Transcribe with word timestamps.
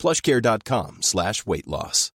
plushcare.com 0.00 0.98
slash 1.02 1.42
weight 1.46 1.66
loss. 1.66 2.12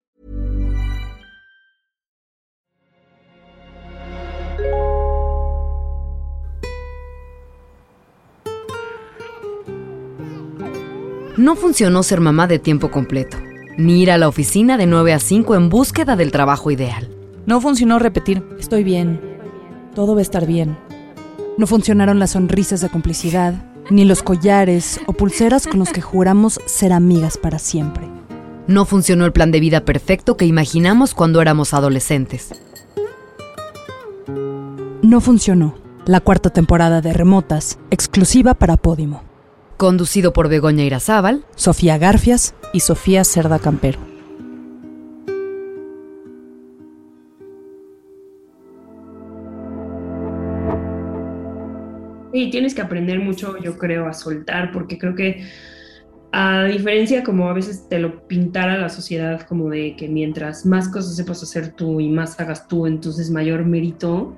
No 11.40 11.56
funcionó 11.56 12.02
ser 12.02 12.20
mamá 12.20 12.46
de 12.46 12.58
tiempo 12.58 12.90
completo, 12.90 13.38
ni 13.78 14.02
ir 14.02 14.10
a 14.10 14.18
la 14.18 14.28
oficina 14.28 14.76
de 14.76 14.86
9 14.86 15.14
a 15.14 15.18
5 15.18 15.54
en 15.54 15.70
búsqueda 15.70 16.14
del 16.14 16.32
trabajo 16.32 16.70
ideal. 16.70 17.08
No 17.46 17.62
funcionó 17.62 17.98
repetir, 17.98 18.44
estoy 18.58 18.84
bien, 18.84 19.18
todo 19.94 20.14
va 20.14 20.18
a 20.18 20.22
estar 20.22 20.44
bien. 20.44 20.76
No 21.56 21.66
funcionaron 21.66 22.18
las 22.18 22.32
sonrisas 22.32 22.82
de 22.82 22.90
complicidad, 22.90 23.69
ni 23.90 24.04
los 24.04 24.22
collares 24.22 25.00
o 25.06 25.12
pulseras 25.12 25.66
con 25.66 25.78
los 25.78 25.90
que 25.90 26.00
juramos 26.00 26.60
ser 26.66 26.92
amigas 26.92 27.36
para 27.36 27.58
siempre. 27.58 28.08
No 28.66 28.84
funcionó 28.84 29.24
el 29.24 29.32
plan 29.32 29.50
de 29.50 29.60
vida 29.60 29.84
perfecto 29.84 30.36
que 30.36 30.46
imaginamos 30.46 31.14
cuando 31.14 31.42
éramos 31.42 31.74
adolescentes. 31.74 32.50
No 35.02 35.20
funcionó 35.20 35.74
la 36.06 36.20
cuarta 36.20 36.50
temporada 36.50 37.00
de 37.00 37.12
Remotas, 37.12 37.78
exclusiva 37.90 38.54
para 38.54 38.76
Podimo. 38.76 39.22
Conducido 39.76 40.32
por 40.32 40.48
Begoña 40.48 40.84
Irazábal, 40.84 41.44
Sofía 41.56 41.98
Garfias 41.98 42.54
y 42.72 42.80
Sofía 42.80 43.24
Cerda 43.24 43.58
Campero. 43.58 44.09
Y 52.32 52.50
tienes 52.50 52.74
que 52.74 52.82
aprender 52.82 53.18
mucho, 53.20 53.56
yo 53.58 53.76
creo, 53.78 54.06
a 54.06 54.12
soltar, 54.12 54.72
porque 54.72 54.98
creo 54.98 55.14
que 55.14 55.44
a 56.32 56.64
diferencia 56.64 57.24
como 57.24 57.48
a 57.48 57.52
veces 57.52 57.88
te 57.88 57.98
lo 57.98 58.26
pintara 58.28 58.78
la 58.78 58.88
sociedad 58.88 59.42
como 59.42 59.68
de 59.68 59.96
que 59.96 60.08
mientras 60.08 60.64
más 60.64 60.88
cosas 60.88 61.16
sepas 61.16 61.42
hacer 61.42 61.72
tú 61.72 62.00
y 62.00 62.08
más 62.08 62.38
hagas 62.38 62.68
tú, 62.68 62.86
entonces 62.86 63.30
mayor 63.30 63.64
mérito, 63.64 64.36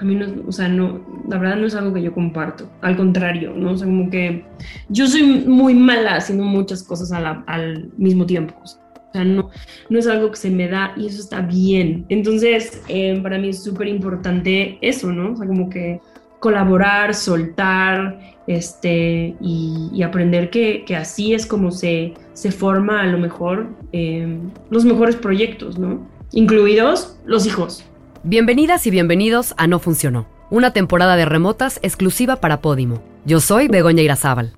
a 0.00 0.04
mí 0.04 0.16
no, 0.16 0.26
o 0.48 0.50
sea, 0.50 0.68
no, 0.68 1.00
la 1.28 1.38
verdad 1.38 1.56
no 1.56 1.66
es 1.66 1.74
algo 1.76 1.94
que 1.94 2.02
yo 2.02 2.12
comparto, 2.12 2.68
al 2.80 2.96
contrario, 2.96 3.54
¿no? 3.56 3.72
O 3.72 3.76
sea, 3.76 3.86
como 3.86 4.10
que 4.10 4.44
yo 4.88 5.06
soy 5.06 5.22
muy 5.46 5.74
mala 5.74 6.16
haciendo 6.16 6.44
muchas 6.44 6.82
cosas 6.82 7.12
al 7.12 7.90
mismo 7.96 8.26
tiempo, 8.26 8.54
o 8.60 8.66
sea, 8.66 9.24
no, 9.24 9.50
no 9.88 9.98
es 10.00 10.08
algo 10.08 10.32
que 10.32 10.36
se 10.36 10.50
me 10.50 10.66
da 10.66 10.92
y 10.96 11.06
eso 11.06 11.20
está 11.20 11.40
bien. 11.40 12.04
Entonces, 12.08 12.82
eh, 12.88 13.20
para 13.22 13.38
mí 13.38 13.50
es 13.50 13.62
súper 13.62 13.86
importante 13.86 14.76
eso, 14.80 15.12
¿no? 15.12 15.34
O 15.34 15.36
sea, 15.36 15.46
como 15.46 15.70
que 15.70 16.00
colaborar, 16.44 17.14
soltar 17.14 18.20
este, 18.46 19.34
y, 19.40 20.02
aprender 20.02 20.50
que, 20.50 20.84
así 20.94 21.32
es 21.32 21.46
como 21.46 21.70
se, 21.70 22.12
se 22.34 22.52
forma 22.52 23.00
a 23.00 23.06
lo 23.06 23.16
mejor 23.16 23.68
em, 23.92 24.50
los 24.68 24.84
mejores 24.84 25.16
proyectos, 25.16 25.78
¿no? 25.78 26.06
Incluidos 26.32 27.16
los 27.24 27.46
hijos. 27.46 27.82
Bienvenidas 28.24 28.86
y 28.86 28.90
bienvenidos 28.90 29.54
a 29.56 29.66
No 29.66 29.78
Funcionó, 29.78 30.26
una 30.50 30.74
temporada 30.74 31.16
de 31.16 31.24
remotas 31.24 31.80
exclusiva 31.82 32.36
para 32.36 32.60
Podimo. 32.60 33.02
Yo 33.24 33.40
soy 33.40 33.68
Begoña 33.68 34.02
Irazábal. 34.02 34.52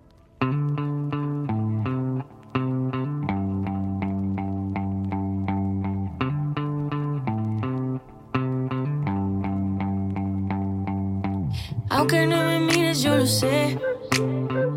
Aunque 12.09 12.25
no 12.29 12.37
me 12.37 12.61
mires, 12.61 13.03
yo 13.03 13.17
lo 13.17 13.27
sé. 13.27 13.81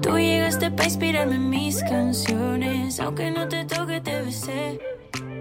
Tú 0.02 0.18
llegaste 0.18 0.72
para 0.72 0.86
inspirarme 0.86 1.38
mis 1.38 1.80
canciones. 1.84 3.00
Aunque 3.00 3.30
no 3.30 3.48
te 3.48 3.66
toque, 3.66 4.02
te. 4.02 4.80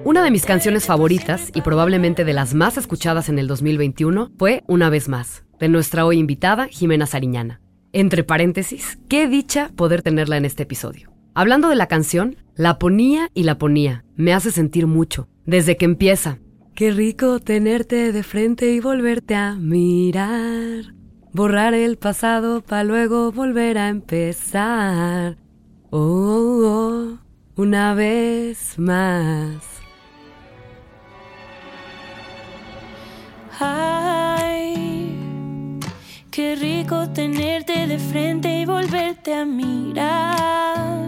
Una 0.04 0.22
de 0.22 0.31
mis 0.31 0.44
canciones 0.44 0.84
favoritas 0.84 1.50
y 1.54 1.62
probablemente 1.62 2.27
de 2.27 2.34
las 2.34 2.53
más 2.53 2.77
escuchadas 2.77 3.31
en 3.31 3.38
el 3.38 3.47
2021 3.47 4.32
fue 4.37 4.65
Una 4.66 4.91
vez 4.91 5.09
más, 5.09 5.44
de 5.59 5.71
nuestra 5.71 6.04
hoy 6.04 6.19
invitada 6.19 6.66
Jimena 6.66 7.06
Sariñana. 7.06 7.62
Entre 7.94 8.22
paréntesis, 8.22 8.98
qué 9.09 9.27
dicha 9.27 9.71
poder 9.75 10.03
tenerla 10.03 10.37
en 10.37 10.44
este 10.44 10.65
episodio. 10.65 11.10
Hablando 11.32 11.71
de 11.71 11.77
la 11.77 11.87
canción, 11.87 12.37
la 12.54 12.78
ponía 12.78 13.31
y 13.32 13.44
la 13.44 13.56
ponía. 13.56 14.04
Me 14.15 14.34
hace 14.34 14.50
sentir 14.50 14.87
mucho. 14.87 15.27
Desde 15.47 15.78
que 15.78 15.87
empieza. 15.87 16.37
Qué 16.75 16.91
rico 16.91 17.41
tenerte 17.41 18.12
de 18.12 18.22
frente 18.22 18.75
y 18.75 18.81
volverte 18.81 19.34
a 19.37 19.54
mirar. 19.54 20.97
Borrar 21.38 21.72
el 21.72 21.99
pasado 21.99 22.62
para 22.62 22.82
luego 22.82 23.31
volver 23.31 23.78
a 23.78 23.91
empezar. 23.91 25.37
Oh, 25.91 26.00
oh, 26.00 26.66
oh, 26.66 27.19
una 27.54 27.94
vez 27.94 28.76
más. 28.76 29.62
Ay, 33.60 35.15
qué 36.32 36.56
rico 36.56 37.09
tenerte 37.10 37.87
de 37.87 38.00
frente 38.00 38.59
y 38.59 38.66
volverte 38.66 39.32
a 39.32 39.44
mirar. 39.44 41.06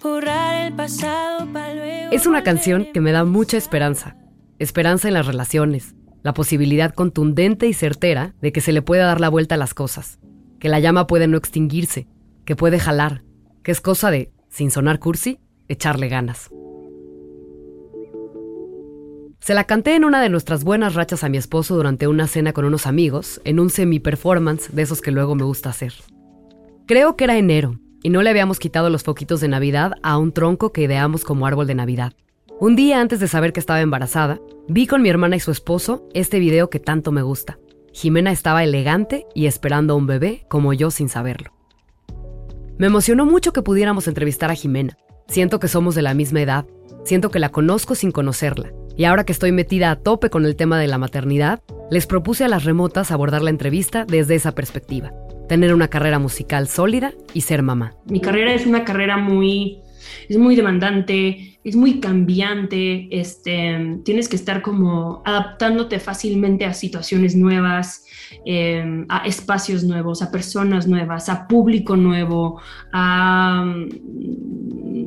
Borrar 0.00 0.66
el 0.66 0.74
pasado 0.74 1.52
para 1.52 1.74
luego. 1.74 2.12
Es 2.12 2.24
una 2.24 2.44
canción 2.44 2.86
que 2.94 3.00
me 3.00 3.10
da 3.10 3.24
mucha 3.24 3.56
esperanza. 3.56 4.14
Esperanza 4.60 5.08
en 5.08 5.14
las 5.14 5.26
relaciones, 5.26 5.96
la 6.22 6.34
posibilidad 6.34 6.94
contundente 6.94 7.66
y 7.66 7.74
certera 7.74 8.34
de 8.40 8.52
que 8.52 8.60
se 8.60 8.72
le 8.72 8.82
pueda 8.82 9.06
dar 9.06 9.20
la 9.20 9.28
vuelta 9.28 9.56
a 9.56 9.58
las 9.58 9.74
cosas, 9.74 10.18
que 10.58 10.68
la 10.68 10.80
llama 10.80 11.06
puede 11.06 11.26
no 11.26 11.36
extinguirse, 11.36 12.06
que 12.44 12.56
puede 12.56 12.78
jalar, 12.78 13.22
que 13.62 13.72
es 13.72 13.80
cosa 13.80 14.10
de, 14.10 14.32
sin 14.48 14.70
sonar 14.70 14.98
cursi, 14.98 15.38
echarle 15.68 16.08
ganas. 16.08 16.50
Se 19.40 19.54
la 19.54 19.64
canté 19.64 19.96
en 19.96 20.04
una 20.04 20.22
de 20.22 20.28
nuestras 20.28 20.62
buenas 20.62 20.94
rachas 20.94 21.24
a 21.24 21.28
mi 21.28 21.36
esposo 21.36 21.74
durante 21.74 22.06
una 22.06 22.28
cena 22.28 22.52
con 22.52 22.64
unos 22.64 22.86
amigos, 22.86 23.40
en 23.44 23.58
un 23.58 23.70
semi-performance 23.70 24.72
de 24.72 24.82
esos 24.82 25.00
que 25.00 25.10
luego 25.10 25.34
me 25.34 25.42
gusta 25.42 25.70
hacer. 25.70 25.94
Creo 26.86 27.16
que 27.16 27.24
era 27.24 27.36
enero, 27.36 27.80
y 28.04 28.10
no 28.10 28.22
le 28.22 28.30
habíamos 28.30 28.60
quitado 28.60 28.88
los 28.88 29.02
foquitos 29.02 29.40
de 29.40 29.48
Navidad 29.48 29.94
a 30.02 30.16
un 30.18 30.32
tronco 30.32 30.72
que 30.72 30.82
ideamos 30.82 31.24
como 31.24 31.46
árbol 31.46 31.66
de 31.66 31.74
Navidad. 31.74 32.12
Un 32.62 32.76
día 32.76 33.00
antes 33.00 33.18
de 33.18 33.26
saber 33.26 33.52
que 33.52 33.58
estaba 33.58 33.80
embarazada, 33.80 34.38
vi 34.68 34.86
con 34.86 35.02
mi 35.02 35.08
hermana 35.08 35.34
y 35.34 35.40
su 35.40 35.50
esposo 35.50 36.06
este 36.14 36.38
video 36.38 36.70
que 36.70 36.78
tanto 36.78 37.10
me 37.10 37.22
gusta. 37.22 37.58
Jimena 37.92 38.30
estaba 38.30 38.62
elegante 38.62 39.26
y 39.34 39.46
esperando 39.46 39.94
a 39.94 39.96
un 39.96 40.06
bebé 40.06 40.46
como 40.48 40.72
yo 40.72 40.92
sin 40.92 41.08
saberlo. 41.08 41.50
Me 42.78 42.86
emocionó 42.86 43.26
mucho 43.26 43.52
que 43.52 43.62
pudiéramos 43.62 44.06
entrevistar 44.06 44.52
a 44.52 44.54
Jimena. 44.54 44.96
Siento 45.26 45.58
que 45.58 45.66
somos 45.66 45.96
de 45.96 46.02
la 46.02 46.14
misma 46.14 46.40
edad, 46.40 46.64
siento 47.02 47.32
que 47.32 47.40
la 47.40 47.48
conozco 47.48 47.96
sin 47.96 48.12
conocerla. 48.12 48.70
Y 48.96 49.06
ahora 49.06 49.24
que 49.24 49.32
estoy 49.32 49.50
metida 49.50 49.90
a 49.90 49.96
tope 49.96 50.30
con 50.30 50.44
el 50.44 50.54
tema 50.54 50.78
de 50.78 50.86
la 50.86 50.98
maternidad, 50.98 51.64
les 51.90 52.06
propuse 52.06 52.44
a 52.44 52.48
las 52.48 52.62
remotas 52.62 53.10
abordar 53.10 53.42
la 53.42 53.50
entrevista 53.50 54.04
desde 54.04 54.36
esa 54.36 54.54
perspectiva. 54.54 55.12
Tener 55.48 55.74
una 55.74 55.88
carrera 55.88 56.20
musical 56.20 56.68
sólida 56.68 57.12
y 57.34 57.40
ser 57.40 57.64
mamá. 57.64 57.96
Mi 58.06 58.20
carrera 58.20 58.54
es 58.54 58.66
una 58.66 58.84
carrera 58.84 59.16
muy 59.16 59.82
es 60.28 60.36
muy 60.36 60.56
demandante, 60.56 61.58
es 61.64 61.76
muy 61.76 62.00
cambiante, 62.00 63.08
este, 63.10 63.98
tienes 64.04 64.28
que 64.28 64.36
estar 64.36 64.62
como 64.62 65.22
adaptándote 65.24 66.00
fácilmente 66.00 66.64
a 66.64 66.74
situaciones 66.74 67.36
nuevas, 67.36 68.04
em, 68.44 69.06
a 69.08 69.26
espacios 69.26 69.84
nuevos, 69.84 70.22
a 70.22 70.30
personas 70.30 70.88
nuevas, 70.88 71.28
a 71.28 71.46
público 71.46 71.96
nuevo, 71.96 72.60
a, 72.92 73.64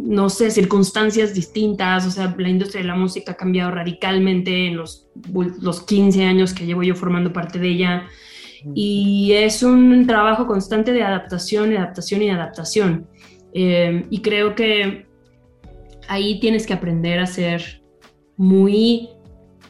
no 0.06 0.30
sé, 0.30 0.50
circunstancias 0.52 1.34
distintas, 1.34 2.06
o 2.06 2.12
sea, 2.12 2.34
la 2.38 2.50
industria 2.50 2.81
de 2.81 2.88
la 2.88 2.96
música 2.96 3.34
ha 3.34 3.36
cambiado 3.36 3.72
radicalmente 3.72 4.68
en 4.68 4.78
los, 4.78 5.07
los 5.62 5.81
15 5.81 6.24
años 6.24 6.54
que 6.54 6.66
llevo 6.66 6.84
yo 6.84 6.96
formando 6.96 7.34
parte 7.34 7.60
de 7.60 7.68
ella. 7.68 8.07
Y 8.74 9.34
es 9.34 9.62
un 9.62 10.07
trabajo 10.07 10.48
constante 10.48 10.92
de 10.92 11.04
adaptación, 11.04 11.75
adaptación 11.75 12.24
y 12.24 12.30
adaptación. 12.31 13.07
Em, 13.57 14.04
y 14.10 14.22
creo 14.22 14.54
que 14.54 15.07
ahí 16.10 16.42
tienes 16.42 16.68
que 16.68 16.74
aprender 16.74 17.19
a 17.19 17.25
ser 17.25 17.81
muy, 18.36 19.07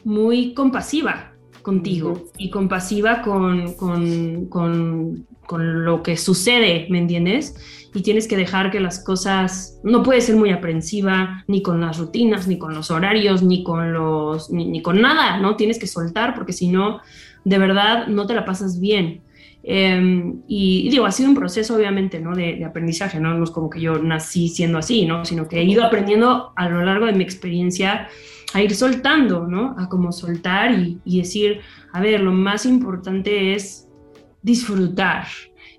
muy 0.02 0.54
compasiva 0.54 1.32
contigo 1.62 2.24
y 2.36 2.50
compasiva 2.50 3.22
con, 3.22 3.74
con, 3.74 5.26
con 5.46 5.84
lo 5.84 6.02
que 6.02 6.16
sucede, 6.16 6.88
¿me 6.90 6.98
entiendes? 6.98 7.54
Y 7.94 8.02
tienes 8.02 8.26
que 8.26 8.36
dejar 8.36 8.72
que 8.72 8.80
las 8.80 9.02
cosas, 9.04 9.80
no 9.84 10.02
puedes 10.02 10.24
ser 10.24 10.34
muy 10.34 10.50
aprensiva 10.50 11.44
ni 11.46 11.62
con 11.62 11.80
las 11.80 11.98
rutinas, 11.98 12.48
ni 12.48 12.58
con 12.58 12.74
los 12.74 12.90
horarios, 12.90 13.44
ni 13.44 13.62
con 13.62 13.92
los, 13.92 14.50
ni, 14.50 14.82
con 14.82 15.00
nada, 15.00 15.38
¿no? 15.38 15.54
Tienes 15.54 15.78
que 15.78 15.86
soltar 15.86 16.34
porque 16.34 16.52
si 16.52 16.68
no, 16.68 17.00
de 17.44 17.58
verdad 17.58 18.08
no 18.08 18.26
te 18.26 18.34
la 18.34 18.44
pasas 18.44 18.80
bien. 18.80 19.22
Em, 19.62 20.42
y, 20.46 20.88
digo, 20.90 21.06
ha 21.06 21.12
sido 21.12 21.28
un 21.28 21.34
proceso 21.34 21.74
obviamente, 21.74 22.20
¿no? 22.20 22.34
De, 22.34 22.64
aprendizaje, 22.64 23.18
¿no? 23.20 23.34
No 23.34 23.44
es 23.44 23.50
como 23.50 23.68
que 23.68 23.80
yo 23.80 23.98
nací 23.98 24.48
siendo 24.48 24.78
así, 24.78 25.06
¿no? 25.06 25.24
Sino 25.24 25.48
que 25.48 25.60
he 25.60 25.64
ido 25.64 25.84
aprendiendo 25.84 26.52
a 26.56 26.68
lo 26.68 26.84
largo 26.84 27.06
de 27.06 27.12
mi 27.12 27.24
experiencia 27.24 28.08
a 28.54 28.62
ir 28.62 28.74
soltando, 28.74 29.46
¿no? 29.46 29.74
A 29.78 29.88
como 29.88 30.12
soltar 30.12 30.72
y, 30.72 31.00
y 31.04 31.18
decir, 31.18 31.60
a 31.92 32.00
ver, 32.00 32.20
lo 32.20 32.32
más 32.32 32.64
importante 32.64 33.54
es 33.54 33.88
disfrutar 34.42 35.26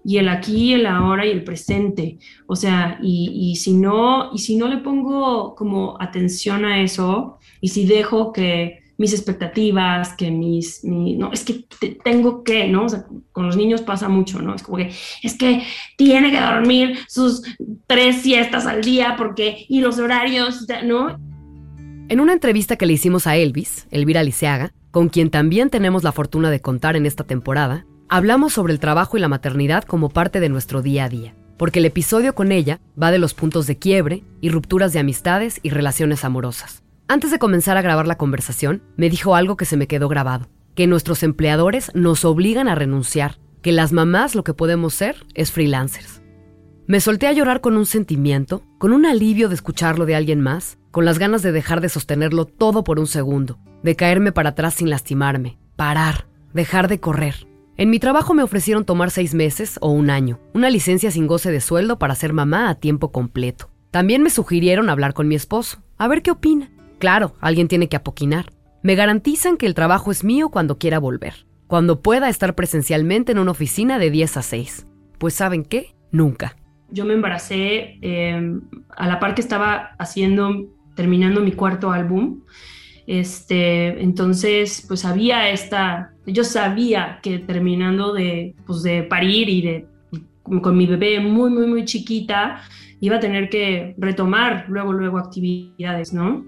y 0.08 0.20
el 0.20 0.30
aquí, 0.30 0.74
el 0.74 0.86
ahora 0.86 1.26
y 1.26 1.32
el 1.32 1.44
presente. 1.44 2.18
O 2.48 2.56
sea, 2.56 2.98
y, 3.04 3.58
si 3.58 3.74
no, 3.74 4.34
y 4.34 4.38
si 4.38 4.56
no 4.56 4.70
le 4.70 4.78
pongo 4.78 5.54
como 5.54 5.98
atención 6.00 6.64
a 6.64 6.82
eso, 6.82 7.40
y 7.60 7.68
si 7.68 7.86
dejo 7.86 8.32
que 8.32 8.80
mis 8.98 9.14
expectativas, 9.14 10.14
que 10.14 10.32
mis, 10.32 10.84
no, 10.84 11.32
es 11.32 11.44
que 11.44 11.66
tengo 12.04 12.44
que, 12.44 12.68
¿no? 12.68 12.86
O 12.86 12.90
sea, 12.90 13.06
con 13.32 13.46
los 13.46 13.56
niños 13.56 13.82
pasa 13.82 14.10
mucho, 14.10 14.42
¿no? 14.42 14.56
Es 14.56 14.64
como 14.64 14.78
que, 14.78 14.92
es 15.24 15.38
que 15.38 15.64
tiene 15.98 16.32
que 16.32 16.40
dormir 16.40 16.98
sus 17.08 17.44
tres 17.86 18.22
siestas 18.22 18.66
al 18.66 18.84
día 18.84 19.16
porque, 19.18 19.66
y 19.70 19.82
los 19.82 20.00
horarios, 20.00 20.66
¿no? 20.84 21.20
En 22.10 22.20
una 22.20 22.34
entrevista 22.34 22.76
que 22.76 22.86
le 22.86 22.94
hicimos 22.94 23.28
a 23.28 23.36
Elvis, 23.36 23.88
Elvira 23.92 24.24
Liceaga, 24.24 24.74
con 24.92 25.10
quien 25.10 25.30
también 25.30 25.70
tenemos 25.70 26.04
la 26.04 26.12
fortuna 26.12 26.50
de 26.50 26.62
contar 26.62 26.96
en 26.96 27.06
esta 27.06 27.24
temporada, 27.24 27.86
Hablamos 28.10 28.54
sobre 28.54 28.72
el 28.72 28.80
trabajo 28.80 29.18
y 29.18 29.20
la 29.20 29.28
maternidad 29.28 29.84
como 29.84 30.08
parte 30.08 30.40
de 30.40 30.48
nuestro 30.48 30.82
día 30.82 31.04
a 31.04 31.10
día, 31.10 31.36
porque 31.58 31.80
el 31.80 31.86
episodio 31.86 32.34
con 32.36 32.54
ella 32.54 32.80
va 33.02 33.12
de 33.12 33.20
los 33.20 33.34
puntos 33.34 33.68
de 33.68 33.78
quiebre 33.78 34.24
y 34.40 34.48
rupturas 34.48 34.94
de 34.94 35.00
amistades 35.00 35.60
y 35.62 35.72
relaciones 35.72 36.24
amorosas. 36.24 36.84
Antes 37.10 37.32
de 37.32 37.40
comenzar 37.40 37.78
a 37.78 37.82
grabar 37.82 38.06
la 38.06 38.18
conversación, 38.18 38.84
me 38.98 39.10
dijo 39.10 39.34
algo 39.36 39.56
que 39.56 39.64
se 39.64 39.78
me 39.78 39.88
quedó 39.88 40.10
grabado, 40.10 40.50
que 40.76 40.88
nuestros 40.88 41.24
empleadores 41.24 41.90
nos 41.96 42.26
obligan 42.26 42.68
a 42.68 42.76
renunciar, 42.76 43.40
que 43.62 43.72
las 43.72 43.94
mamás 43.94 44.36
lo 44.36 44.44
que 44.44 44.54
podemos 44.54 44.94
ser 44.94 45.26
es 45.34 45.54
freelancers. 45.54 46.22
Me 46.86 47.00
solté 47.00 47.28
a 47.28 47.32
llorar 47.32 47.62
con 47.62 47.78
un 47.78 47.86
sentimiento, 47.86 48.62
con 48.78 48.92
un 48.92 49.06
alivio 49.06 49.48
de 49.48 49.56
escucharlo 49.56 50.06
de 50.06 50.16
alguien 50.16 50.42
más, 50.42 50.80
con 50.92 51.06
las 51.06 51.18
ganas 51.18 51.42
de 51.44 51.54
dejar 51.54 51.80
de 51.80 51.88
sostenerlo 51.88 52.44
todo 52.44 52.84
por 52.84 53.00
un 53.00 53.08
segundo, 53.08 53.58
de 53.84 53.96
caerme 53.96 54.34
para 54.34 54.50
atrás 54.50 54.74
sin 54.74 54.90
lastimarme, 54.90 55.58
parar, 55.78 56.28
dejar 56.54 56.90
de 56.90 57.00
correr. 57.00 57.48
En 57.78 57.90
mi 57.90 58.00
trabajo 58.00 58.34
me 58.34 58.44
ofrecieron 58.44 58.84
tomar 58.84 59.12
seis 59.12 59.34
meses 59.34 59.78
o 59.80 59.92
un 59.92 60.10
año, 60.10 60.42
una 60.54 60.70
licencia 60.70 61.10
sin 61.10 61.26
goce 61.26 61.52
de 61.52 61.62
sueldo 61.62 62.00
para 62.00 62.16
ser 62.16 62.34
mamá 62.34 62.70
a 62.70 62.76
tiempo 62.76 63.14
completo. 63.14 63.70
También 63.92 64.24
me 64.24 64.30
sugirieron 64.30 64.90
hablar 64.90 65.14
con 65.14 65.30
mi 65.30 65.36
esposo, 65.36 65.82
a 65.98 66.10
ver 66.10 66.22
qué 66.22 66.32
opina. 66.32 66.70
Claro, 67.00 67.36
alguien 67.42 67.68
tiene 67.68 67.90
que 67.90 67.98
apoquinar. 67.98 68.52
Me 68.84 68.96
garantizan 68.96 69.58
que 69.58 69.66
el 69.66 69.74
trabajo 69.74 70.12
es 70.12 70.24
mío 70.24 70.50
cuando 70.50 70.78
quiera 70.78 71.00
volver, 71.00 71.46
cuando 71.68 72.02
pueda 72.02 72.30
estar 72.30 72.56
presencialmente 72.56 73.32
en 73.32 73.40
una 73.40 73.52
oficina 73.52 74.00
de 74.00 74.12
10 74.12 74.38
a 74.38 74.42
6. 74.42 74.86
Pues 75.18 75.34
¿saben 75.34 75.64
qué? 75.64 75.94
Nunca. 76.12 76.56
Yo 76.90 77.06
me 77.06 77.14
embaracé 77.14 77.98
em, 78.02 78.62
a 78.96 79.08
la 79.08 79.20
par 79.20 79.36
que 79.36 79.42
estaba 79.42 79.92
haciendo, 80.00 80.68
terminando 80.96 81.42
mi 81.42 81.52
cuarto 81.52 81.92
álbum. 81.92 82.42
Este, 83.08 84.02
entonces, 84.02 84.86
pues 84.88 85.06
había 85.06 85.50
esta 85.50 86.14
yo 86.28 86.44
sabía 86.44 87.20
que 87.24 87.40
terminando 87.40 88.14
de, 88.14 88.54
pues, 88.66 88.84
de 88.84 89.04
parir 89.04 89.50
y 89.50 89.62
de 89.62 89.88
con 90.44 90.78
mi 90.78 90.86
bebé 90.86 91.20
muy, 91.20 91.50
muy, 91.50 91.68
muy 91.68 91.84
chiquita, 91.84 92.62
iba 93.02 93.18
a 93.18 93.20
tener 93.20 93.50
que 93.50 93.96
retomar 93.98 94.66
luego, 94.70 94.94
luego 94.94 95.18
actividades, 95.18 96.14
¿no? 96.14 96.46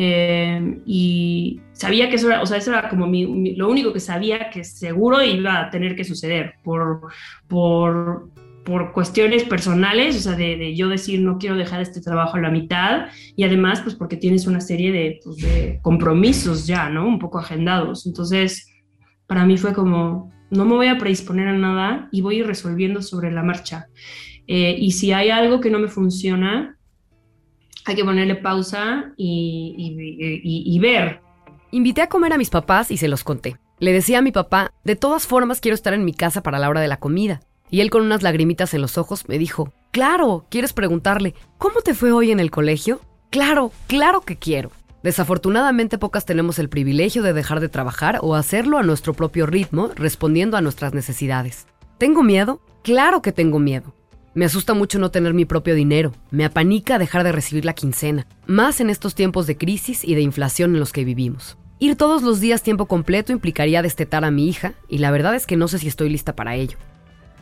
Eh, 0.00 0.80
y 0.86 1.60
sabía 1.72 2.08
que 2.08 2.14
eso 2.14 2.28
era, 2.28 2.40
o 2.40 2.46
sea, 2.46 2.58
eso 2.58 2.70
era 2.70 2.88
como 2.88 3.06
lo 3.06 3.68
único 3.68 3.92
que 3.92 3.98
sabía 3.98 4.48
que 4.48 4.62
seguro 4.62 5.24
iba 5.24 5.58
a 5.58 5.70
tener 5.70 5.96
que 5.96 6.04
suceder 6.04 6.54
por, 6.62 7.08
por, 7.48 8.30
por 8.64 8.92
cuestiones 8.92 9.42
personales, 9.42 10.16
o 10.16 10.20
sea, 10.20 10.36
de, 10.36 10.56
de, 10.56 10.76
yo 10.76 10.88
decir 10.88 11.20
no 11.20 11.38
quiero 11.38 11.56
dejar 11.56 11.80
este 11.80 12.00
trabajo 12.00 12.36
a 12.36 12.40
la 12.40 12.50
mitad 12.50 13.06
y 13.34 13.42
además 13.42 13.80
pues 13.80 13.96
porque 13.96 14.16
tienes 14.16 14.46
una 14.46 14.60
serie 14.60 14.92
de, 14.92 15.18
pues, 15.24 15.38
de 15.38 15.80
compromisos 15.82 16.68
ya, 16.68 16.88
¿no? 16.88 17.04
Un 17.04 17.18
poco 17.18 17.40
agendados. 17.40 18.06
Entonces, 18.06 18.72
para 19.26 19.44
mí 19.46 19.58
fue 19.58 19.72
como, 19.72 20.30
no 20.52 20.64
me 20.64 20.76
voy 20.76 20.86
a 20.86 20.98
predisponer 20.98 21.48
a 21.48 21.58
nada 21.58 22.08
y 22.12 22.20
voy 22.20 22.36
a 22.36 22.38
ir 22.38 22.46
resolviendo 22.46 23.02
sobre 23.02 23.32
la 23.32 23.42
marcha. 23.42 23.88
Eh, 24.46 24.76
y 24.78 24.92
si 24.92 25.10
hay 25.10 25.30
algo 25.30 25.60
que 25.60 25.70
no 25.70 25.80
me 25.80 25.88
funciona, 25.88 26.77
hay 27.88 27.96
que 27.96 28.04
ponerle 28.04 28.34
pausa 28.34 29.12
y, 29.16 30.78
ver. 30.80 31.20
Invité 31.70 32.02
a 32.02 32.08
comer 32.08 32.32
a 32.32 32.38
mis 32.38 32.50
papás 32.50 32.90
y 32.90 32.96
se 32.96 33.08
los 33.08 33.24
conté. 33.24 33.56
Le 33.78 33.92
decía 33.92 34.18
a 34.18 34.22
mi 34.22 34.32
papá, 34.32 34.72
de 34.84 34.96
todas 34.96 35.26
formas 35.26 35.60
quiero 35.60 35.74
estar 35.74 35.94
en 35.94 36.04
mi 36.04 36.12
casa 36.12 36.42
para 36.42 36.58
la 36.58 36.68
hora 36.68 36.80
de 36.80 36.88
la 36.88 36.98
comida. 36.98 37.40
Y 37.70 37.80
él 37.80 37.90
con 37.90 38.02
unas 38.02 38.22
lagrimitas 38.22 38.74
en 38.74 38.82
los 38.82 38.98
ojos 38.98 39.28
me 39.28 39.38
dijo, 39.38 39.72
claro, 39.90 40.46
¿quieres 40.50 40.72
preguntarle, 40.72 41.34
¿cómo 41.58 41.80
te 41.80 41.94
fue 41.94 42.12
hoy 42.12 42.30
en 42.30 42.40
el 42.40 42.50
colegio? 42.50 43.00
Claro, 43.30 43.72
claro 43.86 44.22
que 44.22 44.36
quiero. 44.36 44.70
Desafortunadamente 45.02 45.96
pocas 45.96 46.24
tenemos 46.24 46.58
el 46.58 46.68
privilegio 46.68 47.22
de 47.22 47.32
dejar 47.32 47.60
de 47.60 47.68
trabajar 47.68 48.18
o 48.22 48.34
hacerlo 48.34 48.78
a 48.78 48.82
nuestro 48.82 49.14
propio 49.14 49.46
ritmo, 49.46 49.90
respondiendo 49.94 50.56
a 50.56 50.60
nuestras 50.60 50.92
necesidades. 50.92 51.66
¿Tengo 51.98 52.22
miedo? 52.22 52.60
Claro 52.82 53.22
que 53.22 53.32
tengo 53.32 53.58
miedo. 53.58 53.94
Me 54.38 54.44
asusta 54.44 54.72
mucho 54.72 55.00
no 55.00 55.10
tener 55.10 55.34
mi 55.34 55.46
propio 55.46 55.74
dinero, 55.74 56.12
me 56.30 56.44
apanica 56.44 57.00
dejar 57.00 57.24
de 57.24 57.32
recibir 57.32 57.64
la 57.64 57.72
quincena, 57.72 58.28
más 58.46 58.80
en 58.80 58.88
estos 58.88 59.16
tiempos 59.16 59.48
de 59.48 59.56
crisis 59.56 60.04
y 60.04 60.14
de 60.14 60.20
inflación 60.20 60.74
en 60.74 60.78
los 60.78 60.92
que 60.92 61.02
vivimos. 61.02 61.58
Ir 61.80 61.96
todos 61.96 62.22
los 62.22 62.38
días 62.38 62.62
tiempo 62.62 62.86
completo 62.86 63.32
implicaría 63.32 63.82
destetar 63.82 64.24
a 64.24 64.30
mi 64.30 64.46
hija, 64.48 64.74
y 64.88 64.98
la 64.98 65.10
verdad 65.10 65.34
es 65.34 65.44
que 65.44 65.56
no 65.56 65.66
sé 65.66 65.80
si 65.80 65.88
estoy 65.88 66.08
lista 66.08 66.36
para 66.36 66.54
ello. 66.54 66.78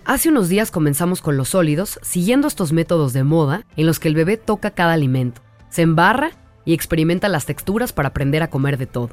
Hace 0.06 0.30
unos 0.30 0.48
días 0.48 0.70
comenzamos 0.70 1.20
con 1.20 1.36
los 1.36 1.50
sólidos, 1.50 2.00
siguiendo 2.00 2.48
estos 2.48 2.72
métodos 2.72 3.12
de 3.12 3.24
moda 3.24 3.66
en 3.76 3.84
los 3.84 4.00
que 4.00 4.08
el 4.08 4.14
bebé 4.14 4.38
toca 4.38 4.70
cada 4.70 4.94
alimento, 4.94 5.42
se 5.68 5.82
embarra 5.82 6.30
y 6.64 6.72
experimenta 6.72 7.28
las 7.28 7.44
texturas 7.44 7.92
para 7.92 8.08
aprender 8.08 8.42
a 8.42 8.48
comer 8.48 8.78
de 8.78 8.86
todo. 8.86 9.10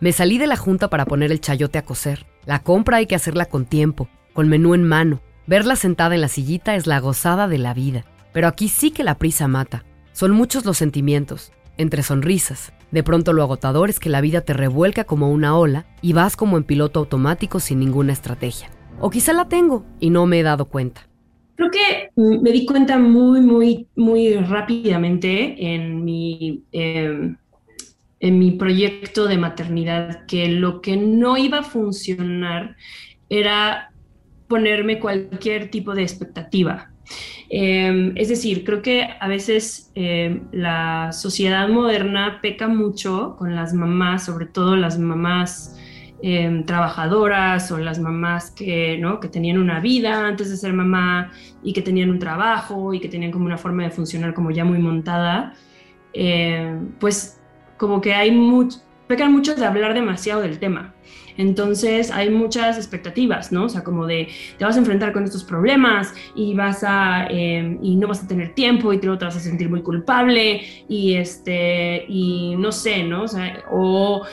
Me 0.00 0.10
salí 0.10 0.36
de 0.36 0.48
la 0.48 0.56
junta 0.56 0.90
para 0.90 1.06
poner 1.06 1.30
el 1.30 1.40
chayote 1.40 1.78
a 1.78 1.84
cocer. 1.84 2.26
La 2.44 2.64
compra 2.64 2.96
hay 2.96 3.06
que 3.06 3.14
hacerla 3.14 3.44
con 3.44 3.66
tiempo, 3.66 4.08
con 4.32 4.48
menú 4.48 4.74
en 4.74 4.82
mano. 4.82 5.20
Verla 5.50 5.74
sentada 5.74 6.14
en 6.14 6.20
la 6.20 6.28
sillita 6.28 6.76
es 6.76 6.86
la 6.86 7.00
gozada 7.00 7.48
de 7.48 7.58
la 7.58 7.74
vida. 7.74 8.04
Pero 8.32 8.46
aquí 8.46 8.68
sí 8.68 8.92
que 8.92 9.02
la 9.02 9.18
prisa 9.18 9.48
mata. 9.48 9.84
Son 10.12 10.30
muchos 10.30 10.64
los 10.64 10.78
sentimientos, 10.78 11.52
entre 11.76 12.04
sonrisas. 12.04 12.72
De 12.92 13.02
pronto 13.02 13.32
lo 13.32 13.42
agotador 13.42 13.90
es 13.90 13.98
que 13.98 14.10
la 14.10 14.20
vida 14.20 14.42
te 14.42 14.52
revuelca 14.52 15.02
como 15.02 15.28
una 15.28 15.56
ola 15.58 15.86
y 16.02 16.12
vas 16.12 16.36
como 16.36 16.56
en 16.56 16.62
piloto 16.62 17.00
automático 17.00 17.58
sin 17.58 17.80
ninguna 17.80 18.12
estrategia. 18.12 18.70
O 19.00 19.10
quizá 19.10 19.32
la 19.32 19.48
tengo 19.48 19.84
y 19.98 20.10
no 20.10 20.24
me 20.24 20.38
he 20.38 20.44
dado 20.44 20.66
cuenta. 20.66 21.08
Creo 21.56 21.72
que 21.72 22.10
me 22.14 22.52
di 22.52 22.64
cuenta 22.64 22.96
muy, 23.00 23.40
muy, 23.40 23.88
muy 23.96 24.34
rápidamente 24.34 25.74
en 25.74 26.04
mi, 26.04 26.62
em, 26.70 27.36
en 28.20 28.38
mi 28.38 28.52
proyecto 28.52 29.26
de 29.26 29.36
maternidad 29.36 30.26
que 30.26 30.46
lo 30.46 30.80
que 30.80 30.96
no 30.96 31.36
iba 31.36 31.58
a 31.58 31.64
funcionar 31.64 32.76
era 33.28 33.89
ponerme 34.50 35.00
cualquier 35.00 35.70
tipo 35.70 35.94
de 35.94 36.02
expectativa. 36.02 36.90
Em, 37.48 38.12
es 38.16 38.28
decir, 38.28 38.64
creo 38.64 38.82
que 38.82 39.08
a 39.18 39.28
veces 39.28 39.90
em, 39.94 40.42
la 40.52 41.12
sociedad 41.12 41.66
moderna 41.68 42.40
peca 42.42 42.68
mucho 42.68 43.36
con 43.38 43.56
las 43.56 43.72
mamás, 43.72 44.26
sobre 44.26 44.44
todo 44.44 44.76
las 44.76 44.98
mamás 44.98 45.74
Em, 46.22 46.66
trabajadoras 46.66 47.72
o 47.72 47.78
las 47.78 47.98
mamás 47.98 48.50
que, 48.50 48.98
¿no? 48.98 49.20
que 49.20 49.28
tenían 49.28 49.56
una 49.56 49.80
vida 49.80 50.26
antes 50.26 50.50
de 50.50 50.56
ser 50.58 50.74
mamá 50.74 51.32
y 51.62 51.72
que 51.72 51.80
tenían 51.80 52.10
un 52.10 52.18
trabajo 52.18 52.92
y 52.92 53.00
que 53.00 53.08
tenían 53.08 53.30
como 53.30 53.46
una 53.46 53.56
forma 53.56 53.84
de 53.84 53.90
funcionar 53.90 54.34
como 54.34 54.50
ya 54.50 54.62
muy 54.62 54.78
montada, 54.78 55.54
pues 56.98 57.40
como 57.78 58.02
que 58.02 58.12
hay 58.12 58.32
mucho, 58.32 58.80
pecan 59.06 59.32
mucho 59.32 59.54
de 59.54 59.64
hablar 59.64 59.94
demasiado 59.94 60.42
del 60.42 60.58
tema. 60.58 60.92
Entonces 61.40 62.10
hay 62.10 62.28
muchas 62.28 62.76
expectativas, 62.76 63.50
¿no? 63.50 63.64
O 63.64 63.68
sea, 63.70 63.82
como 63.82 64.06
de 64.06 64.28
te 64.58 64.64
vas 64.64 64.76
a 64.76 64.78
enfrentar 64.78 65.12
con 65.14 65.24
estos 65.24 65.42
problemas 65.42 66.12
y 66.34 66.54
vas 66.54 66.84
a 66.86 67.26
em, 67.30 67.78
y 67.82 67.96
no 67.96 68.08
vas 68.08 68.22
a 68.22 68.28
tener 68.28 68.54
tiempo 68.54 68.92
y 68.92 68.98
te, 68.98 69.08
te 69.08 69.24
vas 69.24 69.36
a 69.36 69.40
sentir 69.40 69.70
muy 69.70 69.82
culpable 69.82 70.62
y 70.86 71.14
este 71.14 72.04
y 72.08 72.56
no 72.58 72.72
sé, 72.72 73.04
¿no? 73.04 73.22
O 73.22 73.28
sea, 73.28 73.64
o 73.70 74.26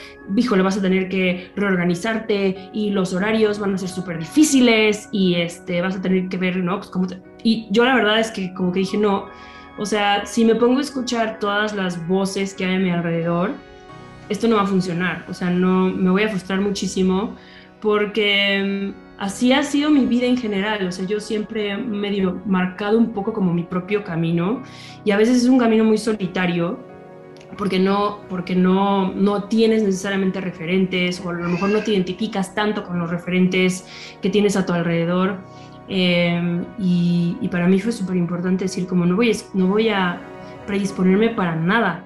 vas 0.63 0.77
a 0.77 0.81
tener 0.81 1.07
que 1.07 1.49
reorganizarte 1.55 2.69
y 2.73 2.89
los 2.89 3.13
horarios 3.13 3.57
van 3.59 3.73
a 3.73 3.77
ser 3.77 3.87
súper 3.87 4.19
difíciles 4.19 5.07
y 5.13 5.35
este 5.35 5.81
vas 5.81 5.95
a 5.95 6.01
tener 6.01 6.27
que 6.27 6.37
ver, 6.37 6.57
¿no? 6.57 6.77
Pues 6.77 6.89
cómo 6.89 7.07
y 7.41 7.67
yo 7.71 7.85
la 7.85 7.95
verdad 7.95 8.19
es 8.19 8.31
que 8.31 8.53
como 8.53 8.73
que 8.73 8.79
dije 8.79 8.97
no. 8.97 9.27
O 9.77 9.85
sea, 9.85 10.25
si 10.25 10.43
me 10.43 10.55
pongo 10.55 10.79
a 10.79 10.81
escuchar 10.81 11.39
todas 11.39 11.73
las 11.73 12.05
voces 12.07 12.53
que 12.53 12.65
hay 12.65 12.75
a 12.75 12.79
mi 12.79 12.89
alrededor, 12.89 13.51
esto 14.29 14.47
no 14.47 14.57
va 14.57 14.63
a 14.63 14.67
funcionar, 14.67 15.25
o 15.29 15.33
sea, 15.33 15.49
no, 15.49 15.89
me 15.89 16.09
voy 16.09 16.23
a 16.23 16.29
frustrar 16.29 16.61
muchísimo 16.61 17.35
porque 17.81 18.93
mm, 18.93 19.19
así 19.19 19.53
ha 19.53 19.63
sido 19.63 19.89
mi 19.89 20.05
vida 20.05 20.25
en 20.25 20.37
general, 20.37 20.87
o 20.87 20.91
sea, 20.91 21.05
yo 21.05 21.19
siempre 21.19 21.71
he 21.71 21.77
medio 21.77 22.41
marcado 22.45 22.97
un 22.97 23.13
poco 23.13 23.33
como 23.33 23.53
mi 23.53 23.63
propio 23.63 24.03
camino 24.03 24.63
y 25.05 25.11
a 25.11 25.17
veces 25.17 25.37
es 25.37 25.49
un 25.49 25.57
camino 25.57 25.83
muy 25.83 25.97
solitario 25.97 26.79
porque 27.57 27.79
no, 27.79 28.19
porque 28.29 28.55
no, 28.55 29.13
no 29.13 29.43
tienes 29.45 29.83
necesariamente 29.83 30.41
referentes 30.41 31.21
o 31.25 31.29
a 31.29 31.33
lo 31.33 31.49
mejor 31.49 31.69
no 31.69 31.79
te 31.79 31.91
identificas 31.91 32.53
tanto 32.53 32.83
con 32.83 32.99
los 32.99 33.09
referentes 33.09 33.85
que 34.21 34.29
tienes 34.29 34.55
a 34.55 34.65
tu 34.65 34.73
alrededor. 34.73 35.37
Eh, 35.89 36.65
y, 36.77 37.37
y, 37.39 37.47
para 37.47 37.65
mí 37.65 37.79
fue 37.79 37.93
súper 37.93 38.17
importante 38.17 38.65
decir 38.65 38.85
como 38.87 39.05
no 39.05 39.15
voy, 39.15 39.31
no 39.53 39.67
voy 39.67 39.87
a 39.87 40.19
predisponerme 40.65 41.29
para 41.29 41.55
nada. 41.55 42.03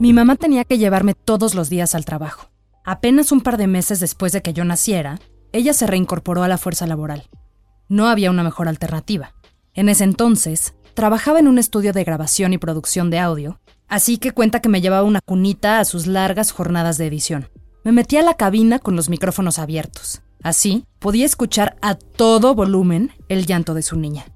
Mi 0.00 0.12
mamá 0.12 0.34
tenía 0.34 0.64
que 0.64 0.76
llevarme 0.76 1.14
todos 1.14 1.54
los 1.54 1.70
días 1.70 1.94
al 1.94 2.04
trabajo. 2.04 2.50
Apenas 2.84 3.30
un 3.30 3.40
par 3.40 3.56
de 3.56 3.68
meses 3.68 4.00
después 4.00 4.32
de 4.32 4.42
que 4.42 4.52
yo 4.52 4.64
naciera, 4.64 5.20
ella 5.52 5.72
se 5.72 5.86
reincorporó 5.86 6.42
a 6.42 6.48
la 6.48 6.58
fuerza 6.58 6.86
laboral. 6.86 7.28
No 7.88 8.08
había 8.08 8.30
una 8.30 8.42
mejor 8.42 8.66
alternativa. 8.66 9.34
En 9.72 9.88
ese 9.88 10.02
entonces, 10.02 10.74
trabajaba 10.94 11.38
en 11.38 11.46
un 11.46 11.58
estudio 11.58 11.92
de 11.92 12.02
grabación 12.02 12.52
y 12.52 12.58
producción 12.58 13.08
de 13.08 13.20
audio, 13.20 13.60
así 13.86 14.18
que 14.18 14.32
cuenta 14.32 14.60
que 14.60 14.68
me 14.68 14.80
llevaba 14.80 15.04
una 15.04 15.20
cunita 15.20 15.78
a 15.78 15.84
sus 15.84 16.08
largas 16.08 16.50
jornadas 16.50 16.98
de 16.98 17.06
edición. 17.06 17.48
Me 17.84 17.92
metía 17.92 18.20
a 18.20 18.24
la 18.24 18.34
cabina 18.34 18.80
con 18.80 18.96
los 18.96 19.08
micrófonos 19.08 19.60
abiertos. 19.60 20.22
Así, 20.42 20.86
podía 20.98 21.24
escuchar 21.24 21.76
a 21.82 21.94
todo 21.94 22.54
volumen 22.56 23.12
el 23.28 23.46
llanto 23.46 23.74
de 23.74 23.82
su 23.82 23.96
niña. 23.96 24.26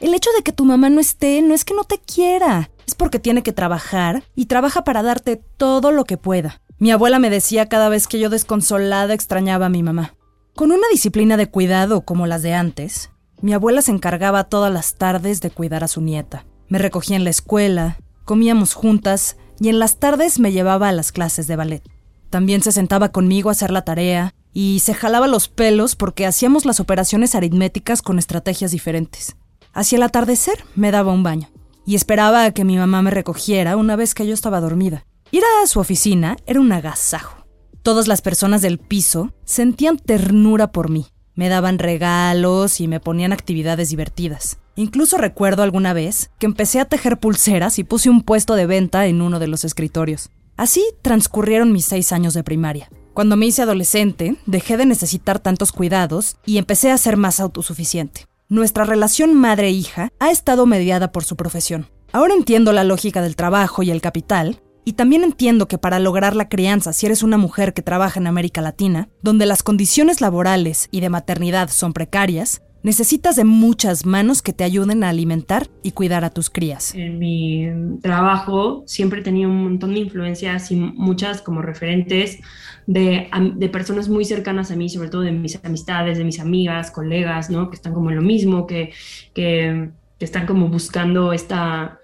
El 0.00 0.12
hecho 0.12 0.30
de 0.36 0.42
que 0.42 0.52
tu 0.52 0.64
mamá 0.64 0.90
no 0.90 1.00
esté 1.00 1.40
no 1.42 1.54
es 1.54 1.64
que 1.64 1.74
no 1.74 1.84
te 1.84 1.98
quiera, 1.98 2.70
es 2.86 2.94
porque 2.94 3.18
tiene 3.18 3.42
que 3.42 3.52
trabajar 3.52 4.24
y 4.34 4.46
trabaja 4.46 4.84
para 4.84 5.02
darte 5.02 5.36
todo 5.36 5.92
lo 5.92 6.04
que 6.04 6.16
pueda. 6.16 6.60
Mi 6.78 6.90
abuela 6.90 7.18
me 7.18 7.30
decía 7.30 7.68
cada 7.68 7.88
vez 7.88 8.08
que 8.08 8.18
yo 8.18 8.28
desconsolada 8.28 9.14
extrañaba 9.14 9.66
a 9.66 9.70
mi 9.70 9.82
mamá. 9.82 10.14
Con 10.54 10.72
una 10.72 10.86
disciplina 10.90 11.36
de 11.36 11.48
cuidado 11.48 12.02
como 12.02 12.26
las 12.26 12.42
de 12.42 12.54
antes, 12.54 13.10
mi 13.40 13.52
abuela 13.52 13.82
se 13.82 13.92
encargaba 13.92 14.44
todas 14.44 14.72
las 14.72 14.94
tardes 14.96 15.40
de 15.40 15.50
cuidar 15.50 15.84
a 15.84 15.88
su 15.88 16.00
nieta. 16.00 16.44
Me 16.68 16.78
recogía 16.78 17.16
en 17.16 17.24
la 17.24 17.30
escuela, 17.30 17.98
comíamos 18.24 18.74
juntas 18.74 19.36
y 19.60 19.68
en 19.68 19.78
las 19.78 19.98
tardes 19.98 20.40
me 20.40 20.52
llevaba 20.52 20.88
a 20.88 20.92
las 20.92 21.12
clases 21.12 21.46
de 21.46 21.56
ballet. 21.56 21.82
También 22.30 22.62
se 22.62 22.72
sentaba 22.72 23.10
conmigo 23.10 23.48
a 23.48 23.52
hacer 23.52 23.70
la 23.70 23.84
tarea 23.84 24.34
y 24.52 24.80
se 24.80 24.94
jalaba 24.94 25.28
los 25.28 25.48
pelos 25.48 25.94
porque 25.94 26.26
hacíamos 26.26 26.64
las 26.64 26.80
operaciones 26.80 27.34
aritméticas 27.34 28.02
con 28.02 28.18
estrategias 28.18 28.72
diferentes. 28.72 29.36
Hacia 29.74 29.96
el 29.96 30.04
atardecer 30.04 30.64
me 30.76 30.92
daba 30.92 31.12
un 31.12 31.24
baño 31.24 31.50
y 31.84 31.96
esperaba 31.96 32.44
a 32.44 32.52
que 32.52 32.64
mi 32.64 32.76
mamá 32.76 33.02
me 33.02 33.10
recogiera 33.10 33.76
una 33.76 33.96
vez 33.96 34.14
que 34.14 34.26
yo 34.26 34.32
estaba 34.32 34.60
dormida. 34.60 35.04
Ir 35.32 35.42
a 35.62 35.66
su 35.66 35.80
oficina 35.80 36.36
era 36.46 36.60
un 36.60 36.70
agasajo. 36.70 37.44
Todas 37.82 38.06
las 38.06 38.22
personas 38.22 38.62
del 38.62 38.78
piso 38.78 39.32
sentían 39.44 39.98
ternura 39.98 40.70
por 40.70 40.90
mí. 40.90 41.06
Me 41.34 41.48
daban 41.48 41.80
regalos 41.80 42.80
y 42.80 42.86
me 42.86 43.00
ponían 43.00 43.32
actividades 43.32 43.90
divertidas. 43.90 44.58
Incluso 44.76 45.18
recuerdo 45.18 45.64
alguna 45.64 45.92
vez 45.92 46.30
que 46.38 46.46
empecé 46.46 46.78
a 46.78 46.84
tejer 46.84 47.18
pulseras 47.18 47.80
y 47.80 47.84
puse 47.84 48.08
un 48.08 48.22
puesto 48.22 48.54
de 48.54 48.66
venta 48.66 49.06
en 49.06 49.20
uno 49.20 49.40
de 49.40 49.48
los 49.48 49.64
escritorios. 49.64 50.30
Así 50.56 50.84
transcurrieron 51.02 51.72
mis 51.72 51.84
seis 51.84 52.12
años 52.12 52.32
de 52.32 52.44
primaria. 52.44 52.88
Cuando 53.12 53.36
me 53.36 53.46
hice 53.46 53.62
adolescente, 53.62 54.36
dejé 54.46 54.76
de 54.76 54.86
necesitar 54.86 55.40
tantos 55.40 55.72
cuidados 55.72 56.36
y 56.46 56.58
empecé 56.58 56.92
a 56.92 56.98
ser 56.98 57.16
más 57.16 57.40
autosuficiente. 57.40 58.26
Nuestra 58.54 58.84
relación 58.84 59.34
madre-hija 59.34 60.10
ha 60.20 60.30
estado 60.30 60.64
mediada 60.64 61.10
por 61.10 61.24
su 61.24 61.34
profesión. 61.34 61.88
Ahora 62.12 62.34
entiendo 62.34 62.72
la 62.72 62.84
lógica 62.84 63.20
del 63.20 63.34
trabajo 63.34 63.82
y 63.82 63.90
el 63.90 64.00
capital, 64.00 64.62
y 64.84 64.92
también 64.92 65.24
entiendo 65.24 65.66
que 65.66 65.76
para 65.76 65.98
lograr 65.98 66.36
la 66.36 66.48
crianza, 66.48 66.92
si 66.92 67.06
eres 67.06 67.24
una 67.24 67.36
mujer 67.36 67.74
que 67.74 67.82
trabaja 67.82 68.20
en 68.20 68.28
América 68.28 68.60
Latina, 68.60 69.08
donde 69.22 69.46
las 69.46 69.64
condiciones 69.64 70.20
laborales 70.20 70.86
y 70.92 71.00
de 71.00 71.08
maternidad 71.08 71.68
son 71.68 71.92
precarias, 71.92 72.62
necesitas 72.84 73.34
de 73.34 73.44
muchas 73.44 74.06
manos 74.06 74.42
que 74.42 74.52
te 74.52 74.62
ayuden 74.62 75.02
a 75.02 75.08
alimentar 75.08 75.66
y 75.82 75.92
cuidar 75.92 76.24
a 76.24 76.30
tus 76.30 76.50
crías. 76.50 76.94
En 76.94 77.18
mi 77.18 77.66
trabajo 78.02 78.84
siempre 78.86 79.20
he 79.20 79.24
tenido 79.24 79.50
un 79.50 79.64
montón 79.64 79.94
de 79.94 80.00
influencias 80.00 80.70
y 80.70 80.76
muchas 80.76 81.40
como 81.40 81.62
referentes 81.62 82.38
de, 82.86 83.28
de, 83.56 83.68
personas 83.70 84.10
muy 84.10 84.26
cercanas 84.26 84.70
a 84.70 84.76
mí, 84.76 84.90
sobre 84.90 85.08
todo 85.08 85.22
de 85.22 85.32
mis 85.32 85.58
amistades, 85.64 86.18
de 86.18 86.24
mis 86.24 86.38
amigas, 86.38 86.90
colegas, 86.90 87.48
¿no? 87.48 87.70
Que 87.70 87.76
están 87.76 87.94
como 87.94 88.10
en 88.10 88.16
lo 88.16 88.22
mismo, 88.22 88.66
que, 88.66 88.92
que, 89.32 89.88
que 90.18 90.24
están 90.24 90.46
como 90.46 90.68
buscando 90.68 91.32
esta 91.32 91.98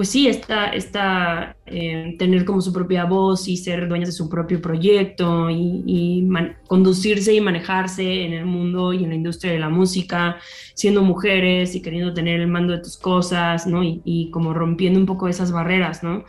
pues 0.00 0.08
sí, 0.08 0.28
está, 0.28 0.68
está 0.68 1.58
eh, 1.66 2.16
tener 2.18 2.46
como 2.46 2.62
su 2.62 2.72
propia 2.72 3.04
voz 3.04 3.46
y 3.48 3.58
ser 3.58 3.86
dueñas 3.86 4.08
de 4.08 4.12
su 4.14 4.30
propio 4.30 4.62
proyecto 4.62 5.50
y, 5.50 6.26
conducirse 6.66 7.34
y 7.34 7.40
manejarse 7.42 8.24
en 8.24 8.32
el 8.32 8.46
mundo 8.46 8.94
y 8.94 9.04
en 9.04 9.10
la 9.10 9.16
industria 9.16 9.52
de 9.52 9.58
la 9.58 9.68
música, 9.68 10.38
siendo 10.72 11.02
mujeres 11.02 11.74
y 11.74 11.82
queriendo 11.82 12.14
tener 12.14 12.40
el 12.40 12.46
mando 12.46 12.72
de 12.72 12.78
tus 12.78 12.96
cosas, 12.96 13.66
¿no? 13.66 13.82
Y, 13.84 14.30
como 14.32 14.54
rompiendo 14.54 14.98
un 14.98 15.04
poco 15.04 15.28
esas 15.28 15.52
barreras, 15.52 16.02
¿no? 16.02 16.24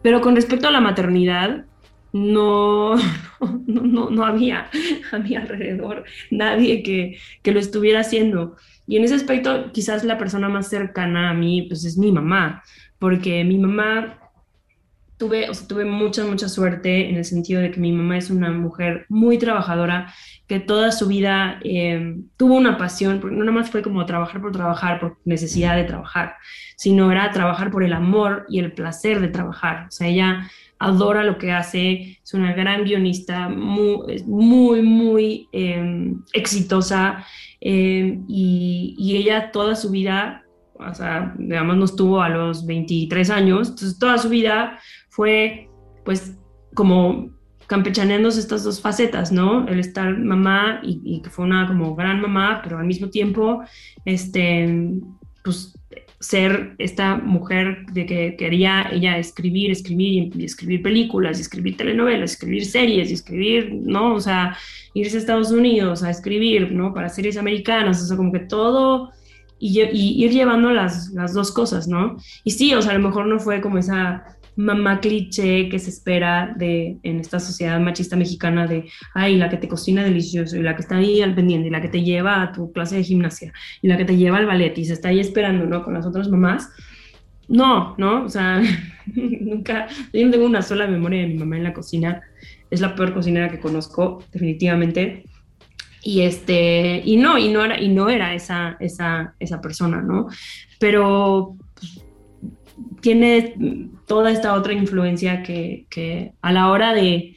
Pero 0.00 0.20
con 0.20 0.36
respecto 0.36 0.68
a 0.68 0.70
la 0.70 0.80
maternidad, 0.80 1.64
no, 2.12 2.94
no, 3.66 4.10
no, 4.10 4.24
había 4.24 4.70
a 5.10 5.18
mi 5.18 5.34
alrededor 5.34 6.04
nadie 6.30 6.84
que, 6.84 7.18
que 7.42 7.50
lo 7.50 7.58
estuviera 7.58 7.98
haciendo. 7.98 8.54
Y 8.86 8.96
en 8.96 9.02
ese 9.02 9.16
aspecto, 9.16 9.72
quizás 9.72 10.04
la 10.04 10.18
persona 10.18 10.48
más 10.48 10.68
cercana 10.68 11.30
a 11.30 11.34
mí, 11.34 11.62
pues 11.62 11.84
es 11.84 11.98
mi 11.98 12.12
mamá 12.12 12.62
porque 12.98 13.44
mi 13.44 13.58
mamá 13.58 14.18
tuve, 15.18 15.50
o 15.50 15.54
sea, 15.54 15.66
tuve 15.68 15.84
mucha, 15.84 16.24
mucha 16.24 16.48
suerte 16.48 17.10
en 17.10 17.16
el 17.16 17.24
sentido 17.24 17.60
de 17.60 17.70
que 17.70 17.80
mi 17.80 17.92
mamá 17.92 18.16
es 18.16 18.30
una 18.30 18.50
mujer 18.52 19.04
muy 19.08 19.36
trabajadora, 19.36 20.14
que 20.46 20.60
toda 20.60 20.92
su 20.92 21.08
vida 21.08 21.58
em, 21.62 22.28
tuvo 22.36 22.54
una 22.54 22.78
pasión, 22.78 23.20
porque 23.20 23.36
no 23.36 23.44
nada 23.44 23.58
más 23.58 23.70
fue 23.70 23.82
como 23.82 24.06
trabajar 24.06 24.40
por 24.40 24.52
trabajar, 24.52 25.00
por 25.00 25.18
necesidad 25.24 25.76
de 25.76 25.84
trabajar, 25.84 26.36
sino 26.76 27.10
era 27.12 27.30
trabajar 27.32 27.70
por 27.70 27.82
el 27.82 27.92
amor 27.92 28.46
y 28.48 28.60
el 28.60 28.72
placer 28.72 29.20
de 29.20 29.28
trabajar. 29.28 29.86
O 29.88 29.90
sea, 29.90 30.06
ella 30.06 30.48
adora 30.78 31.24
lo 31.24 31.38
que 31.38 31.52
hace, 31.52 32.18
es 32.22 32.34
una 32.34 32.52
gran 32.52 32.84
guionista, 32.84 33.48
muy, 33.48 34.22
muy, 34.24 34.82
muy 34.82 35.48
em, 35.52 36.22
exitosa, 36.32 37.24
em, 37.60 38.24
y, 38.28 38.94
y 38.96 39.16
ella 39.16 39.50
toda 39.50 39.74
su 39.74 39.90
vida 39.90 40.44
o 40.78 40.94
sea, 40.94 41.34
digamos, 41.38 41.76
nos 41.76 41.96
tuvo 41.96 42.22
a 42.22 42.28
los 42.28 42.66
23 42.66 43.30
años, 43.30 43.68
entonces 43.70 43.98
toda 43.98 44.18
su 44.18 44.28
vida 44.28 44.78
fue, 45.10 45.68
pues, 46.04 46.36
como 46.74 47.30
campechaneándose 47.66 48.40
estas 48.40 48.64
dos 48.64 48.80
facetas, 48.80 49.30
¿no? 49.30 49.68
El 49.68 49.78
estar 49.78 50.16
mamá 50.16 50.80
y, 50.82 51.20
que 51.20 51.30
fue 51.30 51.44
una 51.44 51.66
como 51.66 51.94
gran 51.94 52.20
mamá, 52.20 52.60
pero 52.62 52.78
al 52.78 52.86
mismo 52.86 53.10
tiempo, 53.10 53.62
este, 54.04 54.90
pues, 55.44 55.74
ser 56.20 56.74
esta 56.78 57.16
mujer 57.16 57.86
de 57.92 58.06
que 58.06 58.36
quería 58.36 58.88
ella 58.90 59.18
escribir, 59.18 59.70
escribir 59.70 60.32
y 60.34 60.44
escribir 60.44 60.82
películas, 60.82 61.38
y 61.38 61.42
escribir 61.42 61.76
telenovelas, 61.76 62.32
escribir 62.32 62.64
series, 62.64 63.10
y 63.10 63.14
escribir, 63.14 63.72
¿no? 63.72 64.14
O 64.14 64.20
sea, 64.20 64.56
irse 64.94 65.16
a 65.16 65.20
Estados 65.20 65.52
Unidos 65.52 66.02
a 66.02 66.10
escribir, 66.10 66.72
¿no? 66.72 66.92
Para 66.92 67.08
series 67.08 67.36
americanas, 67.36 68.02
o 68.02 68.06
sea, 68.06 68.16
como 68.16 68.32
que 68.32 68.40
todo 68.40 69.12
y, 69.58 69.80
ir 69.80 70.30
llevando 70.30 70.70
las, 70.70 71.10
las, 71.10 71.34
dos 71.34 71.52
cosas, 71.52 71.88
¿no? 71.88 72.16
Y 72.44 72.52
sí, 72.52 72.74
o 72.74 72.82
sea, 72.82 72.92
a 72.92 72.98
lo 72.98 73.06
mejor 73.06 73.26
no 73.26 73.38
fue 73.38 73.60
como 73.60 73.78
esa 73.78 74.38
mamá 74.58 74.98
cliché 75.00 75.68
que 75.68 75.78
se 75.78 75.90
espera 75.90 76.52
de 76.56 76.98
en 77.04 77.20
esta 77.20 77.38
sociedad 77.38 77.78
machista 77.78 78.16
mexicana 78.16 78.66
de, 78.66 78.88
ay, 79.14 79.36
la 79.36 79.48
que 79.48 79.56
te 79.56 79.68
cocina 79.68 80.02
delicioso 80.02 80.56
y 80.56 80.62
la 80.62 80.74
que 80.74 80.82
está 80.82 80.96
ahí 80.96 81.22
al 81.22 81.34
pendiente 81.36 81.68
y 81.68 81.70
la 81.70 81.80
que 81.80 81.88
te 81.88 82.02
lleva 82.02 82.42
a 82.42 82.52
tu 82.52 82.72
clase 82.72 82.96
de 82.96 83.04
gimnasia 83.04 83.52
y 83.82 83.88
la 83.88 83.96
que 83.96 84.04
te 84.04 84.16
lleva 84.16 84.38
al 84.38 84.46
ballet 84.46 84.76
y 84.76 84.84
se 84.84 84.94
está 84.94 85.08
ahí 85.10 85.20
esperando, 85.20 85.64
¿no? 85.66 85.84
Con 85.84 85.94
las 85.94 86.06
otras 86.06 86.28
mamás. 86.28 86.70
No, 87.46 87.94
¿no? 87.98 88.24
O 88.24 88.28
sea, 88.28 88.60
nunca, 89.06 89.86
yo 90.12 90.24
no 90.26 90.32
tengo 90.32 90.44
una 90.44 90.62
sola 90.62 90.88
memoria 90.88 91.20
de 91.20 91.28
mi 91.28 91.34
mamá 91.34 91.56
en 91.56 91.64
la 91.64 91.72
cocina. 91.72 92.20
Es 92.68 92.80
la 92.80 92.96
peor 92.96 93.14
cocinera 93.14 93.48
que 93.48 93.60
conozco, 93.60 94.24
definitivamente. 94.32 95.24
Y, 96.02 96.22
este, 96.22 97.02
y 97.04 97.16
no, 97.16 97.38
y 97.38 97.48
no 97.48 97.64
era, 97.64 97.80
y 97.80 97.88
no 97.88 98.08
era 98.08 98.34
esa, 98.34 98.76
esa, 98.80 99.34
esa 99.38 99.60
persona, 99.60 100.00
¿no? 100.00 100.28
Pero 100.78 101.56
pues, 101.74 102.04
tiene 103.00 103.90
toda 104.06 104.30
esta 104.30 104.54
otra 104.54 104.72
influencia 104.72 105.42
que, 105.42 105.86
que, 105.90 106.32
a 106.40 106.52
la 106.52 106.70
hora 106.70 106.94
de, 106.94 107.36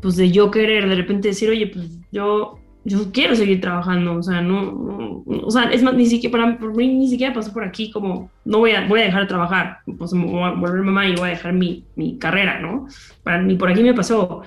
pues 0.00 0.16
de 0.16 0.30
yo 0.30 0.50
querer 0.50 0.88
de 0.88 0.94
repente 0.94 1.28
decir, 1.28 1.50
oye, 1.50 1.66
pues 1.66 1.98
yo, 2.12 2.58
yo 2.84 3.10
quiero 3.12 3.34
seguir 3.34 3.60
trabajando, 3.60 4.14
o 4.14 4.22
sea, 4.22 4.40
no, 4.40 5.24
o 5.26 5.50
sea, 5.50 5.64
es 5.64 5.82
más, 5.82 5.94
ni 5.94 6.06
siquiera, 6.06 6.32
para 6.32 6.58
por 6.58 6.74
mí 6.74 6.88
ni 6.88 7.08
siquiera 7.08 7.34
pasó 7.34 7.52
por 7.52 7.64
aquí 7.64 7.90
como, 7.90 8.30
no 8.44 8.58
voy 8.58 8.72
a, 8.72 8.86
voy 8.86 9.00
a 9.00 9.04
dejar 9.04 9.22
de 9.22 9.28
trabajar, 9.28 9.78
pues 9.98 10.12
me 10.12 10.24
voy 10.24 10.42
a 10.42 10.50
volver 10.50 10.82
mamá 10.82 11.06
y 11.08 11.16
voy 11.16 11.28
a 11.28 11.32
dejar 11.32 11.52
mi, 11.52 11.84
mi 11.96 12.18
carrera, 12.18 12.60
¿no? 12.60 12.86
Para, 13.22 13.42
ni 13.42 13.56
por 13.56 13.70
aquí 13.70 13.82
me 13.82 13.94
pasó. 13.94 14.42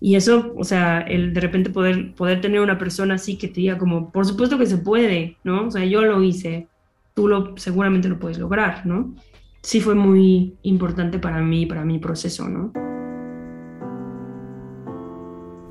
Y 0.00 0.14
eso, 0.14 0.54
o 0.56 0.64
sea, 0.64 1.00
el 1.02 1.34
de 1.34 1.40
repente 1.40 1.68
poder, 1.68 2.14
poder 2.14 2.40
tener 2.40 2.60
una 2.60 2.78
persona 2.78 3.14
así 3.14 3.36
que 3.36 3.48
te 3.48 3.60
diga 3.60 3.76
como, 3.76 4.10
por 4.10 4.24
supuesto 4.24 4.58
que 4.58 4.64
se 4.64 4.78
puede, 4.78 5.36
¿no? 5.44 5.66
O 5.66 5.70
sea, 5.70 5.84
yo 5.84 6.00
lo 6.02 6.22
hice, 6.22 6.68
tú 7.14 7.28
lo, 7.28 7.54
seguramente 7.58 8.08
lo 8.08 8.18
puedes 8.18 8.38
lograr, 8.38 8.86
¿no? 8.86 9.14
Sí 9.62 9.80
fue 9.82 9.94
muy 9.94 10.56
importante 10.62 11.18
para 11.18 11.42
mí, 11.42 11.66
para 11.66 11.84
mi 11.84 11.98
proceso, 11.98 12.48
¿no? 12.48 12.72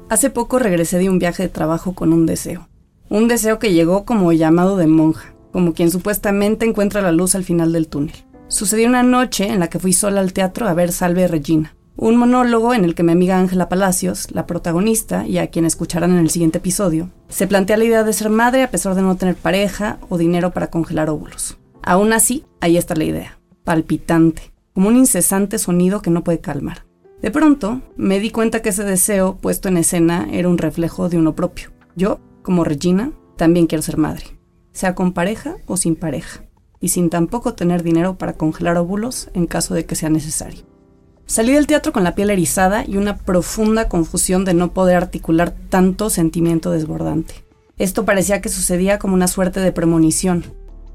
Hace 0.09 0.29
poco 0.29 0.59
regresé 0.59 0.99
de 0.99 1.09
un 1.09 1.17
viaje 1.17 1.43
de 1.43 1.49
trabajo 1.49 1.93
con 1.93 2.13
un 2.13 2.27
deseo. 2.27 2.67
Un 3.09 3.27
deseo 3.27 3.57
que 3.57 3.73
llegó 3.73 4.05
como 4.05 4.31
llamado 4.31 4.77
de 4.77 4.85
monja, 4.85 5.33
como 5.51 5.73
quien 5.73 5.89
supuestamente 5.89 6.67
encuentra 6.67 7.01
la 7.01 7.11
luz 7.11 7.33
al 7.33 7.43
final 7.43 7.73
del 7.73 7.87
túnel. 7.87 8.15
Sucedió 8.47 8.87
una 8.87 9.01
noche 9.03 9.47
en 9.47 9.59
la 9.59 9.69
que 9.69 9.79
fui 9.79 9.93
sola 9.93 10.21
al 10.21 10.33
teatro 10.33 10.67
a 10.67 10.73
ver 10.73 10.91
Salve 10.91 11.27
Regina, 11.27 11.75
un 12.01 12.15
monólogo 12.15 12.73
en 12.73 12.85
el 12.85 12.95
que 12.95 13.03
mi 13.03 13.11
amiga 13.11 13.37
Ángela 13.37 13.67
Palacios, 13.67 14.31
la 14.31 14.47
protagonista, 14.47 15.27
y 15.27 15.37
a 15.37 15.47
quien 15.47 15.65
escucharán 15.65 16.11
en 16.11 16.19
el 16.19 16.29
siguiente 16.29 16.59
episodio, 16.59 17.09
se 17.27 17.45
plantea 17.45 17.75
la 17.75 17.83
idea 17.83 18.03
de 18.05 18.13
ser 18.13 18.29
madre 18.29 18.63
a 18.63 18.71
pesar 18.71 18.95
de 18.95 19.01
no 19.01 19.17
tener 19.17 19.35
pareja 19.35 19.97
o 20.07 20.17
dinero 20.17 20.51
para 20.51 20.67
congelar 20.67 21.09
óvulos. 21.09 21.57
Aún 21.83 22.13
así, 22.13 22.45
ahí 22.61 22.77
está 22.77 22.95
la 22.95 23.03
idea, 23.03 23.39
palpitante, 23.65 24.53
como 24.73 24.87
un 24.87 24.95
incesante 24.95 25.57
sonido 25.57 26.01
que 26.01 26.09
no 26.09 26.23
puede 26.23 26.39
calmar. 26.39 26.85
De 27.21 27.31
pronto, 27.31 27.81
me 27.97 28.21
di 28.21 28.31
cuenta 28.31 28.61
que 28.61 28.69
ese 28.69 28.85
deseo 28.85 29.35
puesto 29.35 29.67
en 29.67 29.75
escena 29.75 30.25
era 30.31 30.47
un 30.47 30.57
reflejo 30.57 31.09
de 31.09 31.17
uno 31.17 31.35
propio. 31.35 31.69
Yo, 31.97 32.21
como 32.43 32.63
Regina, 32.63 33.11
también 33.35 33.67
quiero 33.67 33.81
ser 33.81 33.97
madre, 33.97 34.23
sea 34.71 34.95
con 34.95 35.11
pareja 35.11 35.57
o 35.65 35.75
sin 35.75 35.97
pareja, 35.97 36.43
y 36.79 36.89
sin 36.89 37.09
tampoco 37.09 37.55
tener 37.55 37.83
dinero 37.83 38.17
para 38.17 38.33
congelar 38.33 38.77
óvulos 38.77 39.29
en 39.33 39.47
caso 39.47 39.73
de 39.73 39.85
que 39.85 39.95
sea 39.95 40.09
necesario. 40.09 40.68
Salí 41.29 41.53
del 41.53 41.67
teatro 41.67 41.93
con 41.93 42.03
la 42.03 42.15
piel 42.15 42.31
erizada 42.31 42.83
y 42.87 42.97
una 42.97 43.17
profunda 43.17 43.87
confusión 43.87 44.45
de 44.45 44.55
no 44.55 44.73
poder 44.73 44.97
articular 44.97 45.53
tanto 45.69 46.09
sentimiento 46.09 46.71
desbordante. 46.71 47.45
Esto 47.77 48.03
parecía 48.03 48.41
que 48.41 48.49
sucedía 48.49 48.97
como 48.97 49.13
una 49.13 49.27
suerte 49.27 49.59
de 49.59 49.71
premonición. 49.71 50.43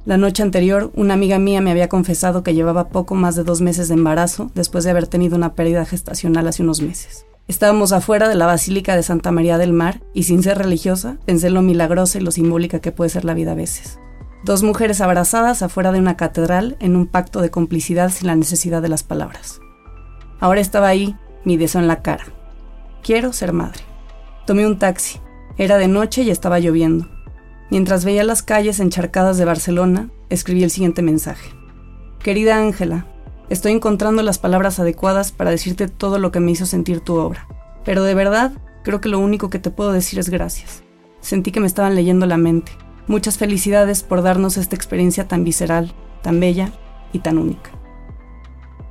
La 0.05 0.17
noche 0.17 0.43
anterior, 0.43 0.91
una 0.97 1.15
amiga 1.15 1.39
mía 1.39 1.61
me 1.61 1.71
había 1.71 1.89
confesado 1.89 2.43
que 2.43 2.53
llevaba 2.53 2.89
poco 2.89 3.15
más 3.15 3.37
de 3.37 3.45
dos 3.45 3.61
meses 3.61 3.87
de 3.87 3.95
embarazo 3.95 4.51
después 4.57 4.83
de 4.83 4.91
haber 4.91 5.07
tenido 5.07 5.37
una 5.37 5.55
pérdida 5.55 5.85
gestacional 5.85 6.49
hace 6.49 6.65
unos 6.65 6.83
meses. 6.83 7.27
Estábamos 7.47 7.93
afuera 7.93 8.29
de 8.29 8.35
la 8.35 8.47
Basílica 8.47 8.97
de 8.97 9.05
Santa 9.05 9.31
María 9.31 9.57
del 9.57 9.73
Mar 9.73 10.01
y 10.15 10.25
sin 10.25 10.43
ser 10.43 10.59
religiosa, 10.59 11.17
pensé 11.25 11.49
lo 11.49 11.63
milagrosa 11.63 12.19
y 12.19 12.23
lo 12.23 12.33
simbólica 12.33 12.81
que 12.81 12.91
puede 12.91 13.09
ser 13.09 13.25
la 13.25 13.35
vida 13.35 13.53
a 13.53 13.55
veces. 13.55 14.01
Dos 14.45 14.65
mujeres 14.65 15.01
abrazadas 15.01 15.63
afuera 15.63 15.93
de 15.93 16.01
una 16.01 16.17
catedral 16.17 16.77
en 16.81 16.97
un 16.97 17.07
pacto 17.07 17.41
de 17.41 17.53
complicidad 17.53 18.11
sin 18.11 18.27
la 18.27 18.35
necesidad 18.35 18.83
de 18.83 18.89
las 18.89 19.05
palabras. 19.05 19.61
Ahora 20.45 20.61
estaba 20.61 20.89
ahí, 20.89 21.17
mi 21.45 21.57
deseo 21.57 21.81
en 21.81 21.89
la 21.89 22.03
cara. 22.03 22.27
Quiero 23.03 23.33
ser 23.33 23.55
madre. 23.55 23.81
Tomé 24.45 24.67
un 24.67 24.79
taxi. 24.79 25.19
Era 25.57 25.79
de 25.79 25.89
noche 25.89 26.21
y 26.21 26.29
estaba 26.29 26.59
lloviendo. 26.59 27.09
Mientras 27.71 28.05
veía 28.05 28.25
las 28.25 28.43
calles 28.43 28.79
encharcadas 28.79 29.39
de 29.39 29.47
Barcelona, 29.47 30.11
escribí 30.29 30.63
el 30.63 30.71
siguiente 30.71 31.01
mensaje. 31.01 31.49
Querida 32.19 32.59
Ángela, 32.59 33.07
Estoy 33.49 33.73
encontrando 33.73 34.23
las 34.23 34.39
palabras 34.39 34.79
adecuadas 34.79 35.33
para 35.33 35.51
decirte 35.51 35.89
todo 35.89 36.19
lo 36.19 36.31
que 36.31 36.41
me 36.41 36.51
hizo 36.51 36.67
sentir 36.67 37.01
tu 37.01 37.15
obra. 37.15 37.49
Pero 37.83 38.05
de 38.05 38.15
verdad, 38.15 38.53
creo 38.83 39.01
que 39.01 39.09
lo 39.09 39.21
único 39.21 39.49
que 39.49 39.59
te 39.59 39.71
puedo 39.71 39.93
decir 39.93 40.19
es 40.19 40.29
gracias. 40.29 40.83
Sentí 41.21 41.53
que 41.53 41.61
me 41.61 41.67
estaban 41.67 41.95
leyendo 41.95 42.27
la 42.27 42.37
mente. 42.37 42.73
Muchas 43.07 43.39
felicidades 43.39 44.03
por 44.03 44.21
darnos 44.21 44.59
esta 44.59 44.77
experiencia 44.77 45.27
tan 45.27 45.43
visceral, 45.43 45.95
tan 46.21 46.39
bella 46.39 46.71
y 47.15 47.21
tan 47.21 47.39
única. 47.39 47.71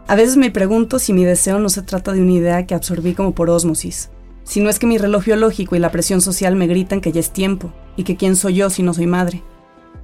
A 0.06 0.16
veces 0.16 0.36
me 0.36 0.52
pregunto 0.52 1.00
si 1.00 1.14
mi 1.14 1.24
deseo 1.24 1.60
no 1.60 1.70
se 1.70 1.82
trata 1.82 2.12
de 2.12 2.22
una 2.22 2.34
idea 2.34 2.66
que 2.68 2.76
absorbí 2.76 3.14
como 3.14 3.34
por 3.34 3.50
ósmosis, 3.50 4.10
si 4.44 4.60
no 4.60 4.70
es 4.70 4.78
que 4.78 4.88
mi 4.88 4.98
reloj 4.98 5.24
biológico 5.24 5.76
y 5.76 5.80
la 5.80 5.92
presión 5.92 6.20
social 6.20 6.58
me 6.58 6.68
gritan 6.68 7.00
que 7.00 7.14
ya 7.14 7.22
es 7.22 7.32
tiempo 7.32 7.72
y 7.96 8.04
que 8.04 8.18
quién 8.18 8.36
soy 8.36 8.56
yo 8.56 8.70
si 8.70 8.84
no 8.84 8.94
soy 8.94 9.08
madre. 9.08 9.42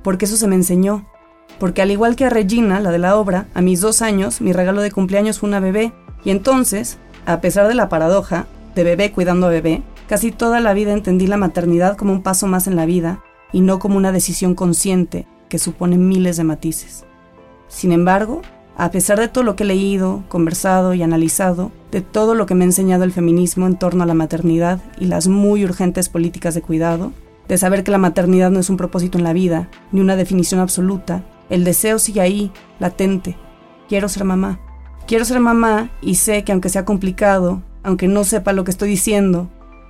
Porque 0.01 0.23
eso 0.23 0.37
se 0.37 0.47
me 0.47 0.55
enseñó, 0.55 1.05
porque 1.59 1.81
al 1.81 1.91
igual 1.91 2.15
que 2.15 2.23
a 2.23 2.29
Regina, 2.29 2.79
la 2.79 2.91
de 2.91 2.99
la 2.99 3.17
obra, 3.17 3.47
a 3.53 3.61
mis 3.61 3.81
dos 3.81 4.01
años 4.01 4.39
mi 4.39 4.53
regalo 4.53 4.81
de 4.81 4.91
cumpleaños 4.91 5.39
fue 5.39 5.49
una 5.49 5.59
bebé, 5.59 5.91
y 6.23 6.29
entonces, 6.29 6.97
a 7.25 7.41
pesar 7.41 7.67
de 7.67 7.75
la 7.75 7.89
paradoja, 7.89 8.47
de 8.75 8.85
bebé 8.85 9.11
cuidando 9.11 9.47
a 9.47 9.49
bebé, 9.49 9.83
casi 10.07 10.31
toda 10.31 10.61
la 10.61 10.73
vida 10.73 10.93
entendí 10.93 11.27
la 11.27 11.37
maternidad 11.37 11.97
como 11.97 12.13
un 12.13 12.23
paso 12.23 12.47
más 12.47 12.67
en 12.67 12.77
la 12.77 12.85
vida 12.85 13.21
y 13.51 13.59
no 13.59 13.79
como 13.79 13.97
una 13.97 14.13
decisión 14.13 14.55
consciente 14.55 15.27
que 15.49 15.59
supone 15.59 15.97
miles 15.97 16.37
de 16.37 16.45
matices. 16.45 17.03
Sin 17.67 17.91
embargo, 17.91 18.41
a 18.79 18.91
pesar 18.91 19.19
de 19.19 19.27
todo 19.27 19.43
lo 19.43 19.57
que 19.57 19.63
he 19.63 19.67
leído, 19.67 20.23
conversado 20.29 20.93
y 20.93 21.03
analizado, 21.03 21.69
de 21.91 21.99
todo 21.99 22.33
lo 22.33 22.45
que 22.45 22.55
me 22.55 22.63
ha 22.63 22.67
enseñado 22.67 23.03
el 23.03 23.11
feminismo 23.11 23.67
en 23.67 23.77
torno 23.77 24.03
a 24.03 24.05
la 24.05 24.13
maternidad 24.13 24.79
y 24.97 25.07
las 25.07 25.27
muy 25.27 25.65
urgentes 25.65 26.07
políticas 26.07 26.55
de 26.55 26.61
cuidado, 26.61 27.11
de 27.49 27.57
saber 27.57 27.83
que 27.83 27.91
la 27.91 27.97
maternidad 27.97 28.51
no 28.51 28.61
es 28.61 28.69
un 28.69 28.77
propósito 28.77 29.17
en 29.17 29.25
la 29.25 29.33
vida, 29.33 29.69
ni 29.91 29.99
una 29.99 30.15
definición 30.15 30.61
absoluta, 30.61 31.25
el 31.49 31.65
deseo 31.65 31.99
sigue 31.99 32.21
ahí, 32.21 32.53
latente. 32.79 33.35
Quiero 33.89 34.07
ser 34.07 34.23
mamá. 34.23 34.61
Quiero 35.07 35.25
ser 35.25 35.41
mamá 35.41 35.89
y 36.01 36.15
sé 36.15 36.45
que 36.45 36.53
aunque 36.53 36.69
sea 36.69 36.85
complicado, 36.85 37.61
aunque 37.83 38.07
no 38.07 38.23
sepa 38.23 38.53
lo 38.53 38.63
que 38.63 38.71
estoy 38.71 38.87
diciendo, 38.87 39.49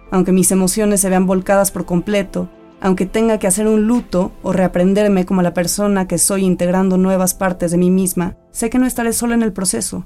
aunque 0.10 0.32
mis 0.32 0.50
emociones 0.52 1.00
se 1.00 1.10
vean 1.10 1.28
volcadas 1.28 1.70
por 1.70 1.86
completo, 1.86 2.50
aunque 2.82 3.06
tenga 3.06 3.40
que 3.40 3.48
hacer 3.48 3.68
un 3.68 3.88
luto 3.88 4.32
o 4.42 4.54
reaprenderme 4.54 5.26
como 5.26 5.42
la 5.42 5.54
persona 5.54 6.08
que 6.08 6.18
soy 6.18 6.46
integrando 6.46 6.98
nuevas 6.98 7.34
partes 7.34 7.72
de 7.72 7.78
mí 7.78 7.90
misma, 7.90 8.38
sé 8.52 8.70
que 8.70 8.80
no 8.80 8.86
estaré 8.86 9.14
sola 9.14 9.36
en 9.36 9.44
el 9.44 9.54
proceso. 9.54 10.06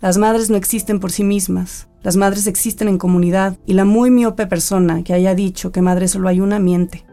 Las 0.00 0.18
madres 0.18 0.50
no 0.50 0.56
existen 0.56 1.00
por 1.00 1.10
sí 1.10 1.24
mismas, 1.24 1.88
las 2.02 2.16
madres 2.16 2.46
existen 2.46 2.88
en 2.88 2.98
comunidad 2.98 3.58
y 3.66 3.72
la 3.72 3.84
muy 3.84 4.10
miope 4.10 4.46
persona 4.46 5.02
que 5.02 5.14
haya 5.14 5.34
dicho 5.34 5.72
que 5.72 5.82
madre 5.82 6.08
solo 6.08 6.28
hay 6.28 6.40
una 6.40 6.58
miente. 6.58 7.06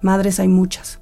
Madres 0.00 0.40
hay 0.40 0.48
muchas. 0.48 1.00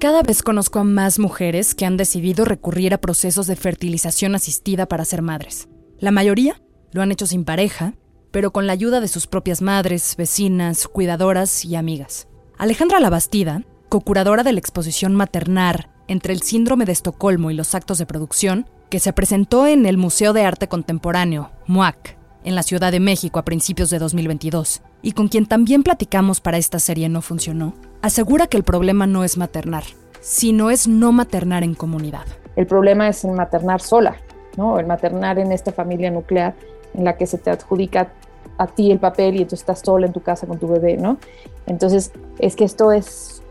Cada 0.00 0.22
vez 0.22 0.42
conozco 0.42 0.80
a 0.80 0.84
más 0.84 1.18
mujeres 1.18 1.74
que 1.74 1.86
han 1.86 1.96
decidido 1.96 2.44
recurrir 2.44 2.92
a 2.92 2.98
procesos 2.98 3.46
de 3.46 3.56
fertilización 3.56 4.34
asistida 4.34 4.86
para 4.86 5.04
ser 5.04 5.22
madres. 5.22 5.68
La 5.98 6.10
mayoría 6.10 6.60
lo 6.92 7.00
han 7.00 7.10
hecho 7.10 7.26
sin 7.26 7.44
pareja, 7.44 7.94
pero 8.34 8.50
con 8.50 8.66
la 8.66 8.72
ayuda 8.72 9.00
de 9.00 9.06
sus 9.06 9.28
propias 9.28 9.62
madres, 9.62 10.16
vecinas, 10.18 10.88
cuidadoras 10.88 11.64
y 11.64 11.76
amigas. 11.76 12.26
Alejandra 12.58 12.98
Labastida, 12.98 13.62
co-curadora 13.88 14.42
de 14.42 14.52
la 14.52 14.58
exposición 14.58 15.14
Maternar 15.14 15.88
entre 16.08 16.32
el 16.32 16.42
síndrome 16.42 16.84
de 16.84 16.90
Estocolmo 16.90 17.52
y 17.52 17.54
los 17.54 17.76
actos 17.76 17.98
de 17.98 18.06
producción, 18.06 18.68
que 18.90 18.98
se 18.98 19.12
presentó 19.12 19.68
en 19.68 19.86
el 19.86 19.98
Museo 19.98 20.32
de 20.32 20.44
Arte 20.44 20.66
Contemporáneo, 20.66 21.52
MUAC, 21.68 22.16
en 22.42 22.56
la 22.56 22.64
Ciudad 22.64 22.90
de 22.90 22.98
México 22.98 23.38
a 23.38 23.44
principios 23.44 23.88
de 23.90 24.00
2022, 24.00 24.82
y 25.00 25.12
con 25.12 25.28
quien 25.28 25.46
también 25.46 25.84
platicamos 25.84 26.40
para 26.40 26.58
esta 26.58 26.80
serie 26.80 27.08
No 27.08 27.22
Funcionó, 27.22 27.74
asegura 28.02 28.48
que 28.48 28.56
el 28.56 28.64
problema 28.64 29.06
no 29.06 29.22
es 29.22 29.36
maternar, 29.36 29.84
sino 30.20 30.70
es 30.70 30.88
no 30.88 31.12
maternar 31.12 31.62
en 31.62 31.76
comunidad. 31.76 32.26
El 32.56 32.66
problema 32.66 33.08
es 33.08 33.24
el 33.24 33.30
maternar 33.30 33.80
sola, 33.80 34.16
¿no? 34.56 34.80
El 34.80 34.88
maternar 34.88 35.38
en 35.38 35.52
esta 35.52 35.70
familia 35.70 36.10
nuclear 36.10 36.56
en 36.94 37.04
la 37.04 37.16
que 37.16 37.26
se 37.26 37.38
te 37.38 37.50
adjudica 37.50 38.12
a 38.58 38.66
ti 38.66 38.90
el 38.90 38.98
papel 38.98 39.34
y 39.34 39.38
entonces 39.38 39.60
estás 39.60 39.80
sola 39.80 40.06
en 40.06 40.12
tu 40.12 40.20
casa 40.20 40.46
con 40.46 40.58
tu 40.58 40.68
bebé, 40.68 40.96
¿no? 40.96 41.18
Entonces, 41.66 42.12
es 42.38 42.56
que 42.56 42.64
esto 42.64 42.92
es 42.92 43.42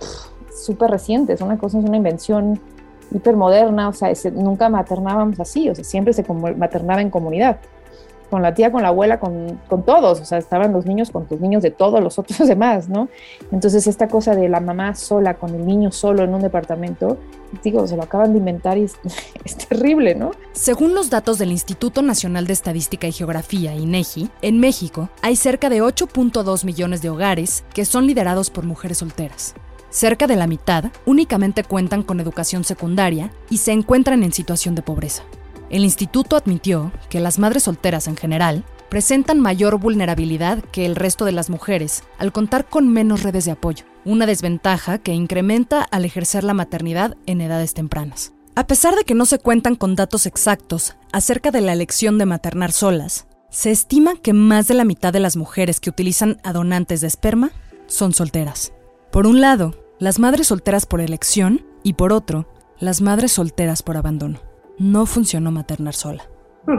súper 0.56 0.92
reciente, 0.92 1.34
es 1.34 1.42
una 1.42 1.58
cosa, 1.58 1.80
es 1.80 1.86
una 1.86 1.98
invención 1.98 2.60
hipermoderna, 3.12 3.90
o 3.90 3.94
sea, 3.94 4.12
nunca 4.34 4.70
maternábamos 4.70 5.40
así, 5.40 5.70
o 5.70 5.76
sea, 5.76 5.84
siempre 5.84 6.14
se 6.14 6.24
maternaba 6.58 7.02
en 7.02 7.10
comunidad 7.10 7.60
con 8.34 8.42
la 8.42 8.56
tía, 8.56 8.72
con 8.72 8.82
la 8.82 8.88
abuela, 8.88 9.20
con, 9.20 9.60
con, 9.68 9.84
todos, 9.84 10.20
o 10.20 10.26
sea, 10.26 10.40
estaban 10.40 10.74
los 10.74 10.88
niños 10.88 11.12
con 11.12 11.28
tus 11.28 11.40
niños 11.40 11.62
de 11.62 11.70
todos 11.70 12.02
los 12.02 12.18
otros 12.18 12.40
demás, 12.48 12.90
¿no? 12.90 13.08
Entonces 13.52 13.86
esta 13.86 14.08
cosa 14.08 14.34
de 14.34 14.50
la 14.50 14.60
mamá 14.60 14.96
sola 14.96 15.36
con 15.36 15.54
el 15.54 15.68
niño 15.68 15.92
solo 15.92 16.24
en 16.24 16.34
un 16.34 16.42
departamento, 16.42 17.20
digo, 17.64 17.86
se 17.86 17.96
lo 17.96 18.02
acaban 18.02 18.32
de 18.32 18.40
inventar 18.40 18.80
y 18.80 18.86
es, 18.86 18.96
es 19.46 19.56
terrible, 19.56 20.16
¿no? 20.16 20.32
Según 20.52 20.96
los 20.96 21.12
datos 21.12 21.38
del 21.38 21.52
Instituto 21.52 22.02
Nacional 22.02 22.48
de 22.48 22.54
Estadística 22.54 23.06
y 23.06 23.12
Geografía, 23.12 23.76
INEGI, 23.76 24.32
en 24.42 24.60
México 24.60 25.10
hay 25.22 25.36
cerca 25.36 25.70
de 25.70 25.84
8.2 25.84 26.66
millones 26.66 27.04
de 27.04 27.12
hogares 27.12 27.64
que 27.76 27.86
son 27.86 28.08
liderados 28.08 28.50
por 28.50 28.66
mujeres 28.66 28.98
solteras. 28.98 29.54
Cerca 29.92 30.26
de 30.26 30.38
la 30.38 30.48
mitad 30.48 30.86
únicamente 31.06 31.64
cuentan 31.64 32.02
con 32.02 32.20
educación 32.20 32.64
secundaria 32.64 33.32
y 33.52 33.58
se 33.58 33.74
encuentran 33.74 34.24
en 34.24 34.34
situación 34.34 34.74
de 34.74 34.82
pobreza. 34.82 35.22
El 35.74 35.84
instituto 35.84 36.36
admitió 36.36 36.92
que 37.10 37.20
las 37.20 37.40
madres 37.40 37.64
solteras 37.64 38.08
en 38.08 38.16
general 38.16 38.64
presentan 38.90 39.40
mayor 39.40 39.80
vulnerabilidad 39.80 40.64
que 40.66 40.86
el 40.86 40.96
resto 40.96 41.26
de 41.26 41.32
las 41.32 41.50
mujeres 41.50 42.04
al 42.20 42.32
contar 42.32 42.70
con 42.70 42.88
menos 42.94 43.24
redes 43.24 43.46
de 43.46 43.54
apoyo, 43.54 43.84
una 44.06 44.28
desventaja 44.28 45.00
que 45.00 45.16
incrementa 45.16 45.82
al 45.82 46.06
ejercer 46.06 46.44
la 46.44 46.54
maternidad 46.54 47.18
en 47.26 47.42
edades 47.42 47.74
tempranas. 47.74 48.34
A 48.54 48.68
pesar 48.68 48.94
de 48.96 49.04
que 49.04 49.16
no 49.16 49.26
se 49.26 49.40
cuentan 49.40 49.76
con 49.76 49.96
datos 49.96 50.28
exactos 50.28 50.96
acerca 51.12 51.50
de 51.50 51.62
la 51.62 51.74
elección 51.74 52.20
de 52.20 52.28
maternar 52.28 52.72
solas, 52.72 53.26
se 53.50 53.72
estima 53.72 54.14
que 54.22 54.34
más 54.34 54.68
de 54.68 54.76
la 54.76 54.86
mitad 54.86 55.12
de 55.12 55.22
las 55.22 55.38
mujeres 55.38 55.80
que 55.80 55.90
utilizan 55.90 56.38
adonantes 56.44 57.02
de 57.02 57.08
esperma 57.08 57.50
son 57.88 58.14
solteras. 58.14 58.74
Por 59.12 59.26
un 59.26 59.42
lado, 59.42 59.74
las 59.98 60.20
madres 60.20 60.46
solteras 60.46 60.86
por 60.86 61.02
elección 61.02 61.66
y 61.82 61.94
por 61.94 62.14
otro, 62.14 62.48
las 62.78 63.02
madres 63.02 63.32
solteras 63.32 63.82
por 63.82 63.98
abandono 63.98 64.53
no 64.84 65.06
funcionó 65.06 65.52
maternar 65.52 65.94
sola? 65.94 66.24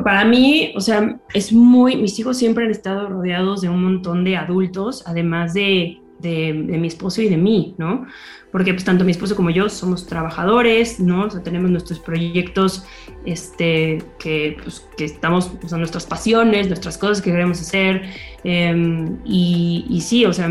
para 0.03 0.25
mí, 0.25 0.73
o 0.77 0.81
sea, 0.81 1.21
es 1.35 1.53
muy, 1.53 1.97
mis 1.97 2.19
hijos 2.19 2.39
siempre 2.39 2.65
han 2.65 2.71
estado 2.71 3.07
rodeados 3.07 3.61
de 3.61 3.69
un 3.69 3.85
montón 3.85 4.25
de 4.25 4.35
adultos, 4.35 5.03
además 5.07 5.53
de 5.53 6.01
de, 6.25 6.53
mi 6.53 6.89
esposo 6.89 7.23
y 7.23 7.29
de 7.29 7.37
mí, 7.37 7.75
¿no? 7.79 8.07
Porque 8.51 8.73
pues 8.73 8.85
tanto 8.85 9.05
mi 9.05 9.11
esposo 9.11 9.37
como 9.37 9.51
yo 9.51 9.69
somos 9.69 10.07
trabajadores, 10.07 11.01
¿no? 11.01 11.25
O 11.25 11.31
sea, 11.31 11.43
tenemos 11.43 11.71
nuestros 11.71 11.99
proyectos, 11.99 12.85
este, 13.25 14.03
que, 14.19 14.57
pues, 14.63 14.87
que 14.97 15.05
estamos, 15.05 15.53
o 15.63 15.69
sea, 15.69 15.79
nuestras 15.79 16.07
pasiones, 16.07 16.69
nuestras 16.69 16.97
cosas 16.99 17.21
que 17.21 17.31
queremos 17.31 17.61
hacer. 17.61 18.03
Em, 18.45 19.19
y, 19.25 19.87
y, 19.89 20.01
sí, 20.01 20.25
o 20.25 20.33
sea, 20.33 20.51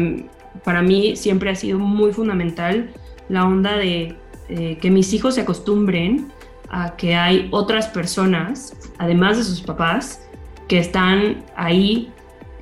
para 0.63 0.81
mí 0.81 1.15
siempre 1.15 1.49
ha 1.49 1.55
sido 1.55 1.79
muy 1.79 2.11
fundamental 2.11 2.91
la 3.29 3.45
onda 3.45 3.77
de 3.77 4.15
eh, 4.49 4.77
que 4.81 4.91
mis 4.91 5.13
hijos 5.13 5.35
se 5.35 5.41
acostumbren 5.41 6.31
a 6.73 6.95
que 6.95 7.15
hay 7.15 7.47
otras 7.51 7.87
personas, 7.87 8.75
además 8.97 9.37
de 9.37 9.43
sus 9.43 9.61
papás, 9.61 10.27
que 10.67 10.79
están 10.79 11.43
ahí 11.55 12.11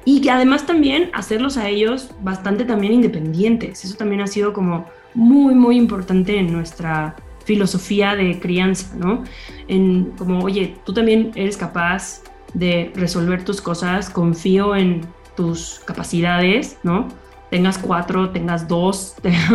y 0.03 0.19
que 0.19 0.29
además 0.29 0.65
también 0.65 1.09
hacerlos 1.13 1.55
a 1.57 1.69
ellos 1.69 2.11
bastante 2.21 2.65
también 2.65 2.93
independientes. 2.93 3.85
Eso 3.85 3.95
también 3.95 4.21
ha 4.21 4.27
sido 4.27 4.51
como 4.51 4.85
muy, 5.13 5.55
muy 5.55 5.77
importante 5.77 6.37
en 6.37 6.51
nuestra 6.51 7.15
filosofía 7.45 8.15
de 8.15 8.37
crianza, 8.39 8.93
¿no? 8.97 9.23
En 9.69 10.11
como, 10.17 10.43
oye, 10.43 10.75
tú 10.85 10.93
también 10.93 11.31
eres 11.35 11.55
capaz 11.55 12.21
de 12.53 12.91
resolver 12.95 13.45
tus 13.45 13.61
cosas, 13.61 14.09
confío 14.09 14.75
en 14.75 15.07
tus 15.37 15.79
capacidades, 15.85 16.77
¿no? 16.83 17.07
Tengas 17.51 17.77
cuatro, 17.77 18.31
tengas 18.31 18.67
dos. 18.67 19.15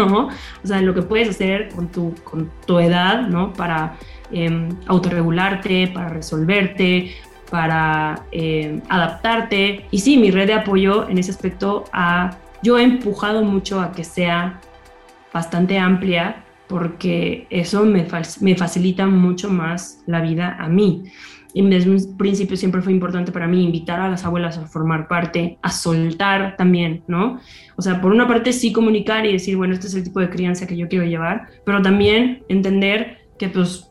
O 0.63 0.67
sea, 0.67 0.81
lo 0.81 0.95
que 0.95 1.03
puedes 1.03 1.31
hacer 1.31 1.71
con 1.75 1.89
tu, 1.89 2.15
con 2.23 2.51
tu 2.67 2.79
edad, 2.79 3.27
¿no? 3.27 3.53
Para 3.53 3.97
eh, 4.31 4.69
autorregularte, 4.87 5.89
para 5.89 6.09
resolverte, 6.11 7.17
para 7.51 8.23
eh, 8.31 8.81
adaptarte. 8.89 9.87
Y 9.91 9.99
sí, 9.99 10.17
mi 10.17 10.31
red 10.31 10.47
de 10.47 10.55
apoyo 10.55 11.09
en 11.09 11.19
ese 11.19 11.31
aspecto 11.31 11.85
yo 12.63 12.79
he 12.79 12.83
empujado 12.83 13.43
mucho 13.43 13.81
a 13.81 13.93
que 13.93 14.05
sea 14.05 14.61
bastante 15.33 15.79
amplia 15.79 16.45
porque 16.67 17.47
eso 17.51 17.85
me, 17.85 18.07
me 18.41 18.57
facilita 18.57 19.07
mucho 19.07 19.49
más 19.49 20.03
la 20.07 20.21
vida 20.21 20.57
a 20.59 20.69
mí. 20.69 21.05
Y 21.57 21.67
desde 21.71 21.91
un 21.91 22.19
principio 22.19 22.55
siempre 22.55 22.83
fue 22.83 22.93
importante 22.93 23.33
para 23.33 23.47
mí 23.47 23.65
invitar 23.65 23.99
a 23.99 24.11
las 24.11 24.27
abuelas 24.27 24.59
a 24.59 24.67
formar 24.67 25.09
parte, 25.09 25.57
a 25.63 25.71
soltar 25.71 26.55
también, 26.59 27.03
¿no? 27.09 27.41
O 27.77 27.81
sea, 27.81 28.03
por 28.03 28.13
una 28.13 28.29
parte 28.29 28.53
sí 28.53 28.75
comunicar 28.75 29.25
y 29.25 29.33
decir, 29.33 29.57
bueno, 29.57 29.73
este 29.73 29.87
es 29.87 29.95
el 29.95 30.05
tipo 30.05 30.21
de 30.21 30.29
crianza 30.29 30.67
que 30.67 30.77
yo 30.77 30.87
quiero 30.87 31.07
llevar, 31.07 31.49
pero 31.65 31.81
también 31.81 32.45
entender 32.51 33.21
que 33.39 33.49
pues 33.49 33.91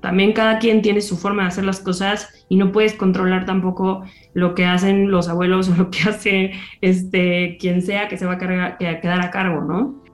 también 0.00 0.32
cada 0.32 0.58
quien 0.60 0.80
tiene 0.80 1.02
su 1.02 1.18
forma 1.18 1.42
de 1.42 1.48
hacer 1.48 1.64
las 1.64 1.80
cosas 1.80 2.46
y 2.48 2.56
no 2.56 2.72
puedes 2.72 2.94
controlar 2.94 3.44
tampoco 3.44 4.04
lo 4.32 4.54
que 4.54 4.64
hacen 4.64 5.10
los 5.10 5.28
abuelos 5.28 5.68
o 5.70 5.74
lo 5.74 5.90
que 5.90 6.08
hace 6.08 6.52
este, 6.80 7.58
quien 7.60 7.82
sea 7.82 8.08
que 8.08 8.16
se 8.16 8.24
va 8.24 8.32
a, 8.32 8.38
quedar 8.38 9.20
a 9.20 9.30
cargo, 9.30 9.60
¿no? 9.60 10.07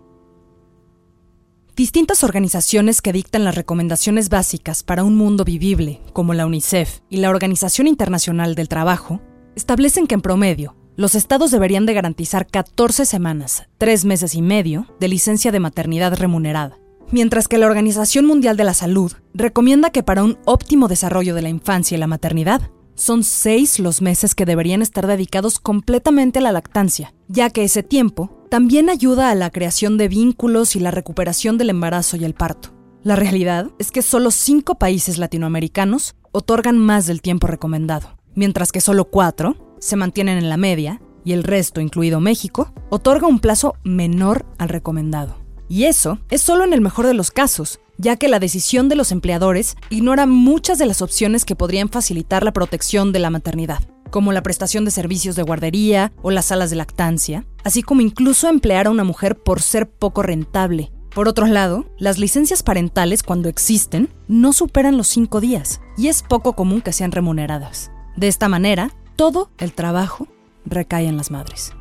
Distintas 1.76 2.22
organizaciones 2.22 3.02
que 3.02 3.12
dictan 3.12 3.42
las 3.42 3.56
recomendaciones 3.56 4.28
básicas 4.28 4.84
para 4.84 5.02
un 5.02 5.16
mundo 5.16 5.44
vivible, 5.44 6.00
como 6.12 6.32
la 6.32 6.46
UNICEF 6.46 7.00
y 7.10 7.16
la 7.16 7.30
Organización 7.30 7.88
Internacional 7.88 8.54
del 8.54 8.68
Trabajo, 8.68 9.20
establecen 9.56 10.06
que 10.06 10.14
en 10.14 10.20
promedio, 10.20 10.76
los 10.96 11.16
estados 11.16 11.50
deberían 11.50 11.84
de 11.84 11.94
garantizar 11.94 12.46
14 12.46 13.04
semanas, 13.04 13.66
3 13.78 14.04
meses 14.04 14.36
y 14.36 14.42
medio, 14.42 14.86
de 15.00 15.08
licencia 15.08 15.50
de 15.50 15.58
maternidad 15.58 16.14
remunerada 16.14 16.78
mientras 17.10 17.48
que 17.48 17.58
la 17.58 17.66
Organización 17.66 18.26
Mundial 18.26 18.56
de 18.56 18.64
la 18.64 18.74
Salud 18.74 19.12
recomienda 19.34 19.90
que 19.90 20.02
para 20.02 20.24
un 20.24 20.38
óptimo 20.46 20.88
desarrollo 20.88 21.34
de 21.34 21.42
la 21.42 21.48
infancia 21.48 21.96
y 21.96 21.98
la 21.98 22.06
maternidad, 22.06 22.70
son 22.94 23.24
seis 23.24 23.78
los 23.78 24.02
meses 24.02 24.34
que 24.34 24.44
deberían 24.44 24.82
estar 24.82 25.06
dedicados 25.06 25.58
completamente 25.58 26.38
a 26.38 26.42
la 26.42 26.52
lactancia, 26.52 27.14
ya 27.28 27.50
que 27.50 27.64
ese 27.64 27.82
tiempo 27.82 28.46
también 28.50 28.88
ayuda 28.88 29.30
a 29.30 29.34
la 29.34 29.50
creación 29.50 29.96
de 29.98 30.08
vínculos 30.08 30.76
y 30.76 30.80
la 30.80 30.90
recuperación 30.90 31.58
del 31.58 31.70
embarazo 31.70 32.16
y 32.16 32.24
el 32.24 32.34
parto. 32.34 32.70
La 33.02 33.16
realidad 33.16 33.70
es 33.78 33.90
que 33.90 34.02
solo 34.02 34.30
cinco 34.30 34.76
países 34.76 35.18
latinoamericanos 35.18 36.14
otorgan 36.32 36.78
más 36.78 37.06
del 37.06 37.20
tiempo 37.20 37.46
recomendado, 37.46 38.16
mientras 38.34 38.72
que 38.72 38.80
solo 38.80 39.04
cuatro 39.06 39.76
se 39.78 39.96
mantienen 39.96 40.38
en 40.38 40.48
la 40.48 40.56
media 40.56 41.00
y 41.24 41.32
el 41.32 41.42
resto, 41.42 41.80
incluido 41.80 42.20
México, 42.20 42.72
otorga 42.90 43.26
un 43.26 43.40
plazo 43.40 43.74
menor 43.82 44.46
al 44.58 44.68
recomendado. 44.68 45.36
Y 45.68 45.84
eso 45.84 46.18
es 46.30 46.42
solo 46.42 46.64
en 46.64 46.72
el 46.72 46.80
mejor 46.80 47.06
de 47.06 47.14
los 47.14 47.30
casos, 47.30 47.80
ya 47.98 48.16
que 48.16 48.28
la 48.28 48.38
decisión 48.38 48.88
de 48.88 48.96
los 48.96 49.12
empleadores 49.12 49.76
ignora 49.90 50.26
muchas 50.26 50.78
de 50.78 50.86
las 50.86 51.02
opciones 51.02 51.44
que 51.44 51.56
podrían 51.56 51.88
facilitar 51.88 52.42
la 52.42 52.52
protección 52.52 53.12
de 53.12 53.18
la 53.18 53.30
maternidad, 53.30 53.82
como 54.10 54.32
la 54.32 54.42
prestación 54.42 54.84
de 54.84 54.90
servicios 54.90 55.36
de 55.36 55.42
guardería 55.42 56.12
o 56.22 56.30
las 56.30 56.46
salas 56.46 56.70
de 56.70 56.76
lactancia, 56.76 57.46
así 57.64 57.82
como 57.82 58.00
incluso 58.00 58.48
emplear 58.48 58.86
a 58.86 58.90
una 58.90 59.04
mujer 59.04 59.36
por 59.36 59.62
ser 59.62 59.88
poco 59.88 60.22
rentable. 60.22 60.92
Por 61.14 61.28
otro 61.28 61.46
lado, 61.46 61.86
las 61.96 62.18
licencias 62.18 62.62
parentales, 62.62 63.22
cuando 63.22 63.48
existen, 63.48 64.12
no 64.26 64.52
superan 64.52 64.96
los 64.96 65.06
cinco 65.06 65.40
días, 65.40 65.80
y 65.96 66.08
es 66.08 66.22
poco 66.22 66.54
común 66.54 66.80
que 66.80 66.92
sean 66.92 67.12
remuneradas. 67.12 67.92
De 68.16 68.26
esta 68.26 68.48
manera, 68.48 68.90
todo 69.16 69.50
el 69.58 69.72
trabajo 69.72 70.26
recae 70.64 71.06
en 71.06 71.16
las 71.16 71.30
madres. 71.30 71.72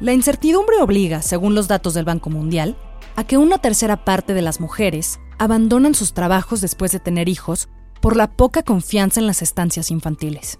La 0.00 0.12
incertidumbre 0.12 0.76
obliga, 0.80 1.22
según 1.22 1.54
los 1.54 1.68
datos 1.68 1.94
del 1.94 2.04
Banco 2.04 2.28
Mundial, 2.28 2.76
a 3.16 3.24
que 3.24 3.38
una 3.38 3.58
tercera 3.58 4.04
parte 4.04 4.34
de 4.34 4.42
las 4.42 4.60
mujeres 4.60 5.20
abandonan 5.38 5.94
sus 5.94 6.14
trabajos 6.14 6.60
después 6.60 6.92
de 6.92 7.00
tener 7.00 7.28
hijos 7.28 7.68
por 8.00 8.16
la 8.16 8.32
poca 8.32 8.62
confianza 8.62 9.20
en 9.20 9.26
las 9.26 9.42
estancias 9.42 9.90
infantiles. 9.90 10.58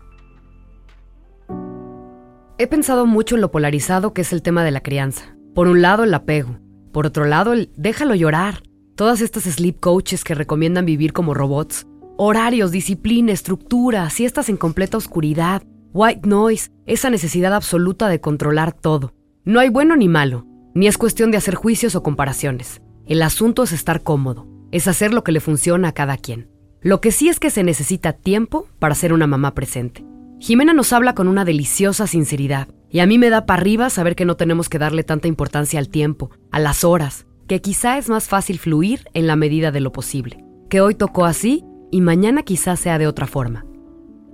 He 2.59 2.67
pensado 2.67 3.07
mucho 3.07 3.35
en 3.35 3.41
lo 3.41 3.51
polarizado 3.51 4.13
que 4.13 4.21
es 4.23 4.33
el 4.33 4.43
tema 4.43 4.63
de 4.63 4.71
la 4.71 4.83
crianza. 4.83 5.37
Por 5.55 5.69
un 5.69 5.83
lado, 5.83 6.05
el 6.05 6.15
apego. 6.15 6.59
Por 6.93 7.07
otro 7.07 7.25
lado, 7.25 7.53
el 7.53 7.73
déjalo 7.77 8.15
llorar. 8.15 8.63
Todas 8.95 9.21
estas 9.21 9.45
sleep 9.45 9.81
coaches 9.81 10.23
que 10.23 10.35
recomiendan 10.35 10.87
vivir 10.87 11.13
como 11.13 11.35
robots. 11.35 11.87
Horarios, 12.17 12.71
disciplina, 12.71 13.33
estructura, 13.33 14.09
siestas 14.11 14.49
en 14.49 14.57
completa 14.57 14.97
oscuridad, 14.97 15.63
white 15.93 16.29
noise, 16.29 16.71
esa 16.87 17.11
necesidad 17.11 17.55
absoluta 17.55 18.09
de 18.09 18.21
controlar 18.21 18.73
todo. 18.73 19.13
No 19.45 19.59
hay 19.59 19.71
bueno 19.71 19.97
ni 19.97 20.09
malo, 20.09 20.47
ni 20.75 20.87
es 20.87 20.99
cuestión 20.99 21.31
de 21.31 21.39
hacer 21.39 21.55
juicios 21.55 21.97
o 21.97 22.03
comparaciones. 22.03 22.81
El 23.07 23.23
asunto 23.23 23.65
es 23.65 23.73
estar 23.73 24.03
cómodo, 24.03 24.47
es 24.73 24.89
hacer 24.89 25.15
lo 25.15 25.23
que 25.23 25.33
le 25.33 25.41
funciona 25.41 25.89
a 25.89 25.93
cada 25.93 26.17
quien. 26.17 26.49
Lo 26.81 27.01
que 27.01 27.13
sí 27.13 27.29
es 27.29 27.39
que 27.39 27.51
se 27.51 27.63
necesita 27.63 28.13
tiempo 28.13 28.67
para 28.81 28.97
ser 28.97 29.13
una 29.13 29.29
mamá 29.29 29.55
presente. 29.55 30.05
Jimena 30.41 30.73
nos 30.73 30.93
habla 30.93 31.15
con 31.15 31.29
una 31.29 31.45
deliciosa 31.45 32.09
sinceridad, 32.09 32.67
y 32.91 32.99
a 32.99 33.07
mí 33.07 33.17
me 33.17 33.31
da 33.31 33.47
para 33.47 33.61
arriba 33.61 33.91
saber 33.91 34.17
que 34.17 34.25
no 34.25 34.37
tenemos 34.37 34.69
que 34.69 34.79
darle 34.79 35.05
tanta 35.05 35.29
importancia 35.29 35.79
al 35.79 35.89
tiempo, 35.89 36.31
a 36.51 36.59
las 36.59 36.83
horas, 36.83 37.27
que 37.47 37.61
quizá 37.61 37.99
es 37.99 38.09
más 38.09 38.29
fácil 38.29 38.59
fluir 38.59 39.05
en 39.15 39.29
la 39.29 39.37
medida 39.37 39.71
de 39.71 39.81
lo 39.81 39.93
posible, 39.93 40.45
que 40.69 40.81
hoy 40.81 40.97
tocó 40.97 41.25
así 41.27 41.65
y 41.93 42.01
mañana 42.01 42.43
quizá 42.43 42.75
sea 42.75 42.99
de 42.99 43.07
otra 43.07 43.27
forma. 43.27 43.65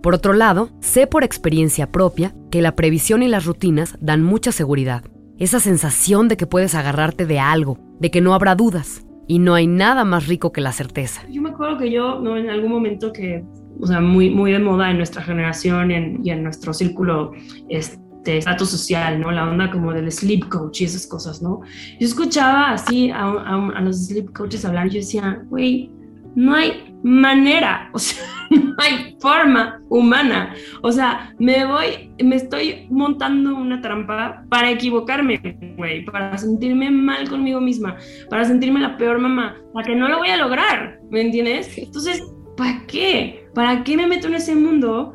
Por 0.03 0.15
otro 0.15 0.33
lado, 0.33 0.71
sé 0.81 1.07
por 1.07 1.25
experiencia 1.25 1.91
propia 1.91 2.35
que 2.51 2.63
la 2.63 2.75
previsión 2.75 3.23
y 3.23 3.29
las 3.29 3.45
rutinas 3.45 3.97
dan 4.01 4.23
mucha 4.23 4.53
seguridad, 4.53 5.05
esa 5.39 5.61
sensación 5.61 6.29
de 6.29 6.37
que 6.37 6.47
puedes 6.47 6.75
agarrarte 6.75 7.27
de 7.27 7.41
algo, 7.41 7.79
de 8.01 8.11
que 8.11 8.21
no 8.21 8.35
habrá 8.35 8.55
dudas. 8.55 9.05
Y 9.29 9.39
no 9.39 9.55
hay 9.55 9.67
nada 9.67 10.05
más 10.05 10.27
rico 10.27 10.53
que 10.53 10.61
la 10.61 10.73
certeza. 10.73 11.23
Yo 11.31 11.41
me 11.43 11.51
acuerdo 11.51 11.79
que 11.79 11.91
yo, 11.93 12.19
¿no? 12.19 12.37
en 12.37 12.51
algún 12.51 12.73
momento 12.73 13.13
que, 13.13 13.45
o 13.79 13.87
sea, 13.87 14.01
muy, 14.01 14.31
muy 14.31 14.51
de 14.51 14.59
moda 14.59 14.91
en 14.91 14.97
nuestra 14.97 15.23
generación 15.23 15.91
y 16.25 16.31
en 16.31 16.43
nuestro 16.43 16.73
círculo 16.73 17.33
este, 17.69 18.39
estatus 18.39 18.71
social, 18.71 19.21
¿no? 19.21 19.31
La 19.31 19.49
onda 19.49 19.71
como 19.71 19.93
del 19.93 20.11
sleep 20.11 20.49
coach 20.49 20.81
y 20.81 20.85
esas 20.85 21.07
cosas, 21.07 21.43
¿no? 21.43 21.61
Yo 22.01 22.07
escuchaba 22.07 22.73
así 22.73 23.11
a, 23.11 23.27
a 23.27 23.81
los 23.81 24.07
sleep 24.07 24.33
coaches 24.33 24.65
hablar 24.65 24.87
y 24.89 24.91
yo 24.91 25.01
decía, 25.01 25.43
güey, 25.49 25.91
no 26.35 26.55
hay 26.55 26.95
manera, 27.03 27.91
o 27.95 27.99
sea, 27.99 28.25
no 28.51 28.75
hay 28.79 29.17
forma 29.21 29.81
humana. 29.89 30.55
O 30.83 30.93
sea, 30.93 31.35
me 31.39 31.65
voy, 31.65 32.13
me 32.23 32.37
estoy 32.37 32.87
montando 32.91 33.57
una 33.57 33.81
trampa 33.81 34.45
para 34.49 34.71
equivocarme, 34.71 35.41
güey, 35.77 36.05
para 36.05 36.37
sentirme 36.39 36.91
mal 36.91 37.29
conmigo 37.29 37.61
misma, 37.61 37.97
para 38.31 38.45
sentirme 38.45 38.81
la 38.81 38.97
peor 38.97 39.19
mamá, 39.19 39.57
para 39.73 39.87
que 39.87 39.95
no 39.95 40.09
lo 40.09 40.19
voy 40.19 40.29
a 40.29 40.37
lograr, 40.37 41.01
¿me 41.11 41.21
entiendes? 41.23 41.77
Entonces, 41.79 42.23
¿para 42.57 42.85
qué? 42.87 43.49
¿Para 43.55 43.85
qué 43.85 43.97
me 43.97 44.07
meto 44.07 44.29
en 44.29 44.35
ese 44.35 44.55
mundo? 44.55 45.15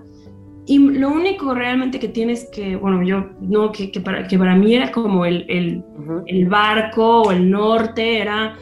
Y 0.66 0.80
lo 0.80 1.10
único 1.10 1.54
realmente 1.54 2.00
que 2.00 2.08
tienes 2.08 2.50
que, 2.54 2.78
bueno, 2.78 3.04
yo, 3.04 3.32
no, 3.42 3.72
que, 3.74 3.90
para, 4.00 4.28
que 4.28 4.38
para 4.38 4.56
mí 4.56 4.74
era 4.74 4.92
como 4.92 5.26
el, 5.26 5.46
el, 5.50 5.84
el 6.28 6.48
barco 6.48 7.24
o 7.24 7.32
el 7.32 7.50
norte, 7.50 8.20
era 8.20 8.56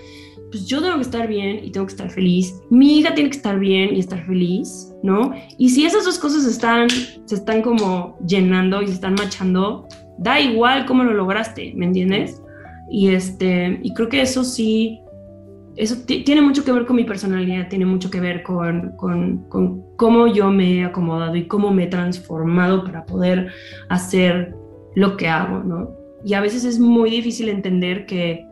pues 0.51 0.67
yo 0.67 0.81
tengo 0.81 0.95
que 0.95 1.01
estar 1.01 1.27
bien 1.27 1.63
y 1.63 1.71
tengo 1.71 1.85
que 1.85 1.93
estar 1.93 2.09
feliz. 2.09 2.53
Mi 2.69 2.99
hija 2.99 3.13
tiene 3.13 3.29
que 3.29 3.37
estar 3.37 3.59
bien 3.59 3.95
y 3.95 3.99
estar 3.99 4.25
feliz, 4.25 4.93
¿no? 5.01 5.33
Y 5.57 5.69
si 5.69 5.85
esas 5.85 6.05
dos 6.05 6.19
cosas 6.19 6.45
están, 6.45 6.89
se 6.89 7.35
están 7.35 7.61
como 7.61 8.17
llenando 8.27 8.81
y 8.81 8.87
se 8.87 8.93
están 8.93 9.15
machando, 9.15 9.87
da 10.17 10.39
igual 10.39 10.85
cómo 10.85 11.03
lo 11.03 11.13
lograste, 11.13 11.73
¿me 11.75 11.85
entiendes? 11.85 12.41
Y, 12.89 13.09
este, 13.09 13.79
y 13.81 13.93
creo 13.93 14.09
que 14.09 14.21
eso 14.21 14.43
sí, 14.43 14.99
eso 15.77 15.95
tiene 16.05 16.41
mucho 16.41 16.65
que 16.65 16.73
ver 16.73 16.85
con 16.85 16.97
mi 16.97 17.05
personalidad, 17.05 17.69
tiene 17.69 17.85
mucho 17.85 18.11
que 18.11 18.19
ver 18.19 18.43
con, 18.43 18.91
con, 18.97 19.47
con 19.49 19.95
cómo 19.95 20.27
yo 20.27 20.51
me 20.51 20.79
he 20.79 20.83
acomodado 20.83 21.35
y 21.35 21.47
cómo 21.47 21.71
me 21.71 21.85
he 21.85 21.87
transformado 21.87 22.83
para 22.83 23.05
poder 23.05 23.47
hacer 23.89 24.53
lo 24.95 25.15
que 25.15 25.29
hago, 25.29 25.63
¿no? 25.63 26.01
y 26.23 26.33
a 26.33 26.41
veces 26.41 26.63
es 26.65 26.79
muy 26.79 27.09
difícil 27.09 27.49
entender 27.49 28.05
que, 28.05 28.45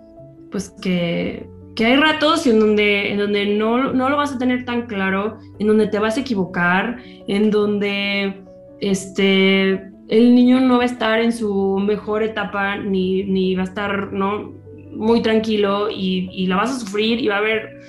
pues 0.52 0.70
que, 0.82 1.48
que 1.80 1.86
hay 1.86 1.96
ratos 1.96 2.46
en 2.46 2.60
donde, 2.60 3.10
en 3.14 3.20
donde 3.20 3.46
no, 3.46 3.94
no, 3.94 4.10
lo 4.10 4.18
vas 4.18 4.34
a 4.34 4.38
tener 4.38 4.66
tan 4.66 4.86
claro, 4.86 5.38
en 5.60 5.68
donde 5.68 5.88
te 5.88 5.98
vas 5.98 6.18
a 6.18 6.20
equivocar, 6.20 6.98
en 7.30 7.52
donde 7.52 8.44
este, 8.82 9.90
el 10.10 10.36
niño 10.36 10.60
no 10.60 10.76
va 10.76 10.84
a 10.84 10.88
estar 10.88 11.22
en 11.22 11.32
su 11.32 11.78
mejor 11.80 12.22
etapa 12.22 12.76
ni, 12.76 13.24
ni 13.24 13.56
va 13.56 13.62
a 13.62 13.66
estar 13.66 14.12
¿no? 14.12 14.52
muy 14.92 15.22
tranquilo 15.22 15.88
y, 15.90 16.48
la 16.48 16.58
vas 16.58 16.72
a 16.72 16.80
sufrir 16.82 17.22
y 17.22 17.30
va 17.30 17.36
a 17.36 17.38
haber 17.38 17.80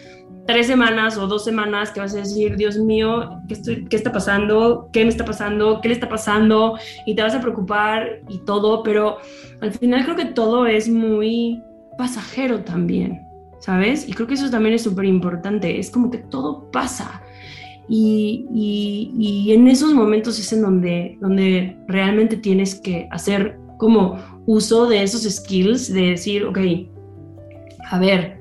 tres 0.47 0.69
semanas 0.69 1.19
o 1.19 1.27
dos 1.27 1.43
semanas 1.43 1.91
que 1.91 1.99
vas 1.99 2.15
a 2.15 2.19
decir, 2.19 2.55
Dios 2.55 2.79
mío, 2.79 3.41
¿qué, 3.49 3.87
¿qué 3.91 3.97
está 3.97 4.13
pasando? 4.13 4.89
¿Qué 4.93 5.03
me 5.03 5.11
está 5.11 5.25
pasando? 5.25 5.81
¿Qué 5.81 5.89
le 5.89 5.95
está 5.95 6.09
pasando? 6.09 6.79
Y 7.07 7.17
te 7.17 7.23
vas 7.23 7.35
a 7.35 7.41
preocupar 7.41 8.21
y 8.29 8.39
todo, 8.45 8.85
pero 8.85 9.19
al 9.61 9.73
final 9.73 10.05
creo 10.05 10.15
que 10.15 10.27
todo 10.27 10.69
es 10.69 10.89
muy 10.89 11.61
pasajero 11.99 12.61
también, 12.61 13.21
¿sabes? 13.61 14.09
Y 14.09 14.13
creo 14.13 14.27
que 14.27 14.35
eso 14.35 14.51
también 14.51 14.75
es 14.75 14.83
súper 14.83 15.05
importante, 15.05 15.79
es 15.79 15.91
como 15.91 16.11
que 16.11 16.19
todo 16.19 16.71
pasa. 16.71 17.23
Y, 17.89 18.47
y, 18.55 19.53
en 19.53 19.67
esos 19.67 19.95
momentos 19.95 20.39
es 20.39 20.53
en 20.53 20.63
donde, 20.63 21.19
donde 21.21 21.77
realmente 21.89 22.37
tienes 22.37 22.77
que 22.77 23.09
hacer 23.11 23.59
como 23.79 24.17
uso 24.47 24.87
de 24.87 25.03
esos 25.03 25.23
skills, 25.23 25.93
de 25.93 26.11
decir, 26.11 26.45
ok, 26.45 26.59
a 27.91 27.99
ver, 27.99 28.39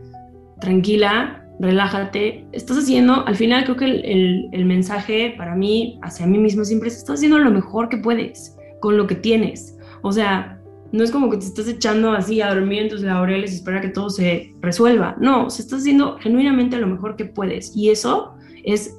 tranquila, 0.61 1.47
relájate, 1.59 2.45
estás 2.51 2.77
haciendo, 2.77 3.25
al 3.25 3.35
final 3.35 3.63
creo 3.63 3.75
que 3.75 3.85
el, 3.85 4.49
el, 4.51 4.65
mensaje 4.65 5.33
para 5.35 5.55
mí, 5.55 5.99
hacia 6.03 6.27
mí 6.27 6.37
mismo 6.37 6.63
siempre 6.63 6.89
es, 6.89 6.97
estás 6.97 7.15
haciendo 7.15 7.39
lo 7.39 7.49
mejor 7.49 7.89
que 7.89 7.97
puedes 7.97 8.55
con 8.81 8.97
lo 8.97 9.07
que 9.07 9.15
tienes. 9.15 9.77
O 10.03 10.11
sea, 10.11 10.58
no 10.91 11.03
es 11.03 11.11
como 11.11 11.29
que 11.29 11.37
te 11.37 11.45
estás 11.45 11.67
echando 11.67 12.11
así 12.11 12.41
a 12.41 12.53
dormir 12.53 12.83
en 12.83 12.89
tus 12.89 13.01
laureles 13.01 13.51
y 13.51 13.55
espera 13.55 13.81
que 13.81 13.89
todo 13.89 14.09
se 14.09 14.53
resuelva. 14.61 15.15
No, 15.19 15.49
se 15.49 15.61
estás 15.61 15.81
haciendo 15.81 16.17
genuinamente 16.17 16.77
lo 16.77 16.87
mejor 16.87 17.15
que 17.15 17.25
puedes. 17.25 17.75
Y 17.75 17.89
eso 17.89 18.33
es, 18.63 18.95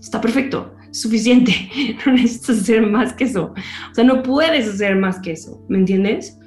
está 0.00 0.20
perfecto, 0.20 0.74
suficiente. 0.90 1.52
No 2.06 2.12
necesitas 2.12 2.60
hacer 2.60 2.86
más 2.86 3.12
que 3.12 3.24
eso. 3.24 3.54
O 3.90 3.94
sea, 3.94 4.04
no 4.04 4.22
puedes 4.22 4.68
hacer 4.68 4.96
más 4.96 5.20
que 5.20 5.32
eso, 5.32 5.64
¿me 5.68 5.78
entiendes? 5.78 6.38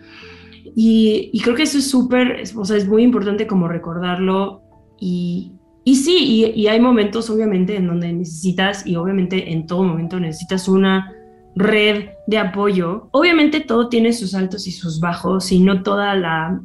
Y, 0.75 1.39
creo 1.41 1.55
que 1.55 1.63
eso 1.63 1.77
es 1.77 1.89
súper, 1.89 2.43
o 2.55 2.65
sea, 2.65 2.75
es 2.75 2.87
muy 2.87 3.03
importante 3.03 3.47
como 3.47 3.69
recordarlo 3.69 4.61
y, 4.99 5.53
sí, 5.85 6.53
y, 6.53 6.67
hay 6.67 6.81
momentos 6.81 7.29
obviamente 7.29 7.77
en 7.77 7.87
donde 7.87 8.11
necesitas, 8.11 8.85
y 8.85 8.97
obviamente 8.97 9.53
en 9.53 9.67
todo 9.67 9.83
momento 9.83 10.19
necesitas 10.19 10.67
una 10.67 11.13
red 11.55 12.09
de 12.27 12.37
apoyo. 12.37 13.07
Obviamente 13.11 13.61
todo 13.61 13.89
tiene 13.89 14.13
sus 14.13 14.35
altos 14.35 14.67
y 14.67 14.71
sus 14.71 14.99
bajos 14.99 15.51
y 15.51 15.59
no 15.59 15.83
toda 15.83 16.15
la... 16.15 16.61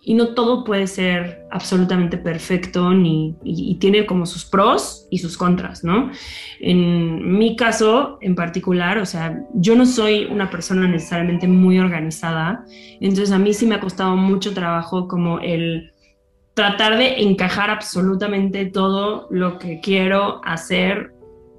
Y 0.00 0.14
no 0.14 0.28
todo 0.28 0.64
puede 0.64 0.86
ser 0.86 1.42
absolutamente 1.50 2.16
perfecto 2.16 2.94
ni, 2.94 3.36
y, 3.44 3.74
tiene 3.74 4.06
como 4.06 4.24
sus 4.24 4.46
pros 4.46 5.06
y 5.10 5.18
sus 5.18 5.36
contras, 5.36 5.84
¿no? 5.84 6.10
En 6.60 7.36
mi 7.36 7.56
caso 7.56 8.16
en 8.22 8.34
particular, 8.34 8.96
o 8.96 9.04
sea, 9.04 9.44
yo 9.52 9.76
no 9.76 9.84
soy 9.84 10.24
una 10.24 10.48
persona 10.48 10.88
necesariamente 10.88 11.46
muy 11.46 11.78
organizada, 11.78 12.64
entonces 13.00 13.32
a 13.32 13.38
mí 13.38 13.52
sí 13.52 13.66
me 13.66 13.74
ha 13.74 13.80
costado 13.80 14.16
mucho 14.16 14.54
trabajo 14.54 15.08
como 15.08 15.40
el 15.40 15.92
tratar 16.54 16.96
de 16.96 17.20
encajar 17.20 17.68
absolutamente 17.68 18.64
todo 18.64 19.26
lo 19.30 19.58
que 19.58 19.80
quiero 19.80 20.40
hacer 20.42 21.12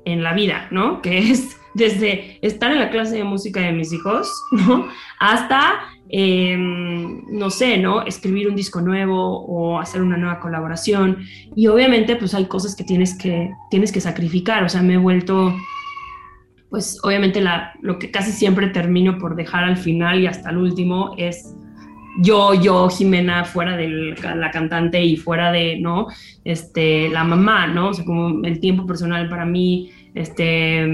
en 0.05 0.23
la 0.23 0.33
vida, 0.33 0.67
¿no? 0.71 1.03
Que 1.03 1.19
es 1.19 1.58
desde 1.73 2.39
estar 2.41 2.71
en 2.71 2.79
la 2.79 2.89
clase 2.89 3.17
de 3.17 3.23
música 3.23 3.61
de 3.61 3.71
mis 3.71 3.93
hijos, 3.93 4.31
¿no? 4.51 4.87
Hasta, 5.19 5.79
eh, 6.09 6.55
no 6.57 7.49
sé, 7.49 7.77
¿no? 7.77 8.03
Escribir 8.03 8.47
un 8.47 8.55
disco 8.55 8.81
nuevo 8.81 9.45
o 9.45 9.79
hacer 9.79 10.01
una 10.01 10.17
nueva 10.17 10.39
colaboración. 10.39 11.19
Y 11.55 11.67
obviamente, 11.67 12.15
pues 12.15 12.33
hay 12.33 12.45
cosas 12.45 12.75
que 12.75 12.83
tienes 12.83 13.17
que, 13.17 13.51
tienes 13.69 13.91
que 13.91 14.01
sacrificar. 14.01 14.63
O 14.63 14.69
sea, 14.69 14.81
me 14.81 14.95
he 14.95 14.97
vuelto, 14.97 15.55
pues 16.69 16.99
obviamente 17.03 17.41
la, 17.41 17.73
lo 17.81 17.99
que 17.99 18.11
casi 18.11 18.31
siempre 18.31 18.67
termino 18.67 19.17
por 19.17 19.35
dejar 19.35 19.63
al 19.63 19.77
final 19.77 20.19
y 20.19 20.27
hasta 20.27 20.49
el 20.49 20.57
último 20.57 21.13
es 21.17 21.55
yo, 22.21 22.53
yo, 22.53 22.89
Jimena, 22.89 23.45
fuera 23.45 23.77
de 23.77 24.15
la 24.35 24.51
cantante 24.51 25.03
y 25.03 25.15
fuera 25.15 25.51
de, 25.51 25.79
¿no? 25.79 26.07
Este, 26.43 27.09
la 27.09 27.23
mamá, 27.23 27.67
¿no? 27.67 27.89
O 27.89 27.93
sea, 27.93 28.03
como 28.03 28.43
el 28.43 28.59
tiempo 28.59 28.85
personal 28.85 29.29
para 29.29 29.45
mí, 29.45 29.91
este, 30.13 30.85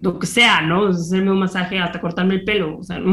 lo 0.00 0.18
que 0.18 0.26
sea, 0.26 0.60
¿no? 0.60 0.88
Hacerme 0.88 1.30
un 1.30 1.40
masaje 1.40 1.78
hasta 1.78 2.00
cortarme 2.00 2.34
el 2.34 2.44
pelo, 2.44 2.78
o 2.78 2.82
sea, 2.82 2.98
¿no? 3.00 3.12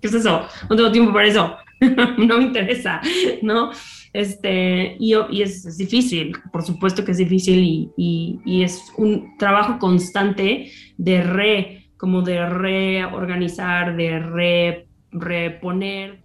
¿qué 0.00 0.08
es 0.08 0.14
eso? 0.14 0.42
No 0.68 0.76
tengo 0.76 0.92
tiempo 0.92 1.12
para 1.12 1.26
eso, 1.26 1.56
no 2.18 2.38
me 2.38 2.44
interesa, 2.44 3.00
¿no? 3.42 3.70
Este, 4.12 4.96
y, 4.98 5.14
y 5.30 5.42
es, 5.42 5.64
es, 5.64 5.78
difícil, 5.78 6.36
por 6.52 6.64
supuesto 6.64 7.04
que 7.04 7.12
es 7.12 7.18
difícil 7.18 7.62
y, 7.62 8.40
y, 8.44 8.62
es 8.62 8.92
un 8.96 9.36
trabajo 9.38 9.78
constante 9.78 10.72
de 10.98 11.22
re, 11.22 11.90
como 11.96 12.22
de 12.22 12.44
reorganizar, 12.44 13.96
de 13.96 14.18
re, 14.18 14.88
reponer. 15.12 16.22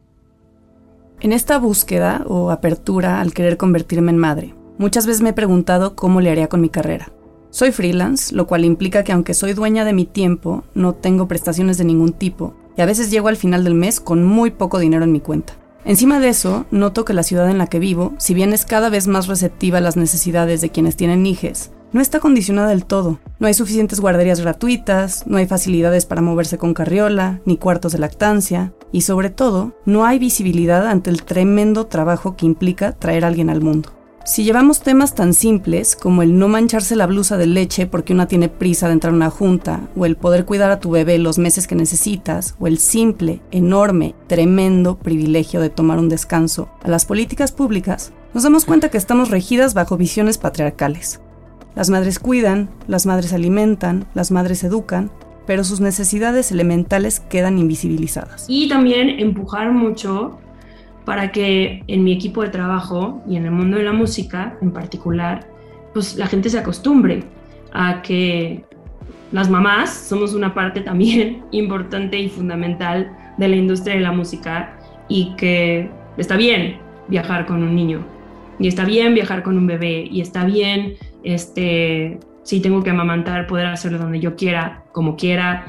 En 1.21 1.32
esta 1.32 1.60
búsqueda 1.60 2.23
o 2.28 2.49
apertura 2.49 3.21
al 3.21 3.34
querer 3.34 3.58
convertirme 3.58 4.12
en 4.12 4.17
madre, 4.17 4.56
muchas 4.80 5.06
veces 5.06 5.21
me 5.21 5.30
he 5.30 5.34
preguntado 5.34 5.95
cómo 5.95 6.21
le 6.21 6.32
haría 6.32 6.47
con 6.47 6.62
mi 6.62 6.69
carrera. 6.69 7.12
Soy 7.56 7.72
freelance, 7.72 8.36
lo 8.36 8.48
cual 8.48 8.65
implica 8.65 9.06
que 9.06 9.13
aunque 9.13 9.34
soy 9.34 9.54
dueña 9.54 9.86
de 9.86 9.94
mi 9.94 10.06
tiempo, 10.06 10.65
no 10.74 10.94
tengo 10.94 11.30
prestaciones 11.30 11.78
de 11.78 11.86
ningún 11.86 12.12
tipo, 12.12 12.54
y 12.76 12.82
a 12.82 12.86
veces 12.86 13.10
llego 13.10 13.30
al 13.30 13.38
final 13.38 13.63
del 13.63 13.76
mes 13.76 14.02
con 14.02 14.26
muy 14.26 14.52
poco 14.52 14.78
dinero 14.78 15.06
en 15.06 15.13
mi 15.13 15.22
cuenta. 15.22 15.54
Encima 15.86 16.20
de 16.20 16.28
eso, 16.28 16.65
noto 16.70 17.06
que 17.06 17.13
la 17.13 17.24
ciudad 17.24 17.50
en 17.50 17.58
la 17.58 17.68
que 17.68 17.80
vivo, 17.80 18.13
si 18.18 18.34
bien 18.34 18.52
es 18.52 18.65
cada 18.65 18.89
vez 18.89 19.08
más 19.08 19.28
receptiva 19.28 19.78
a 19.78 19.82
las 19.82 19.96
necesidades 19.96 20.60
de 20.60 20.70
quienes 20.70 20.98
tienen 20.98 21.26
hijes, 21.26 21.72
no 21.94 22.02
está 22.02 22.20
condicionada 22.20 22.68
del 22.68 22.84
todo. 22.84 23.20
No 23.39 23.48
hay 23.48 23.54
suficientes 23.54 24.02
guarderías 24.02 24.41
gratuitas, 24.41 25.26
no 25.26 25.38
hay 25.38 25.48
facilidades 25.48 26.06
para 26.06 26.22
moverse 26.22 26.58
con 26.58 26.74
carriola, 26.74 27.39
ni 27.46 27.56
cuartos 27.56 27.94
de 27.94 28.00
lactancia, 28.00 28.74
y 28.91 29.04
sobre 29.04 29.30
todo, 29.30 29.78
no 29.86 30.04
hay 30.04 30.20
visibilidad 30.20 30.86
ante 30.88 31.10
el 31.10 31.24
tremendo 31.24 31.86
trabajo 31.86 32.36
que 32.36 32.46
implica 32.46 32.91
traer 32.91 33.24
a 33.24 33.30
alguien 33.30 33.50
al 33.50 33.62
mundo. 33.62 33.94
Si 34.25 34.43
llevamos 34.43 34.79
temas 34.79 35.13
tan 35.13 35.35
simples 35.35 35.95
como 35.95 36.23
el 36.23 36.39
no 36.39 36.47
mancharse 36.47 36.95
la 36.95 37.05
blusa 37.05 37.38
de 37.38 37.45
leche 37.45 37.85
porque 37.85 38.11
una 38.11 38.27
tiene 38.27 38.49
prisa 38.49 38.88
de 38.88 38.93
entrar 38.93 39.13
a 39.13 39.15
una 39.15 39.29
junta, 39.29 39.88
o 39.95 40.07
el 40.07 40.15
poder 40.15 40.45
cuidar 40.45 40.71
a 40.71 40.79
tu 40.79 40.89
bebé 40.89 41.19
los 41.19 41.38
meses 41.38 41.67
que 41.67 41.75
necesitas, 41.75 42.55
o 42.59 42.65
el 42.65 42.79
simple, 42.79 43.41
enorme, 43.51 44.15
tremendo 44.25 44.97
privilegio 44.97 45.61
de 45.61 45.69
tomar 45.69 45.99
un 45.99 46.09
descanso 46.09 46.69
a 46.81 46.89
las 46.89 47.05
políticas 47.05 47.51
públicas, 47.51 48.13
nos 48.33 48.41
damos 48.41 48.65
cuenta 48.65 48.89
que 48.89 48.97
estamos 48.97 49.29
regidas 49.29 49.75
bajo 49.75 49.95
visiones 49.95 50.39
patriarcales. 50.39 51.21
Las 51.75 51.91
madres 51.91 52.17
cuidan, 52.17 52.71
las 52.88 53.05
madres 53.05 53.31
alimentan, 53.31 54.07
las 54.15 54.31
madres 54.31 54.63
educan, 54.63 55.11
pero 55.45 55.63
sus 55.63 55.81
necesidades 55.81 56.51
elementales 56.51 57.19
quedan 57.19 57.59
invisibilizadas. 57.59 58.45
Y 58.47 58.69
también 58.69 59.19
empujar 59.19 59.71
mucho 59.71 60.39
para 61.06 61.32
que 61.32 61.84
en 61.88 62.04
mi 62.04 62.12
equipo 62.12 62.41
de 62.41 62.50
trabajo 62.50 63.22
y 63.28 63.36
en 63.36 63.46
el 63.46 63.52
mundo 63.52 63.78
de 63.78 63.84
la 63.84 63.94
música 63.94 64.58
en 64.62 64.72
particular, 64.72 65.48
pues 65.94 66.15
la 66.15 66.28
gente 66.28 66.50
se 66.50 66.58
acostumbre 66.58 67.24
a 67.72 68.02
que 68.02 68.65
las 69.32 69.50
mamás 69.50 69.94
somos 69.94 70.34
una 70.34 70.54
parte 70.54 70.82
también 70.82 71.44
importante 71.52 72.20
y 72.20 72.30
fundamental 72.30 73.15
de 73.38 73.48
la 73.48 73.56
industria 73.56 73.96
de 73.96 74.02
la 74.02 74.12
música 74.12 74.78
y 75.08 75.36
que 75.36 75.89
está 76.18 76.36
bien 76.36 76.78
viajar 77.08 77.46
con 77.46 77.62
un 77.62 77.76
niño 77.76 78.15
y 78.60 78.68
está 78.68 78.86
bien 78.86 79.13
viajar 79.13 79.44
con 79.44 79.58
un 79.58 79.68
bebé 79.68 80.08
y 80.10 80.22
está 80.22 80.46
bien 80.46 80.96
este 81.24 82.20
si 82.44 82.62
tengo 82.62 82.84
que 82.84 82.91
amamantar 82.91 83.48
poder 83.48 83.68
hacerlo 83.68 83.98
donde 83.98 84.20
yo 84.20 84.36
quiera 84.36 84.84
como 84.91 85.15
quiera. 85.15 85.68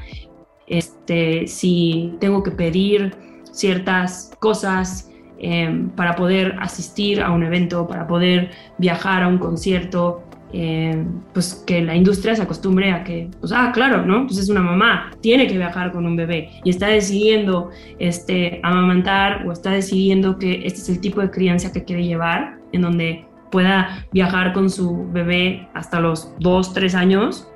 Este 0.67 1.47
si 1.47 2.15
tengo 2.21 2.43
que 2.43 2.51
pedir 2.51 3.15
ciertas 3.51 4.33
cosas 4.41 5.11
eh, 5.39 5.87
para 5.95 6.17
poder 6.17 6.57
asistir 6.61 7.21
a 7.21 7.31
un 7.31 7.43
evento, 7.43 7.87
para 7.87 8.07
poder 8.07 8.51
viajar 8.79 9.23
a 9.23 9.29
un 9.29 9.39
concierto, 9.39 10.23
eh, 10.53 11.05
pues 11.35 11.63
que 11.67 11.83
la 11.83 11.95
industria 11.95 12.35
se 12.35 12.43
acostumbre 12.43 12.91
a 12.93 13.05
que, 13.05 13.29
pues, 13.41 13.53
ah, 13.53 13.73
claro, 13.75 14.07
¿no? 14.07 14.27
Pues 14.27 14.39
es 14.39 14.49
una 14.49 14.63
mamá, 14.63 15.11
tiene 15.21 15.47
que 15.47 15.59
viajar 15.59 15.93
con 15.93 16.07
un 16.07 16.17
bebé 16.17 16.51
y 16.65 16.71
está 16.71 16.87
decidiendo 16.87 17.71
este, 17.99 18.61
amamantar 18.63 19.47
o 19.47 19.53
está 19.53 19.71
decidiendo 19.71 20.39
que 20.39 20.67
este 20.67 20.81
es 20.81 20.89
el 20.89 21.01
tipo 21.01 21.21
de 21.21 21.31
crianza 21.31 21.73
que 21.73 21.85
quiere 21.85 22.07
llevar, 22.07 22.59
en 22.73 22.83
donde 22.83 23.27
pueda 23.51 24.07
viajar 24.13 24.53
con 24.53 24.71
su 24.71 25.11
bebé 25.13 25.69
hasta 25.75 26.01
los 26.01 26.33
dos, 26.39 26.73
tres 26.73 26.95
años. 26.95 27.49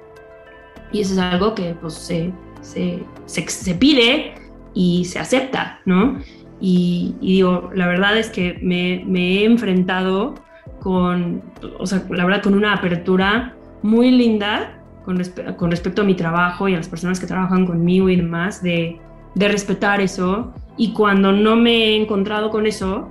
Y 0.93 1.01
eso 1.01 1.12
es 1.14 1.19
algo 1.19 1.55
que 1.55 1.75
pues 1.81 1.95
se, 1.95 2.33
se, 2.61 3.03
se, 3.27 3.49
se 3.49 3.75
pide 3.75 4.35
y 4.75 5.05
se 5.05 5.19
acepta, 5.19 5.81
¿no? 5.85 6.19
Y, 6.61 7.14
y, 7.20 7.35
digo, 7.35 7.70
la 7.75 7.87
verdad 7.87 8.18
es 8.18 8.29
que 8.29 8.59
me, 8.62 9.03
me, 9.07 9.38
he 9.38 9.44
enfrentado 9.44 10.35
con, 10.81 11.42
o 11.79 11.87
sea, 11.87 12.05
la 12.11 12.25
verdad, 12.25 12.42
con 12.42 12.55
una 12.55 12.75
apertura 12.75 13.55
muy 13.83 14.11
linda 14.11 14.81
con, 15.05 15.16
respe 15.16 15.57
con, 15.57 15.70
respecto 15.70 16.03
a 16.03 16.05
mi 16.05 16.14
trabajo 16.14 16.68
y 16.68 16.75
a 16.75 16.77
las 16.77 16.88
personas 16.88 17.18
que 17.18 17.27
trabajan 17.27 17.66
conmigo 17.66 18.09
y 18.09 18.16
demás, 18.16 18.62
de, 18.62 19.01
de 19.35 19.49
respetar 19.49 20.01
eso 20.01 20.53
Y 20.77 20.92
cuando 20.92 21.33
no 21.33 21.57
me 21.57 21.73
he 21.73 21.96
encontrado 21.96 22.51
con 22.51 22.66
eso, 22.66 23.09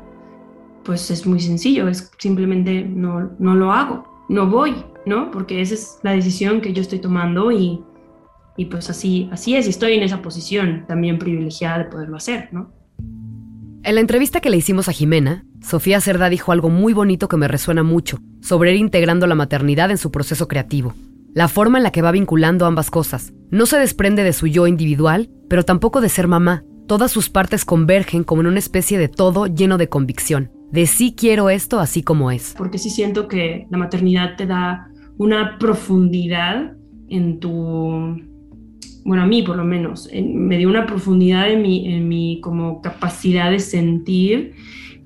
pues 0.84 1.12
es 1.12 1.26
muy 1.26 1.40
sencillo, 1.40 1.88
es 1.88 2.12
simplemente 2.18 2.84
no, 2.84 3.32
no 3.40 3.56
lo 3.56 3.72
hago, 3.72 4.26
no 4.30 4.48
voy, 4.48 4.76
¿no? 5.06 5.32
Porque 5.32 5.62
esa 5.62 5.74
es 5.74 6.00
la 6.04 6.12
decisión 6.12 6.62
que 6.62 6.74
yo 6.74 6.82
estoy 6.82 7.00
tomando 7.00 7.52
y, 7.52 7.84
y 8.58 8.66
pues 8.66 8.90
así, 8.90 9.30
así 9.32 9.56
es, 9.56 9.68
y 9.68 9.70
estoy 9.70 9.94
en 9.94 10.04
esa 10.04 10.22
posición 10.22 10.86
también 10.88 11.20
privilegiada 11.20 11.80
de 11.80 11.86
poderlo 11.86 12.18
hacer, 12.18 12.50
¿no? 12.52 12.72
En 13.82 13.96
la 13.96 14.02
entrevista 14.02 14.42
que 14.42 14.50
le 14.50 14.58
hicimos 14.58 14.89
a 14.89 14.92
Jimena, 14.92 15.46
Sofía 15.62 16.02
Cerda 16.02 16.30
dijo 16.30 16.52
algo 16.52 16.70
muy 16.70 16.92
bonito 16.92 17.30
que 17.30 17.38
me 17.38 17.48
resuena 17.48 17.82
mucho 17.82 18.20
sobre 18.42 18.74
ir 18.74 18.78
integrando 18.78 19.26
la 19.26 19.36
maternidad 19.36 19.89
en 19.89 19.98
su 19.98 20.12
proceso 20.12 20.50
creativo. 20.50 20.94
La 21.34 21.48
forma 21.48 21.78
en 21.78 21.84
la 21.84 21.92
que 21.92 22.02
va 22.02 22.12
vinculando 22.12 22.65
ambas 22.65 22.92
cosas. 22.92 23.32
No 23.52 23.65
se 23.65 23.80
desprende 23.80 24.24
de 24.24 24.34
su 24.34 24.48
yo 24.48 24.68
individual, 24.68 25.30
pero 25.48 25.63
tampoco 25.63 26.02
de 26.02 26.10
ser 26.10 26.28
mamá. 26.28 26.63
Todas 26.88 27.12
sus 27.12 27.30
partes 27.30 27.63
convergen 27.63 28.26
como 28.26 28.42
en 28.42 28.48
una 28.48 28.60
especie 28.60 28.98
de 28.98 29.08
todo 29.08 29.48
lleno 29.48 29.78
de 29.78 29.88
convicción. 29.88 30.52
De 30.72 30.86
sí 30.86 31.15
quiero 31.18 31.50
esto 31.50 31.80
así 31.80 32.04
como 32.04 32.32
es. 32.32 32.56
Porque 32.58 32.80
sí 32.80 32.89
siento 32.89 33.30
que 33.30 33.65
la 33.70 33.78
maternidad 33.78 34.36
te 34.36 34.46
da 34.46 34.89
una 35.18 35.58
profundidad 35.58 36.74
en 37.08 37.39
tu 37.39 38.18
bueno, 39.10 39.24
a 39.24 39.26
mí 39.26 39.41
por 39.41 39.58
lo 39.58 39.63
menos, 39.63 40.08
me 40.13 40.60
dio 40.60 40.69
una 40.69 40.86
profundidad 40.86 41.50
en 41.50 41.63
mi, 41.63 41.91
en 41.91 42.08
mi 42.08 42.39
como 42.41 42.80
capacidad 42.80 43.50
de 43.50 43.60
sentir 43.60 44.54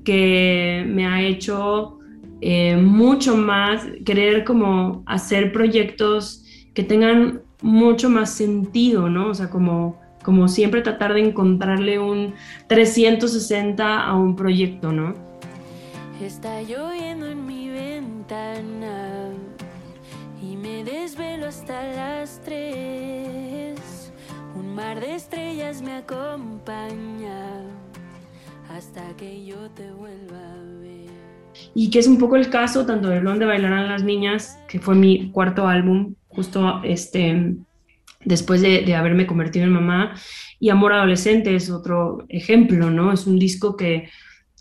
que 0.03 0.83
me 0.85 1.07
ha 1.07 1.21
hecho 1.21 1.99
eh, 2.41 2.75
mucho 2.75 3.37
más 3.37 3.87
querer 4.03 4.43
como 4.43 5.03
hacer 5.05 5.53
proyectos 5.53 6.43
que 6.73 6.83
tengan 6.83 7.43
mucho 7.61 8.09
más 8.09 8.33
sentido, 8.33 9.07
¿no? 9.07 9.29
O 9.29 9.33
sea, 9.33 9.49
como, 9.49 10.01
como 10.21 10.49
siempre 10.49 10.81
tratar 10.81 11.13
de 11.13 11.21
encontrarle 11.21 11.97
un 11.97 12.33
360 12.67 14.03
a 14.03 14.17
un 14.17 14.35
proyecto, 14.35 14.91
¿no? 14.91 15.13
Está 16.21 16.61
lloviendo 16.61 17.27
en 17.27 17.45
mi 17.45 17.69
ventana 17.69 19.29
y 20.41 20.57
me 20.57 20.83
desvelo 20.83 21.45
hasta 21.45 21.81
las 21.93 22.41
tres. 22.43 23.72
Mar 24.75 24.99
de 24.99 25.13
estrellas 25.13 25.83
me 25.83 25.93
acompaña 25.93 27.61
hasta 28.71 29.15
que 29.17 29.45
yo 29.45 29.69
te 29.69 29.91
vuelva 29.91 30.53
a 30.53 30.79
ver. 30.81 31.11
Y 31.75 31.91
que 31.91 31.99
es 31.99 32.07
un 32.07 32.17
poco 32.17 32.37
el 32.37 32.49
caso 32.49 32.83
tanto 32.83 33.09
de 33.09 33.21
Donde 33.21 33.45
bailarán 33.45 33.87
las 33.87 34.03
niñas, 34.03 34.57
que 34.67 34.79
fue 34.79 34.95
mi 34.95 35.29
cuarto 35.29 35.67
álbum, 35.67 36.15
justo 36.27 36.81
este, 36.83 37.55
después 38.25 38.61
de, 38.61 38.81
de 38.81 38.95
haberme 38.95 39.27
convertido 39.27 39.65
en 39.65 39.73
mamá, 39.73 40.15
y 40.59 40.69
Amor 40.69 40.93
Adolescente 40.93 41.55
es 41.55 41.69
otro 41.69 42.25
ejemplo, 42.29 42.89
¿no? 42.89 43.13
Es 43.13 43.27
un 43.27 43.37
disco 43.37 43.77
que 43.77 44.09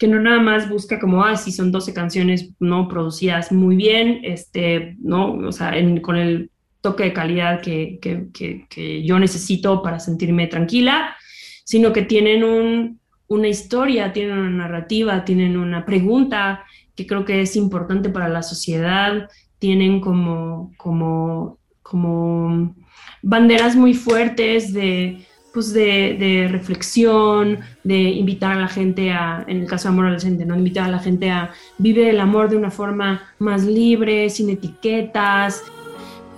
que 0.02 0.08
no 0.08 0.20
nada 0.20 0.40
más 0.40 0.68
busca 0.68 0.98
como, 0.98 1.22
ah, 1.22 1.36
sí, 1.36 1.52
son 1.52 1.70
12 1.70 1.94
canciones 1.94 2.50
no 2.58 2.88
producidas 2.88 3.52
muy 3.52 3.76
bien, 3.76 4.18
este, 4.24 4.96
¿no? 5.00 5.34
O 5.34 5.52
sea, 5.52 5.74
con 6.00 6.16
el 6.16 6.50
toque 6.82 7.04
de 7.04 7.12
calidad 7.14 7.62
que, 7.62 7.98
que, 8.02 8.66
que, 8.68 9.02
yo 9.04 9.18
necesito 9.18 9.82
para 9.82 10.00
sentirme 10.00 10.48
tranquila, 10.48 11.16
sino 11.64 11.92
que 11.92 12.02
tienen 12.02 12.44
un, 12.44 13.00
una 13.28 13.48
historia, 13.48 14.12
tienen 14.12 14.36
una 14.36 14.50
narrativa, 14.50 15.24
tienen 15.24 15.56
una 15.56 15.86
pregunta 15.86 16.64
que 16.94 17.06
creo 17.06 17.24
que 17.24 17.40
es 17.40 17.56
importante 17.56 18.10
para 18.10 18.28
la 18.28 18.42
sociedad, 18.42 19.30
tienen 19.58 20.00
como, 20.00 20.72
como, 20.76 21.58
como 21.82 22.74
banderas 23.22 23.76
muy 23.76 23.94
fuertes 23.94 24.74
de, 24.74 25.24
pues 25.54 25.72
de, 25.72 26.48
reflexión, 26.50 27.60
de 27.84 28.00
invitar 28.00 28.52
a 28.56 28.60
la 28.60 28.68
gente 28.68 29.12
a, 29.12 29.44
en 29.46 29.60
el 29.60 29.68
caso 29.68 29.84
de 29.84 29.92
amor 29.92 30.06
adolescente, 30.06 30.44
¿no? 30.44 30.56
Invitar 30.56 30.86
a 30.86 30.90
la 30.90 30.98
gente 30.98 31.30
a 31.30 31.52
vivir 31.78 32.08
el 32.08 32.20
amor 32.20 32.50
de 32.50 32.56
una 32.56 32.72
forma 32.72 33.22
más 33.38 33.64
libre, 33.64 34.28
sin 34.30 34.50
etiquetas. 34.50 35.62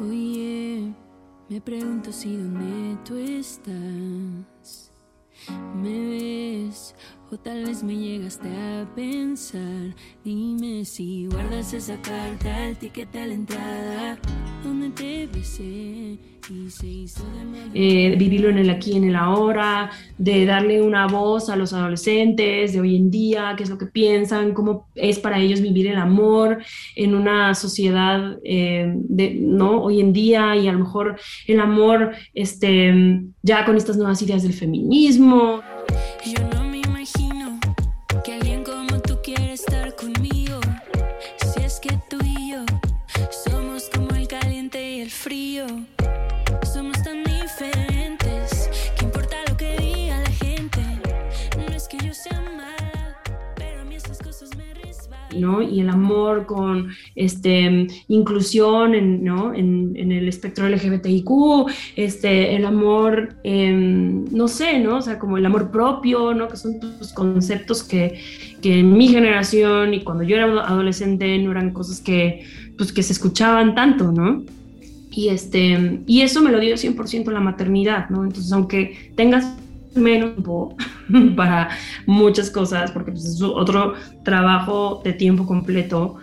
Oye, 0.00 0.92
me 1.48 1.60
pregunto 1.60 2.10
si 2.10 2.36
donde 2.36 2.96
tú 3.04 3.16
estás, 3.16 4.92
me 5.76 6.08
ves 6.08 6.96
o 7.30 7.38
tal 7.38 7.64
vez 7.64 7.84
me 7.84 7.96
llegaste 7.96 8.48
a 8.48 8.92
pensar. 8.96 9.94
Dime 10.24 10.84
si 10.84 11.26
guardas 11.26 11.72
esa 11.74 11.96
carta, 12.02 12.68
el 12.68 12.76
ticket 12.76 13.14
a 13.14 13.26
la 13.26 13.34
entrada, 13.34 14.18
donde 14.64 14.90
te 14.90 15.28
besé 15.28 16.18
eh, 17.74 18.14
vivirlo 18.18 18.48
en 18.48 18.58
el 18.58 18.70
aquí, 18.70 18.96
en 18.96 19.04
el 19.04 19.16
ahora, 19.16 19.90
de 20.18 20.44
darle 20.44 20.82
una 20.82 21.06
voz 21.06 21.48
a 21.48 21.56
los 21.56 21.72
adolescentes 21.72 22.72
de 22.72 22.80
hoy 22.80 22.96
en 22.96 23.10
día, 23.10 23.54
qué 23.56 23.62
es 23.62 23.70
lo 23.70 23.78
que 23.78 23.86
piensan, 23.86 24.52
cómo 24.52 24.88
es 24.94 25.18
para 25.18 25.38
ellos 25.38 25.60
vivir 25.60 25.86
el 25.86 25.96
amor 25.96 26.62
en 26.96 27.14
una 27.14 27.54
sociedad 27.54 28.38
eh, 28.44 28.92
de, 28.94 29.34
¿no? 29.34 29.82
hoy 29.82 30.00
en 30.00 30.12
día 30.12 30.56
y 30.56 30.68
a 30.68 30.72
lo 30.72 30.80
mejor 30.80 31.18
el 31.46 31.60
amor 31.60 32.12
este, 32.34 33.22
ya 33.42 33.64
con 33.64 33.76
estas 33.76 33.96
nuevas 33.96 34.20
ideas 34.22 34.42
del 34.42 34.52
feminismo. 34.52 35.62
Y 55.62 55.80
el 55.80 55.88
amor 55.88 56.46
con 56.46 56.88
este, 57.14 57.86
inclusión 58.08 58.94
en, 58.94 59.24
¿no? 59.24 59.54
en, 59.54 60.12
el 60.12 60.28
espectro 60.28 60.68
LGBTIQ, 60.68 61.28
este, 61.96 62.56
el 62.56 62.64
amor, 62.64 63.36
em, 63.44 64.24
no 64.30 64.48
sé, 64.48 64.78
¿no? 64.78 64.98
O 64.98 65.02
sea, 65.02 65.18
como 65.18 65.38
el 65.38 65.46
amor 65.46 65.70
propio, 65.70 66.34
¿no? 66.34 66.48
Que 66.48 66.56
son 66.56 66.78
pues, 66.98 67.12
conceptos 67.12 67.82
que, 67.82 68.20
que 68.60 68.80
en 68.80 68.92
mi 68.96 69.08
generación 69.08 69.94
y 69.94 70.02
cuando 70.02 70.24
yo 70.24 70.36
era 70.36 70.46
adolescente 70.66 71.38
no 71.38 71.50
eran 71.50 71.72
cosas 71.72 72.00
que, 72.00 72.44
pues, 72.76 72.92
que 72.92 73.02
se 73.02 73.12
escuchaban 73.12 73.74
tanto, 73.74 74.12
¿no? 74.12 74.44
Y, 75.10 75.28
este, 75.28 76.02
y 76.06 76.22
eso 76.22 76.42
me 76.42 76.50
lo 76.50 76.58
dio 76.58 76.74
100% 76.74 77.30
la 77.30 77.40
maternidad, 77.40 78.10
¿no? 78.10 78.24
Entonces, 78.24 78.50
aunque 78.52 79.12
tengas 79.14 79.46
menos 79.96 80.34
tiempo 80.34 80.76
para 81.36 81.70
muchas 82.06 82.50
cosas, 82.50 82.90
porque 82.90 83.12
pues, 83.12 83.24
es 83.24 83.42
otro 83.42 83.94
trabajo 84.24 85.00
de 85.04 85.12
tiempo 85.12 85.46
completo, 85.46 86.16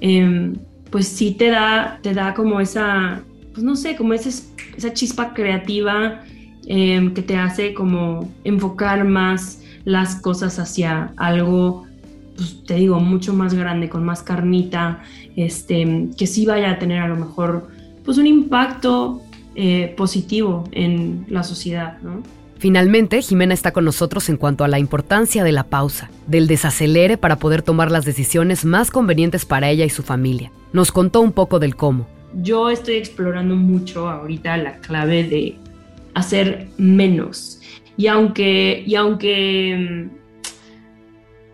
em, 0.00 0.54
pues 0.90 1.08
sí 1.08 1.32
te 1.32 1.50
da, 1.50 1.98
te 2.02 2.14
da 2.14 2.34
como 2.34 2.60
esa, 2.60 3.22
pues 3.52 3.64
no 3.64 3.76
sé, 3.76 3.96
como 3.96 4.14
esa, 4.14 4.30
esa 4.76 4.92
chispa 4.92 5.34
creativa 5.34 6.22
em, 6.66 7.12
que 7.12 7.22
te 7.22 7.36
hace 7.36 7.74
como 7.74 8.30
enfocar 8.44 9.04
más 9.04 9.62
las 9.84 10.16
cosas 10.16 10.58
hacia 10.58 11.12
algo, 11.16 11.84
pues 12.36 12.64
te 12.64 12.74
digo, 12.74 13.00
mucho 13.00 13.32
más 13.34 13.54
grande, 13.54 13.88
con 13.88 14.04
más 14.04 14.22
carnita, 14.22 15.02
este, 15.36 16.08
que 16.16 16.26
sí 16.26 16.46
vaya 16.46 16.70
a 16.70 16.78
tener 16.78 17.00
a 17.00 17.08
lo 17.08 17.16
mejor 17.16 17.68
pues 18.04 18.18
un 18.18 18.26
impacto 18.26 19.22
eh, 19.54 19.94
positivo 19.96 20.64
en 20.72 21.26
la 21.28 21.42
sociedad, 21.42 21.98
¿no? 22.02 22.22
Finalmente, 22.58 23.20
Jimena 23.20 23.52
está 23.52 23.72
con 23.72 23.84
nosotros 23.84 24.28
en 24.28 24.36
cuanto 24.36 24.64
a 24.64 24.68
la 24.68 24.78
importancia 24.78 25.44
de 25.44 25.52
la 25.52 25.64
pausa, 25.64 26.10
del 26.26 26.46
desacelere 26.46 27.16
para 27.18 27.36
poder 27.36 27.62
tomar 27.62 27.90
las 27.90 28.04
decisiones 28.04 28.64
más 28.64 28.90
convenientes 28.90 29.44
para 29.44 29.70
ella 29.70 29.84
y 29.84 29.90
su 29.90 30.02
familia. 30.02 30.50
Nos 30.72 30.92
contó 30.92 31.20
un 31.20 31.32
poco 31.32 31.58
del 31.58 31.76
cómo. 31.76 32.06
Yo 32.34 32.70
estoy 32.70 32.94
explorando 32.94 33.54
mucho 33.54 34.08
ahorita 34.08 34.56
la 34.56 34.78
clave 34.78 35.24
de 35.24 35.56
hacer 36.14 36.68
menos. 36.78 37.60
Y 37.96 38.06
aunque, 38.06 38.82
y 38.86 38.94
aunque 38.96 40.08
mm, 40.10 40.24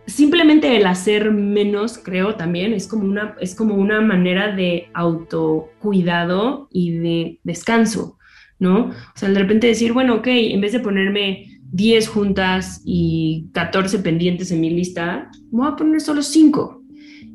simplemente 0.06 0.76
el 0.76 0.86
hacer 0.86 1.30
menos, 1.32 1.98
creo 1.98 2.34
también, 2.34 2.72
es 2.72 2.86
como 2.86 3.04
una, 3.04 3.36
es 3.40 3.54
como 3.54 3.74
una 3.74 4.00
manera 4.00 4.54
de 4.54 4.88
autocuidado 4.94 6.68
y 6.70 6.92
de 6.98 7.38
descanso. 7.42 8.16
¿No? 8.60 8.90
O 8.90 9.16
sea, 9.16 9.28
de 9.28 9.38
repente 9.38 9.66
decir, 9.66 9.92
bueno, 9.92 10.16
ok, 10.16 10.28
en 10.28 10.60
vez 10.60 10.72
de 10.72 10.80
ponerme 10.80 11.60
10 11.72 12.08
juntas 12.08 12.82
y 12.84 13.48
14 13.52 13.98
pendientes 14.00 14.52
en 14.52 14.60
mi 14.60 14.70
lista, 14.70 15.30
voy 15.50 15.68
a 15.68 15.76
poner 15.76 16.00
solo 16.00 16.22
5. 16.22 16.80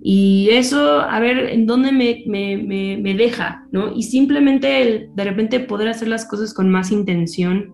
Y 0.07 0.49
eso, 0.51 1.01
a 1.01 1.19
ver, 1.19 1.49
en 1.49 1.65
dónde 1.65 1.91
me, 1.91 2.23
me, 2.27 2.57
me, 2.97 3.13
deja, 3.15 3.65
¿no? 3.71 3.91
Y 3.95 4.03
simplemente 4.03 5.09
de 5.13 5.23
repente 5.23 5.59
poder 5.59 5.87
hacer 5.87 6.07
las 6.07 6.25
cosas 6.25 6.53
con 6.53 6.69
más 6.69 6.91
intención, 6.91 7.73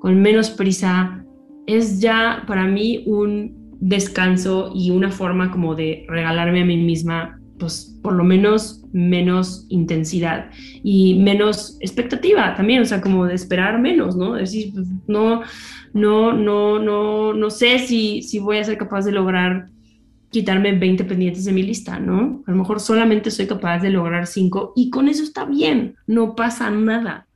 con 0.00 0.20
menos 0.20 0.50
prisa, 0.50 1.24
es 1.66 2.00
ya 2.00 2.42
para 2.48 2.66
mí 2.66 3.04
un 3.06 3.76
descanso 3.80 4.72
y 4.74 4.90
una 4.90 5.12
forma 5.12 5.52
como 5.52 5.76
de 5.76 6.04
regalarme 6.08 6.62
a 6.62 6.64
mí 6.64 6.76
misma 6.78 7.37
pues 7.58 7.98
por 8.02 8.14
lo 8.14 8.24
menos 8.24 8.84
menos 8.92 9.66
intensidad 9.68 10.50
y 10.82 11.18
menos 11.18 11.76
expectativa 11.80 12.54
también, 12.54 12.82
o 12.82 12.84
sea, 12.84 13.00
como 13.00 13.26
de 13.26 13.34
esperar 13.34 13.80
menos, 13.80 14.16
¿no? 14.16 14.34
Decir, 14.34 14.72
pues, 14.72 14.86
no, 15.06 15.42
no, 15.92 16.32
no, 16.32 16.78
no, 16.78 17.34
no 17.34 17.50
sé 17.50 17.78
si, 17.80 18.22
si 18.22 18.38
voy 18.38 18.58
a 18.58 18.64
ser 18.64 18.78
capaz 18.78 19.04
de 19.04 19.12
lograr 19.12 19.66
quitarme 20.30 20.72
20 20.72 21.04
pendientes 21.04 21.44
de 21.44 21.52
mi 21.52 21.62
lista, 21.62 21.98
¿no? 21.98 22.42
A 22.46 22.50
lo 22.50 22.56
mejor 22.56 22.80
solamente 22.80 23.30
soy 23.30 23.46
capaz 23.46 23.80
de 23.80 23.90
lograr 23.90 24.26
5 24.26 24.74
y 24.76 24.90
con 24.90 25.08
eso 25.08 25.22
está 25.22 25.44
bien, 25.44 25.96
no 26.06 26.34
pasa 26.34 26.70
nada. 26.70 27.26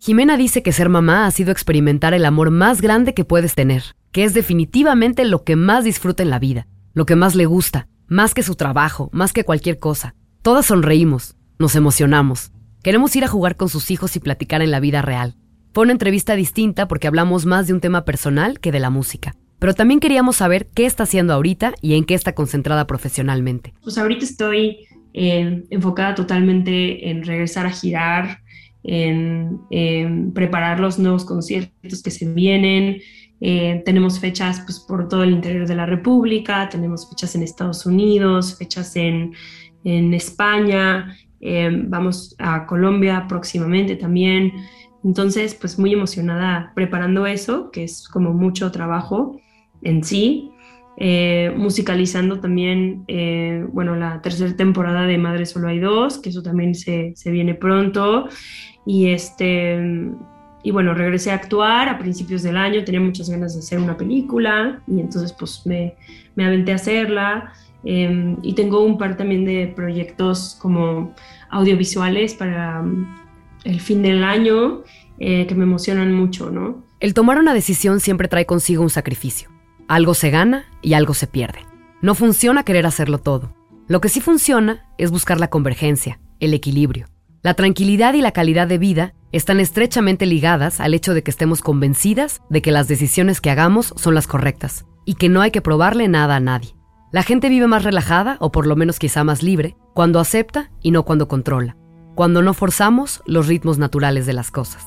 Jimena 0.00 0.38
dice 0.38 0.62
que 0.62 0.72
ser 0.72 0.88
mamá 0.88 1.26
ha 1.26 1.30
sido 1.30 1.52
experimentar 1.52 2.14
el 2.14 2.24
amor 2.24 2.50
más 2.50 2.80
grande 2.80 3.12
que 3.12 3.26
puedes 3.26 3.54
tener, 3.54 3.82
que 4.10 4.24
es 4.24 4.32
definitivamente 4.32 5.26
lo 5.26 5.44
que 5.44 5.54
más 5.54 5.84
disfruta 5.84 6.22
en 6.22 6.30
la 6.30 6.38
vida, 6.38 6.66
lo 6.98 7.06
que 7.06 7.14
más 7.14 7.36
le 7.36 7.46
gusta, 7.46 7.86
más 8.08 8.34
que 8.34 8.42
su 8.42 8.56
trabajo, 8.56 9.08
más 9.12 9.32
que 9.32 9.44
cualquier 9.44 9.78
cosa. 9.78 10.16
Todas 10.42 10.66
sonreímos, 10.66 11.36
nos 11.56 11.76
emocionamos. 11.76 12.50
Queremos 12.82 13.14
ir 13.14 13.22
a 13.22 13.28
jugar 13.28 13.54
con 13.54 13.68
sus 13.68 13.92
hijos 13.92 14.16
y 14.16 14.18
platicar 14.18 14.62
en 14.62 14.72
la 14.72 14.80
vida 14.80 15.00
real. 15.00 15.36
Fue 15.72 15.84
una 15.84 15.92
entrevista 15.92 16.34
distinta 16.34 16.88
porque 16.88 17.06
hablamos 17.06 17.46
más 17.46 17.68
de 17.68 17.74
un 17.74 17.80
tema 17.80 18.04
personal 18.04 18.58
que 18.58 18.72
de 18.72 18.80
la 18.80 18.90
música. 18.90 19.36
Pero 19.60 19.74
también 19.74 20.00
queríamos 20.00 20.38
saber 20.38 20.70
qué 20.74 20.86
está 20.86 21.04
haciendo 21.04 21.34
ahorita 21.34 21.72
y 21.80 21.94
en 21.94 22.04
qué 22.04 22.14
está 22.14 22.34
concentrada 22.34 22.88
profesionalmente. 22.88 23.74
Pues 23.80 23.96
ahorita 23.96 24.24
estoy 24.24 24.88
eh, 25.14 25.62
enfocada 25.70 26.16
totalmente 26.16 27.10
en 27.10 27.22
regresar 27.22 27.66
a 27.66 27.70
girar, 27.70 28.40
en, 28.82 30.32
preparar 30.34 30.80
los 30.80 30.98
nuevos 30.98 31.24
conciertos 31.24 32.02
que 32.02 32.10
se 32.10 32.26
vienen. 32.26 33.02
Eh, 33.40 33.82
tenemos 33.84 34.18
fechas 34.18 34.60
pues, 34.60 34.80
por 34.80 35.08
todo 35.08 35.22
el 35.22 35.30
interior 35.30 35.66
de 35.66 35.74
la 35.74 35.86
República, 35.86 36.68
tenemos 36.68 37.08
fechas 37.08 37.34
en 37.34 37.42
Estados 37.42 37.86
Unidos, 37.86 38.56
fechas 38.58 38.96
en, 38.96 39.32
en 39.84 40.12
España, 40.14 41.16
eh, 41.40 41.70
vamos 41.86 42.34
a 42.38 42.66
Colombia 42.66 43.26
próximamente 43.28 43.96
también. 43.96 44.52
Entonces, 45.04 45.54
pues 45.54 45.78
muy 45.78 45.92
emocionada 45.92 46.72
preparando 46.74 47.26
eso, 47.26 47.70
que 47.70 47.84
es 47.84 48.08
como 48.08 48.32
mucho 48.32 48.72
trabajo 48.72 49.40
en 49.82 50.02
sí. 50.02 50.50
Eh, 51.00 51.54
musicalizando 51.56 52.40
también, 52.40 53.04
bueno, 53.72 53.94
la 53.94 54.20
tercera 54.20 54.56
temporada 54.56 55.06
de 55.06 55.16
Madre 55.16 55.46
Solo 55.46 55.68
hay 55.68 55.78
dos, 55.78 56.18
que 56.18 56.30
eso 56.30 56.42
también 56.42 56.74
se, 56.74 57.12
se 57.14 57.30
viene 57.30 57.54
pronto. 57.54 58.28
Y 58.84 59.10
este 59.10 59.78
y 60.68 60.70
bueno, 60.70 60.92
regresé 60.92 61.30
a 61.30 61.34
actuar 61.36 61.88
a 61.88 61.98
principios 61.98 62.42
del 62.42 62.58
año, 62.58 62.84
tenía 62.84 63.00
muchas 63.00 63.30
ganas 63.30 63.54
de 63.54 63.60
hacer 63.60 63.78
una 63.78 63.96
película 63.96 64.82
y 64.86 65.00
entonces 65.00 65.32
pues 65.32 65.62
me, 65.64 65.94
me 66.34 66.44
aventé 66.44 66.72
a 66.72 66.74
hacerla. 66.74 67.54
Em, 67.84 68.36
y 68.42 68.52
tengo 68.52 68.84
un 68.84 68.98
par 68.98 69.16
también 69.16 69.46
de 69.46 69.72
proyectos 69.74 70.58
como 70.60 71.14
audiovisuales 71.48 72.34
para 72.34 72.82
um, 72.82 73.06
el 73.64 73.80
fin 73.80 74.02
del 74.02 74.22
año 74.22 74.82
eh, 75.18 75.46
que 75.46 75.54
me 75.54 75.62
emocionan 75.62 76.12
mucho, 76.12 76.50
¿no? 76.50 76.84
El 77.00 77.14
tomar 77.14 77.38
una 77.38 77.54
decisión 77.54 78.00
siempre 78.00 78.28
trae 78.28 78.44
consigo 78.44 78.82
un 78.82 78.90
sacrificio. 78.90 79.48
Algo 79.88 80.12
se 80.12 80.28
gana 80.28 80.66
y 80.82 80.92
algo 80.92 81.14
se 81.14 81.28
pierde. 81.28 81.60
No 82.02 82.14
funciona 82.14 82.62
querer 82.62 82.84
hacerlo 82.84 83.16
todo. 83.16 83.54
Lo 83.86 84.02
que 84.02 84.10
sí 84.10 84.20
funciona 84.20 84.84
es 84.98 85.10
buscar 85.10 85.40
la 85.40 85.48
convergencia, 85.48 86.20
el 86.40 86.52
equilibrio. 86.52 87.06
La 87.40 87.54
tranquilidad 87.54 88.12
y 88.12 88.20
la 88.20 88.32
calidad 88.32 88.68
de 88.68 88.76
vida 88.76 89.14
están 89.32 89.60
estrechamente 89.60 90.26
ligadas 90.26 90.80
al 90.80 90.94
hecho 90.94 91.14
de 91.14 91.22
que 91.22 91.30
estemos 91.30 91.60
convencidas 91.60 92.40
de 92.48 92.62
que 92.62 92.72
las 92.72 92.88
decisiones 92.88 93.40
que 93.40 93.50
hagamos 93.50 93.92
son 93.96 94.14
las 94.14 94.26
correctas 94.26 94.86
y 95.04 95.14
que 95.14 95.28
no 95.28 95.40
hay 95.40 95.50
que 95.50 95.62
probarle 95.62 96.08
nada 96.08 96.36
a 96.36 96.40
nadie. 96.40 96.74
La 97.12 97.22
gente 97.22 97.48
vive 97.48 97.66
más 97.66 97.84
relajada, 97.84 98.36
o 98.40 98.52
por 98.52 98.66
lo 98.66 98.76
menos 98.76 98.98
quizá 98.98 99.24
más 99.24 99.42
libre, 99.42 99.76
cuando 99.94 100.20
acepta 100.20 100.70
y 100.82 100.90
no 100.90 101.04
cuando 101.04 101.26
controla, 101.28 101.76
cuando 102.14 102.42
no 102.42 102.52
forzamos 102.52 103.22
los 103.26 103.46
ritmos 103.46 103.78
naturales 103.78 104.26
de 104.26 104.34
las 104.34 104.50
cosas. 104.50 104.84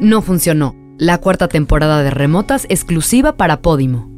No 0.00 0.20
funcionó 0.20 0.85
la 0.98 1.18
cuarta 1.18 1.48
temporada 1.48 2.02
de 2.02 2.10
Remotas 2.10 2.64
exclusiva 2.70 3.32
para 3.32 3.60
Podimo. 3.60 4.08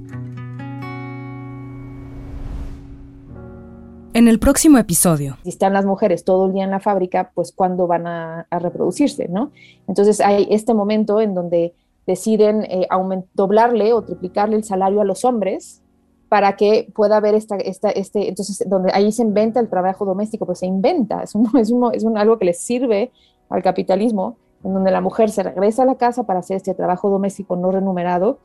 En 4.15 4.27
el 4.29 4.39
próximo 4.39 4.79
episodio. 4.79 5.37
Si 5.43 5.51
están 5.51 5.73
las 5.73 5.85
mujeres 5.85 6.25
todo 6.25 6.47
el 6.47 6.53
día 6.53 6.65
en 6.65 6.71
la 6.71 6.81
fábrica, 6.81 7.31
pues 7.35 7.53
cuándo 7.53 7.87
van 7.87 8.07
a, 8.07 8.47
reproducirse, 8.51 9.29
¿no? 9.29 9.51
Entonces 9.87 10.21
hay 10.21 10.47
este 10.51 10.73
momento 10.73 11.21
en 11.21 11.35
donde 11.35 11.75
deciden 12.07 12.63
eh, 12.65 12.89
doblarle 13.35 13.93
o 13.93 14.03
triplicarle 14.03 14.57
el 14.57 14.65
salario 14.65 15.01
a 15.01 15.05
los 15.05 15.25
hombres 15.25 15.83
para 16.29 16.57
que 16.57 16.91
pueda 16.95 17.17
haber 17.17 17.35
esta, 17.35 17.57
esta, 17.57 17.91
este, 17.91 18.29
entonces 18.29 18.65
donde 18.69 18.93
ahí 18.93 19.13
se 19.13 19.23
inventa 19.23 19.61
el 19.61 19.69
trabajo 19.69 20.05
doméstico, 20.05 20.47
pues 20.47 20.61
se 20.61 20.67
inventa, 20.67 21.23
es, 21.23 21.35
es, 21.61 21.73
es 21.93 22.05
algo 22.17 22.39
que 22.39 22.45
les 22.45 22.61
sirve 22.61 23.11
al 23.51 23.63
capitalismo 23.63 24.37
en 24.65 24.75
donde 24.75 24.91
la 24.91 25.01
mujer 25.01 25.31
se 25.31 25.43
regresa 25.43 25.83
a 25.83 25.87
la 25.87 25.95
casa 25.97 26.25
para 26.25 26.41
hacer 26.41 26.57
este 26.57 26.75
trabajo 26.75 27.11
doméstico 27.11 27.57
no 27.57 27.71
remunerado 27.71 28.39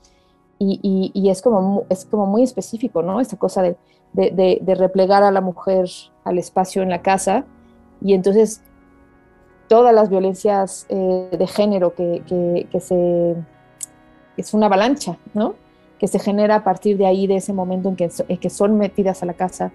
y, 0.60 1.30
es, 1.30 1.42
como, 1.42 1.84
es 1.90 2.06
como 2.06 2.26
muy 2.26 2.44
específico, 2.44 3.02
¿no? 3.02 3.20
Esta 3.20 3.38
cosa 3.38 3.62
de, 3.62 3.76
de, 4.14 4.76
replegar 4.76 5.24
a 5.24 5.32
la 5.32 5.42
mujer 5.42 5.90
al 6.24 6.38
espacio 6.38 6.82
en 6.84 6.90
la 6.90 7.02
casa 7.02 7.46
y 8.02 8.14
entonces 8.14 8.62
todas 9.68 9.94
las 9.94 10.10
violencias 10.10 10.86
eh, 10.90 11.30
de 11.38 11.48
género 11.48 11.94
que, 11.96 12.24
que, 12.72 12.80
se... 12.80 13.36
es 14.38 14.54
una 14.54 14.68
avalancha, 14.68 15.18
¿no? 15.34 15.56
Que 16.00 16.08
se 16.08 16.20
genera 16.20 16.56
a 16.56 16.64
partir 16.64 16.98
de 16.98 17.08
ahí, 17.08 17.28
de 17.28 17.38
ese 17.38 17.54
momento 17.54 17.90
en 17.90 17.96
que, 17.96 18.10
en 18.28 18.38
que 18.38 18.50
son 18.50 18.78
metidas 18.78 19.24
a 19.24 19.26
la 19.26 19.34
casa 19.34 19.72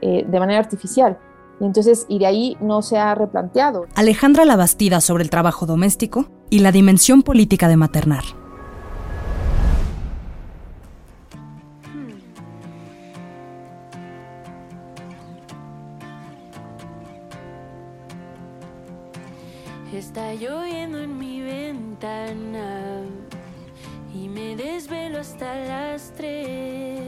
eh, 0.00 0.24
de 0.26 0.40
manera 0.40 0.58
artificial. 0.58 1.18
Y 1.60 1.64
entonces, 1.64 2.06
y 2.08 2.18
de 2.18 2.26
ahí 2.26 2.56
no 2.60 2.82
se 2.82 2.98
ha 2.98 3.14
replanteado. 3.14 3.86
Alejandra 3.94 4.44
Labastida 4.44 5.00
sobre 5.00 5.24
el 5.24 5.30
trabajo 5.30 5.66
doméstico 5.66 6.26
y 6.50 6.60
la 6.60 6.72
dimensión 6.72 7.22
política 7.22 7.68
de 7.68 7.76
maternar. 7.76 8.24
Está 19.92 20.34
lloviendo 20.34 20.98
en 20.98 21.18
mi 21.18 21.40
ventana 21.40 23.02
y 24.12 24.28
me 24.28 24.56
desvelo 24.56 25.20
hasta 25.20 25.54
las 25.54 26.12
tres 26.16 27.03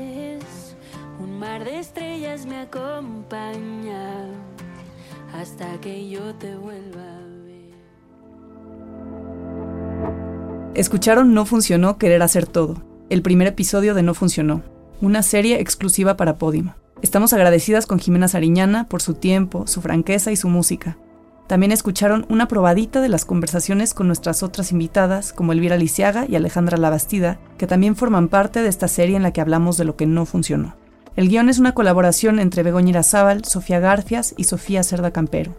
mar 1.36 1.64
de 1.64 1.78
estrellas 1.78 2.46
me 2.46 2.56
acompaña 2.56 4.26
hasta 5.34 5.78
que 5.80 6.08
yo 6.08 6.34
te 6.34 6.56
vuelva 6.56 7.02
a 7.02 7.20
ver. 7.44 7.74
Escucharon 10.74 11.34
No 11.34 11.44
Funcionó 11.44 11.98
Querer 11.98 12.22
Hacer 12.22 12.46
Todo, 12.46 12.82
el 13.10 13.20
primer 13.20 13.48
episodio 13.48 13.94
de 13.94 14.02
No 14.02 14.14
Funcionó, 14.14 14.62
una 15.02 15.22
serie 15.22 15.60
exclusiva 15.60 16.16
para 16.16 16.36
Podimo. 16.36 16.74
Estamos 17.02 17.34
agradecidas 17.34 17.84
con 17.84 17.98
Jimena 17.98 18.28
Sariñana 18.28 18.88
por 18.88 19.02
su 19.02 19.12
tiempo, 19.12 19.66
su 19.66 19.82
franqueza 19.82 20.32
y 20.32 20.36
su 20.36 20.48
música. 20.48 20.96
También 21.46 21.70
escucharon 21.70 22.24
una 22.30 22.48
probadita 22.48 23.02
de 23.02 23.10
las 23.10 23.26
conversaciones 23.26 23.92
con 23.92 24.06
nuestras 24.06 24.42
otras 24.42 24.72
invitadas, 24.72 25.34
como 25.34 25.52
Elvira 25.52 25.76
Lisiaga 25.76 26.24
y 26.26 26.34
Alejandra 26.34 26.78
Labastida, 26.78 27.38
que 27.58 27.66
también 27.66 27.94
forman 27.94 28.28
parte 28.28 28.62
de 28.62 28.68
esta 28.68 28.88
serie 28.88 29.16
en 29.16 29.22
la 29.22 29.32
que 29.32 29.42
hablamos 29.42 29.76
de 29.76 29.84
lo 29.84 29.96
que 29.96 30.06
no 30.06 30.24
funcionó. 30.24 30.74
El 31.16 31.30
guion 31.30 31.48
es 31.48 31.58
una 31.58 31.72
colaboración 31.72 32.38
entre 32.38 32.62
Begoña 32.62 32.90
Irazábal, 32.90 33.42
Sofía 33.46 33.80
Garcias 33.80 34.34
y 34.36 34.44
Sofía 34.44 34.82
Cerda 34.82 35.12
Campero. 35.12 35.54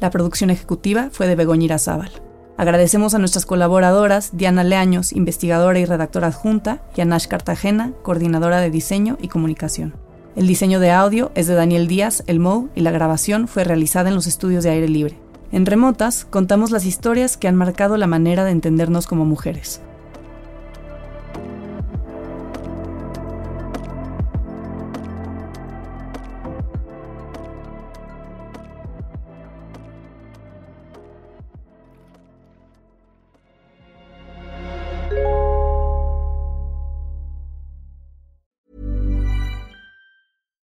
La 0.00 0.08
producción 0.08 0.48
ejecutiva 0.48 1.10
fue 1.12 1.26
de 1.26 1.36
Begoña 1.36 1.66
Irazábal. 1.66 2.10
Agradecemos 2.56 3.12
a 3.12 3.18
nuestras 3.18 3.44
colaboradoras 3.44 4.30
Diana 4.32 4.64
Leaños, 4.64 5.12
investigadora 5.12 5.78
y 5.78 5.84
redactora 5.84 6.28
adjunta, 6.28 6.80
y 6.96 7.02
a 7.02 7.04
Nash 7.04 7.26
Cartagena, 7.26 7.92
coordinadora 8.02 8.60
de 8.60 8.70
diseño 8.70 9.18
y 9.20 9.28
comunicación. 9.28 9.94
El 10.36 10.46
diseño 10.46 10.80
de 10.80 10.92
audio 10.92 11.32
es 11.34 11.48
de 11.48 11.54
Daniel 11.54 11.86
Díaz, 11.86 12.24
el 12.26 12.40
MOU, 12.40 12.70
y 12.74 12.80
la 12.80 12.90
grabación 12.90 13.46
fue 13.46 13.64
realizada 13.64 14.08
en 14.08 14.14
los 14.14 14.26
estudios 14.26 14.64
de 14.64 14.70
aire 14.70 14.88
libre. 14.88 15.18
En 15.52 15.66
Remotas 15.66 16.24
contamos 16.24 16.70
las 16.70 16.86
historias 16.86 17.36
que 17.36 17.46
han 17.46 17.56
marcado 17.56 17.98
la 17.98 18.06
manera 18.06 18.42
de 18.44 18.52
entendernos 18.52 19.06
como 19.06 19.26
mujeres. 19.26 19.82